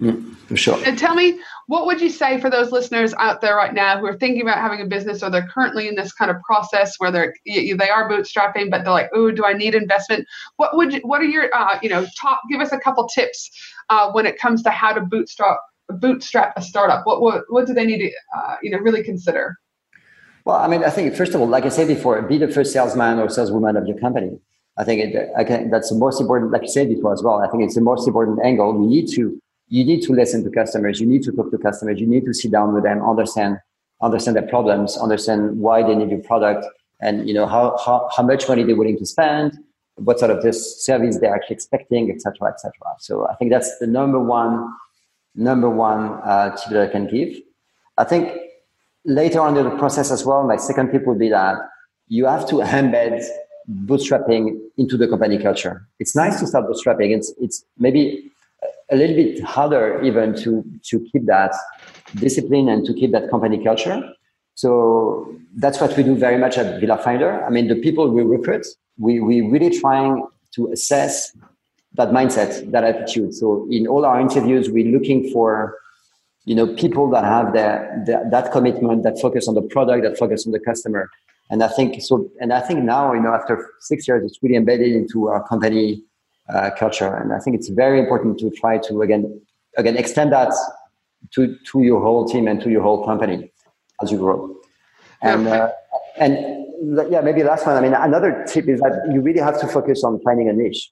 Mm, 0.00 0.34
for 0.46 0.56
sure. 0.56 0.82
And 0.86 0.98
tell 0.98 1.14
me, 1.14 1.40
what 1.66 1.84
would 1.84 2.00
you 2.00 2.08
say 2.08 2.40
for 2.40 2.48
those 2.48 2.72
listeners 2.72 3.12
out 3.18 3.42
there 3.42 3.54
right 3.54 3.74
now 3.74 3.98
who 3.98 4.06
are 4.06 4.16
thinking 4.16 4.40
about 4.40 4.56
having 4.56 4.80
a 4.80 4.86
business 4.86 5.22
or 5.22 5.28
they're 5.28 5.46
currently 5.46 5.88
in 5.88 5.94
this 5.94 6.12
kind 6.12 6.30
of 6.30 6.40
process 6.42 6.94
where 6.98 7.10
they're 7.10 7.34
they 7.44 7.90
are 7.90 8.08
bootstrapping, 8.08 8.70
but 8.70 8.82
they're 8.82 8.92
like, 8.92 9.10
oh, 9.12 9.30
do 9.30 9.44
I 9.44 9.52
need 9.52 9.74
investment? 9.74 10.26
What 10.56 10.74
would 10.74 10.94
you, 10.94 11.00
what 11.00 11.20
are 11.20 11.26
your 11.26 11.54
uh, 11.54 11.78
you 11.82 11.90
know 11.90 12.06
top? 12.18 12.40
Give 12.50 12.60
us 12.60 12.72
a 12.72 12.78
couple 12.78 13.06
tips 13.08 13.50
uh, 13.90 14.10
when 14.12 14.24
it 14.24 14.38
comes 14.38 14.62
to 14.62 14.70
how 14.70 14.94
to 14.94 15.02
bootstrap 15.02 15.58
bootstrap 15.90 16.54
a 16.56 16.62
startup. 16.62 17.06
What 17.06 17.20
what 17.20 17.44
what 17.48 17.66
do 17.66 17.74
they 17.74 17.84
need 17.84 17.98
to 17.98 18.10
uh, 18.36 18.56
you 18.62 18.70
know 18.70 18.78
really 18.78 19.02
consider? 19.02 19.58
Well, 20.44 20.56
I 20.56 20.68
mean, 20.68 20.84
I 20.84 20.90
think 20.90 21.14
first 21.14 21.34
of 21.34 21.40
all, 21.40 21.46
like 21.46 21.64
I 21.64 21.68
said 21.68 21.88
before, 21.88 22.20
be 22.22 22.38
the 22.38 22.48
first 22.48 22.72
salesman 22.72 23.18
or 23.18 23.28
saleswoman 23.28 23.76
of 23.76 23.86
your 23.86 23.98
company. 23.98 24.38
I 24.78 24.84
think 24.84 25.14
it, 25.14 25.30
I 25.36 25.44
can, 25.44 25.70
that's 25.70 25.90
the 25.90 25.96
most 25.96 26.20
important, 26.20 26.52
like 26.52 26.62
you 26.62 26.68
said 26.68 26.88
before 26.88 27.12
as 27.12 27.22
well. 27.22 27.40
I 27.40 27.48
think 27.48 27.62
it's 27.64 27.74
the 27.74 27.82
most 27.82 28.06
important 28.08 28.38
angle. 28.44 28.72
You 28.80 28.86
need 28.88 29.08
to 29.16 29.40
you 29.68 29.84
need 29.84 30.02
to 30.02 30.12
listen 30.12 30.42
to 30.42 30.50
customers. 30.50 31.00
You 31.00 31.06
need 31.06 31.22
to 31.22 31.32
talk 31.32 31.50
to 31.52 31.58
customers. 31.58 32.00
You 32.00 32.06
need 32.06 32.24
to 32.24 32.34
sit 32.34 32.50
down 32.50 32.74
with 32.74 32.82
them, 32.82 33.02
understand 33.02 33.58
understand 34.02 34.36
their 34.36 34.46
problems, 34.46 34.96
understand 34.96 35.58
why 35.58 35.82
they 35.82 35.94
need 35.94 36.10
your 36.10 36.22
product, 36.22 36.64
and 37.00 37.28
you 37.28 37.34
know 37.34 37.46
how 37.46 37.76
how, 37.84 38.08
how 38.16 38.22
much 38.22 38.48
money 38.48 38.62
they're 38.62 38.76
willing 38.76 38.98
to 38.98 39.06
spend, 39.06 39.58
what 39.96 40.18
sort 40.18 40.30
of 40.30 40.42
this 40.42 40.82
service 40.84 41.18
they're 41.18 41.34
actually 41.34 41.54
expecting, 41.54 42.10
etc., 42.10 42.48
etc. 42.48 42.72
So 42.98 43.28
I 43.28 43.34
think 43.34 43.50
that's 43.50 43.78
the 43.78 43.86
number 43.86 44.18
one 44.18 44.72
number 45.34 45.68
one 45.68 46.20
uh, 46.24 46.56
tip 46.56 46.72
that 46.72 46.88
I 46.88 46.90
can 46.90 47.06
give. 47.06 47.36
I 47.98 48.04
think 48.04 48.32
later 49.04 49.40
on 49.40 49.56
in 49.56 49.64
the 49.64 49.76
process 49.76 50.10
as 50.10 50.24
well, 50.24 50.46
my 50.46 50.56
second 50.56 50.92
tip 50.92 51.06
would 51.06 51.18
be 51.18 51.28
that 51.30 51.56
you 52.08 52.26
have 52.26 52.46
to 52.48 52.56
embed 52.56 53.22
bootstrapping 53.84 54.58
into 54.76 54.96
the 54.96 55.06
company 55.06 55.38
culture. 55.38 55.86
It's 55.98 56.16
nice 56.16 56.40
to 56.40 56.46
start 56.46 56.66
bootstrapping. 56.66 57.14
It's 57.16 57.32
it's 57.40 57.64
maybe 57.78 58.30
a 58.90 58.96
little 58.96 59.16
bit 59.16 59.42
harder 59.42 60.02
even 60.02 60.34
to 60.42 60.64
to 60.84 61.00
keep 61.12 61.26
that 61.26 61.52
discipline 62.16 62.68
and 62.68 62.84
to 62.86 62.92
keep 62.92 63.12
that 63.12 63.30
company 63.30 63.62
culture. 63.62 64.02
So 64.54 65.34
that's 65.56 65.80
what 65.80 65.96
we 65.96 66.02
do 66.02 66.16
very 66.16 66.38
much 66.38 66.58
at 66.58 66.80
Villa 66.80 66.98
Finder. 66.98 67.44
I 67.44 67.50
mean, 67.50 67.68
the 67.68 67.76
people 67.76 68.10
we 68.10 68.22
recruit, 68.22 68.66
we 68.98 69.20
we 69.20 69.40
really 69.42 69.78
trying 69.78 70.26
to 70.56 70.72
assess 70.72 71.32
that 71.94 72.10
mindset, 72.10 72.70
that 72.70 72.84
attitude. 72.84 73.34
So 73.34 73.66
in 73.70 73.86
all 73.86 74.04
our 74.04 74.20
interviews, 74.20 74.70
we're 74.70 74.92
looking 74.92 75.30
for 75.30 75.76
you 76.44 76.54
know 76.54 76.74
people 76.74 77.10
that 77.10 77.24
have 77.24 77.52
the, 77.52 78.04
the, 78.06 78.28
that 78.30 78.52
commitment, 78.52 79.02
that 79.02 79.20
focus 79.20 79.46
on 79.48 79.54
the 79.54 79.62
product, 79.62 80.02
that 80.04 80.18
focus 80.18 80.46
on 80.46 80.52
the 80.52 80.60
customer. 80.60 81.10
And 81.50 81.62
I 81.64 81.68
think 81.68 82.00
so. 82.00 82.30
And 82.40 82.52
I 82.52 82.60
think 82.60 82.84
now, 82.84 83.12
you 83.12 83.20
know, 83.20 83.34
after 83.34 83.70
six 83.80 84.06
years, 84.06 84.24
it's 84.24 84.38
really 84.42 84.54
embedded 84.54 84.92
into 84.92 85.28
our 85.28 85.46
company 85.46 86.02
uh, 86.48 86.70
culture. 86.78 87.12
And 87.14 87.32
I 87.32 87.40
think 87.40 87.56
it's 87.56 87.68
very 87.68 87.98
important 87.98 88.38
to 88.38 88.50
try 88.50 88.78
to 88.78 89.02
again, 89.02 89.40
again, 89.76 89.96
extend 89.96 90.32
that 90.32 90.52
to 91.32 91.56
to 91.72 91.82
your 91.82 92.00
whole 92.00 92.26
team 92.26 92.48
and 92.48 92.60
to 92.62 92.70
your 92.70 92.82
whole 92.82 93.04
company 93.04 93.52
as 94.02 94.10
you 94.10 94.18
grow. 94.18 94.56
And 95.22 95.48
uh, 95.48 95.70
and 96.16 96.38
yeah, 97.10 97.20
maybe 97.20 97.42
last 97.42 97.66
one. 97.66 97.76
I 97.76 97.80
mean, 97.80 97.94
another 97.94 98.44
tip 98.48 98.68
is 98.68 98.80
that 98.80 99.10
you 99.12 99.20
really 99.20 99.40
have 99.40 99.60
to 99.60 99.68
focus 99.68 100.02
on 100.04 100.20
finding 100.20 100.48
a 100.48 100.52
niche. 100.52 100.90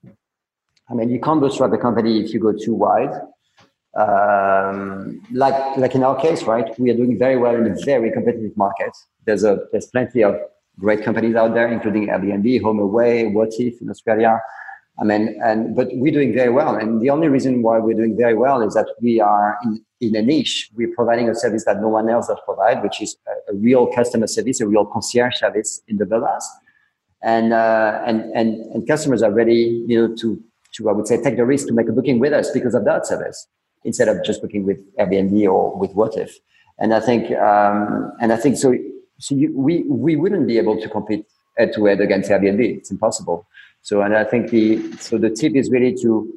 I 0.91 0.95
mean, 0.95 1.11
you 1.11 1.21
can't 1.21 1.41
bootstrap 1.41 1.71
the 1.71 1.79
company 1.79 2.21
if 2.21 2.33
you 2.33 2.41
go 2.41 2.53
too 2.53 2.75
wide. 2.75 3.11
Um, 4.05 5.21
like 5.33 5.77
like 5.77 5.95
in 5.95 6.03
our 6.05 6.19
case, 6.21 6.45
right? 6.45 6.69
We 6.79 6.91
are 6.91 6.97
doing 6.97 7.19
very 7.19 7.37
well 7.37 7.57
in 7.57 7.67
a 7.67 7.75
very 7.85 8.11
competitive 8.13 8.57
market 8.57 8.93
there's 9.29 9.45
a 9.45 9.55
there's 9.71 9.87
plenty 9.87 10.25
of 10.25 10.35
great 10.81 11.05
companies 11.05 11.37
out 11.37 11.53
there, 11.55 11.69
including 11.77 12.09
Airbnb, 12.09 12.49
HomeAway, 12.63 13.33
Wotif 13.37 13.81
in 13.83 13.91
Australia. 13.91 14.41
I 15.01 15.05
mean, 15.05 15.39
and 15.45 15.77
but 15.77 15.89
we're 15.93 16.17
doing 16.19 16.33
very 16.33 16.53
well. 16.61 16.75
And 16.75 17.01
the 17.01 17.11
only 17.11 17.29
reason 17.29 17.63
why 17.63 17.79
we're 17.79 18.01
doing 18.03 18.17
very 18.17 18.37
well 18.45 18.63
is 18.67 18.75
that 18.75 18.89
we 19.01 19.21
are 19.21 19.59
in 19.65 19.73
in 20.01 20.17
a 20.17 20.23
niche. 20.23 20.71
We're 20.77 20.95
providing 21.01 21.29
a 21.29 21.35
service 21.35 21.65
that 21.67 21.81
no 21.81 21.91
one 21.99 22.09
else 22.09 22.27
does 22.29 22.41
provide, 22.45 22.83
which 22.83 22.99
is 23.05 23.17
a, 23.33 23.53
a 23.53 23.55
real 23.69 23.85
customer 23.99 24.27
service, 24.27 24.61
a 24.61 24.67
real 24.75 24.87
concierge 24.87 25.37
service 25.45 25.83
in 25.89 25.99
the 25.99 26.07
villas. 26.07 26.47
And, 27.21 27.53
uh, 27.53 28.01
and, 28.07 28.19
and, 28.39 28.49
and 28.73 28.87
customers 28.87 29.25
are 29.25 29.33
ready, 29.33 29.85
you 29.89 29.97
know, 29.99 30.15
to, 30.21 30.41
to, 30.75 30.89
I 30.89 30.93
would 30.93 31.09
say, 31.09 31.21
take 31.21 31.37
the 31.37 31.45
risk 31.45 31.67
to 31.67 31.73
make 31.73 31.89
a 31.89 31.93
booking 31.93 32.21
with 32.21 32.33
us 32.33 32.53
because 32.53 32.77
of 32.77 32.85
that 32.85 33.09
service 33.09 33.49
instead 33.85 34.09
of 34.09 34.25
just 34.25 34.43
booking 34.43 34.65
with 34.65 34.79
Airbnb 34.97 35.51
or 35.51 35.77
with 35.77 35.93
Wotif. 35.95 36.31
And 36.79 36.95
I 36.95 37.01
think, 37.01 37.31
um, 37.33 38.13
and 38.21 38.33
I 38.33 38.37
think 38.37 38.57
so, 38.57 38.75
so 39.19 39.35
you, 39.35 39.57
we, 39.57 39.83
we 39.85 40.17
wouldn't 40.17 40.47
be 40.47 40.59
able 40.59 40.81
to 40.81 40.89
compete 40.89 41.27
head 41.57 41.73
to 41.75 41.87
head 41.87 42.01
against 42.01 42.31
Airbnb. 42.31 42.61
It's 42.79 42.91
impossible. 42.91 43.47
So, 43.83 44.03
and 44.03 44.15
I 44.17 44.25
think 44.25 44.51
the, 44.51 44.93
so 44.99 45.19
the 45.19 45.31
tip 45.31 45.55
is 45.55 45.71
really 45.71 45.95
to, 46.03 46.33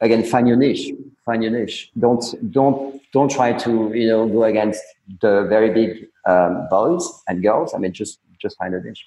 again, 0.00 0.24
find 0.24 0.48
your 0.48 0.56
niche, 0.56 0.90
find 1.24 1.42
your 1.42 1.52
niche. 1.52 1.90
Don't, 1.98 2.24
don't, 2.50 3.00
don't 3.12 3.30
try 3.30 3.52
to, 3.52 3.92
you 3.94 4.08
know, 4.08 4.26
go 4.28 4.44
against 4.44 4.82
the 5.20 5.46
very 5.48 5.70
big 5.70 6.06
um, 6.26 6.68
boys 6.70 7.06
and 7.28 7.42
girls. 7.42 7.74
I 7.74 7.78
mean, 7.78 7.92
just, 7.92 8.18
just 8.40 8.56
find 8.56 8.74
a 8.74 8.80
niche. 8.80 9.06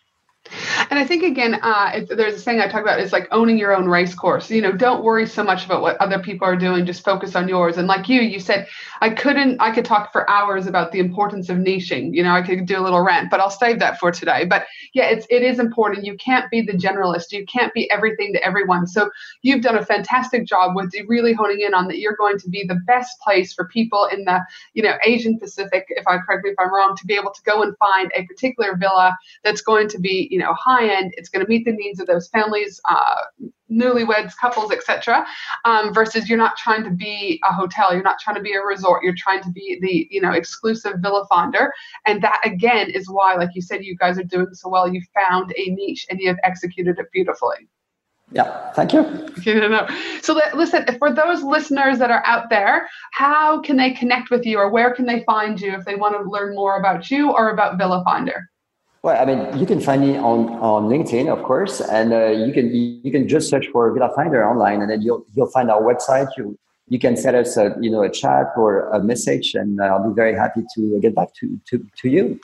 And 0.90 1.00
I 1.00 1.06
think 1.06 1.24
again, 1.24 1.56
uh, 1.56 2.02
there's 2.08 2.36
a 2.36 2.40
saying 2.40 2.60
I 2.60 2.68
talk 2.68 2.82
about 2.82 3.00
is 3.00 3.12
like 3.12 3.28
owning 3.32 3.58
your 3.58 3.76
own 3.76 3.88
race 3.88 4.14
course. 4.14 4.52
You 4.52 4.62
know, 4.62 4.72
don't 4.72 5.04
worry 5.04 5.26
so 5.26 5.44
much 5.44 5.66
about 5.66 5.82
what 5.82 5.98
other 5.98 6.20
people 6.20 6.48
are 6.48 6.56
doing. 6.56 6.86
Just 6.86 7.04
focus 7.04 7.36
on 7.36 7.48
yours. 7.48 7.78
And 7.78 7.88
like 7.88 8.08
you, 8.08 8.22
you 8.22 8.40
said, 8.40 8.68
I 9.02 9.10
couldn't. 9.10 9.60
I 9.60 9.74
could 9.74 9.86
talk 9.86 10.12
for 10.12 10.30
hours 10.30 10.68
about 10.68 10.92
the 10.92 11.00
importance 11.00 11.50
of 11.50 11.58
niching. 11.58 12.14
You 12.14 12.24
know, 12.24 12.32
I 12.32 12.42
could 12.42 12.66
do 12.66 12.80
a 12.80 12.84
little 12.84 13.02
rant, 13.02 13.32
but 13.32 13.40
I'll 13.40 13.50
save 13.50 13.80
that 13.80 14.00
for 14.00 14.12
today. 14.12 14.46
But 14.46 14.66
yeah, 14.94 15.06
it's 15.06 15.26
it 15.30 15.42
is 15.42 15.60
important. 15.60 16.06
You 16.06 16.16
can't 16.18 16.50
be 16.52 16.62
the 16.62 16.74
generalist. 16.74 17.32
You 17.32 17.46
can't 17.46 17.74
be 17.74 17.90
everything 17.90 18.34
to 18.34 18.44
everyone. 18.44 18.86
So 18.88 19.10
you've 19.42 19.62
done 19.62 19.78
a 19.78 19.86
fantastic 19.86 20.46
job 20.46 20.76
with 20.76 20.94
really 21.08 21.34
honing 21.34 21.62
in 21.62 21.74
on 21.74 21.88
that. 21.88 21.98
You're 21.98 22.16
going 22.16 22.38
to 22.40 22.50
be 22.50 22.64
the 22.66 22.80
best 22.86 23.20
place 23.22 23.54
for 23.54 23.68
people 23.68 24.08
in 24.12 24.26
the 24.26 24.42
you 24.74 24.84
know 24.84 24.94
Asian 25.04 25.40
Pacific. 25.40 25.86
If 25.90 26.08
I 26.08 26.18
correct 26.20 26.44
me 26.44 26.52
if 26.52 26.56
I'm 26.60 26.74
wrong, 26.74 26.96
to 26.96 27.06
be 27.06 27.16
able 27.16 27.32
to 27.32 27.42
go 27.44 27.64
and 27.64 27.76
find 27.78 28.12
a 28.16 28.26
particular 28.26 28.76
villa 28.78 29.18
that's 29.44 29.62
going 29.62 29.88
to 29.90 30.00
be 30.00 30.35
you 30.36 30.42
know 30.42 30.54
high 30.56 30.94
end. 30.94 31.14
It's 31.16 31.30
going 31.30 31.46
to 31.46 31.50
meet 31.50 31.64
the 31.64 31.72
needs 31.72 32.02
of 32.02 32.08
those 32.08 32.28
families, 32.28 32.82
uh, 32.90 33.22
newlyweds, 33.72 34.34
couples, 34.36 34.70
etc. 34.70 35.26
Um, 35.64 35.94
versus 35.94 36.28
you're 36.28 36.38
not 36.38 36.58
trying 36.58 36.84
to 36.84 36.90
be 36.90 37.40
a 37.50 37.54
hotel, 37.54 37.94
you're 37.94 38.04
not 38.04 38.20
trying 38.20 38.36
to 38.36 38.42
be 38.42 38.52
a 38.52 38.62
resort, 38.62 39.02
you're 39.02 39.16
trying 39.18 39.42
to 39.44 39.50
be 39.50 39.80
the 39.82 40.10
you 40.12 40.20
know 40.20 40.34
exclusive 40.34 40.96
villa 40.98 41.26
finder. 41.30 41.72
And 42.06 42.22
that 42.22 42.42
again 42.44 42.90
is 42.90 43.10
why, 43.10 43.36
like 43.36 43.52
you 43.56 43.62
said, 43.62 43.86
you 43.86 43.96
guys 43.96 44.20
are 44.20 44.24
doing 44.24 44.50
so 44.52 44.68
well. 44.68 44.94
You 44.94 45.02
found 45.14 45.54
a 45.58 45.70
niche 45.70 46.06
and 46.10 46.20
you 46.20 46.28
have 46.28 46.40
executed 46.44 47.00
it 47.00 47.06
beautifully. 47.14 47.70
Yeah, 48.32 48.72
thank 48.72 48.92
you. 48.92 49.04
no, 49.46 49.68
no. 49.70 49.88
So 50.22 50.38
listen, 50.54 50.86
for 50.98 51.14
those 51.14 51.44
listeners 51.44 52.00
that 52.00 52.12
are 52.12 52.26
out 52.26 52.50
there, 52.50 52.90
how 53.12 53.62
can 53.62 53.78
they 53.78 53.92
connect 53.92 54.32
with 54.32 54.46
you 54.46 54.58
or 54.58 54.70
where 54.70 54.94
can 54.94 55.06
they 55.06 55.24
find 55.24 55.62
you 55.62 55.74
if 55.74 55.86
they 55.86 55.96
want 55.96 56.16
to 56.18 56.30
learn 56.30 56.56
more 56.56 56.78
about 56.78 57.10
you 57.10 57.32
or 57.32 57.52
about 57.52 57.78
Villa 57.78 58.04
Finder? 58.04 58.50
Well, 59.06 59.22
I 59.22 59.26
mean, 59.26 59.60
you 59.60 59.68
can 59.68 59.80
find 59.80 60.02
me 60.02 60.18
on, 60.18 60.50
on 60.54 60.90
LinkedIn, 60.90 61.32
of 61.32 61.44
course, 61.44 61.80
and 61.80 62.12
uh, 62.12 62.30
you 62.30 62.52
can 62.52 62.74
you 62.74 63.12
can 63.12 63.28
just 63.28 63.52
search 63.52 63.68
for 63.68 63.94
Villa 63.94 64.10
Finder 64.16 64.44
online, 64.44 64.82
and 64.82 64.90
then 64.90 65.04
you'll 65.04 65.24
you'll 65.36 65.52
find 65.52 65.70
our 65.70 65.80
website. 65.80 66.28
You 66.36 66.58
you 66.88 66.98
can 66.98 67.16
send 67.16 67.36
us 67.36 67.56
a 67.56 67.76
you 67.80 67.92
know 67.92 68.02
a 68.02 68.10
chat 68.10 68.48
or 68.58 68.90
a 68.90 69.04
message, 69.04 69.54
and 69.54 69.80
I'll 69.80 70.10
be 70.10 70.16
very 70.16 70.34
happy 70.34 70.64
to 70.74 71.00
get 71.04 71.14
back 71.14 71.36
to 71.36 71.60
to, 71.68 71.86
to 72.02 72.10
you. 72.10 72.40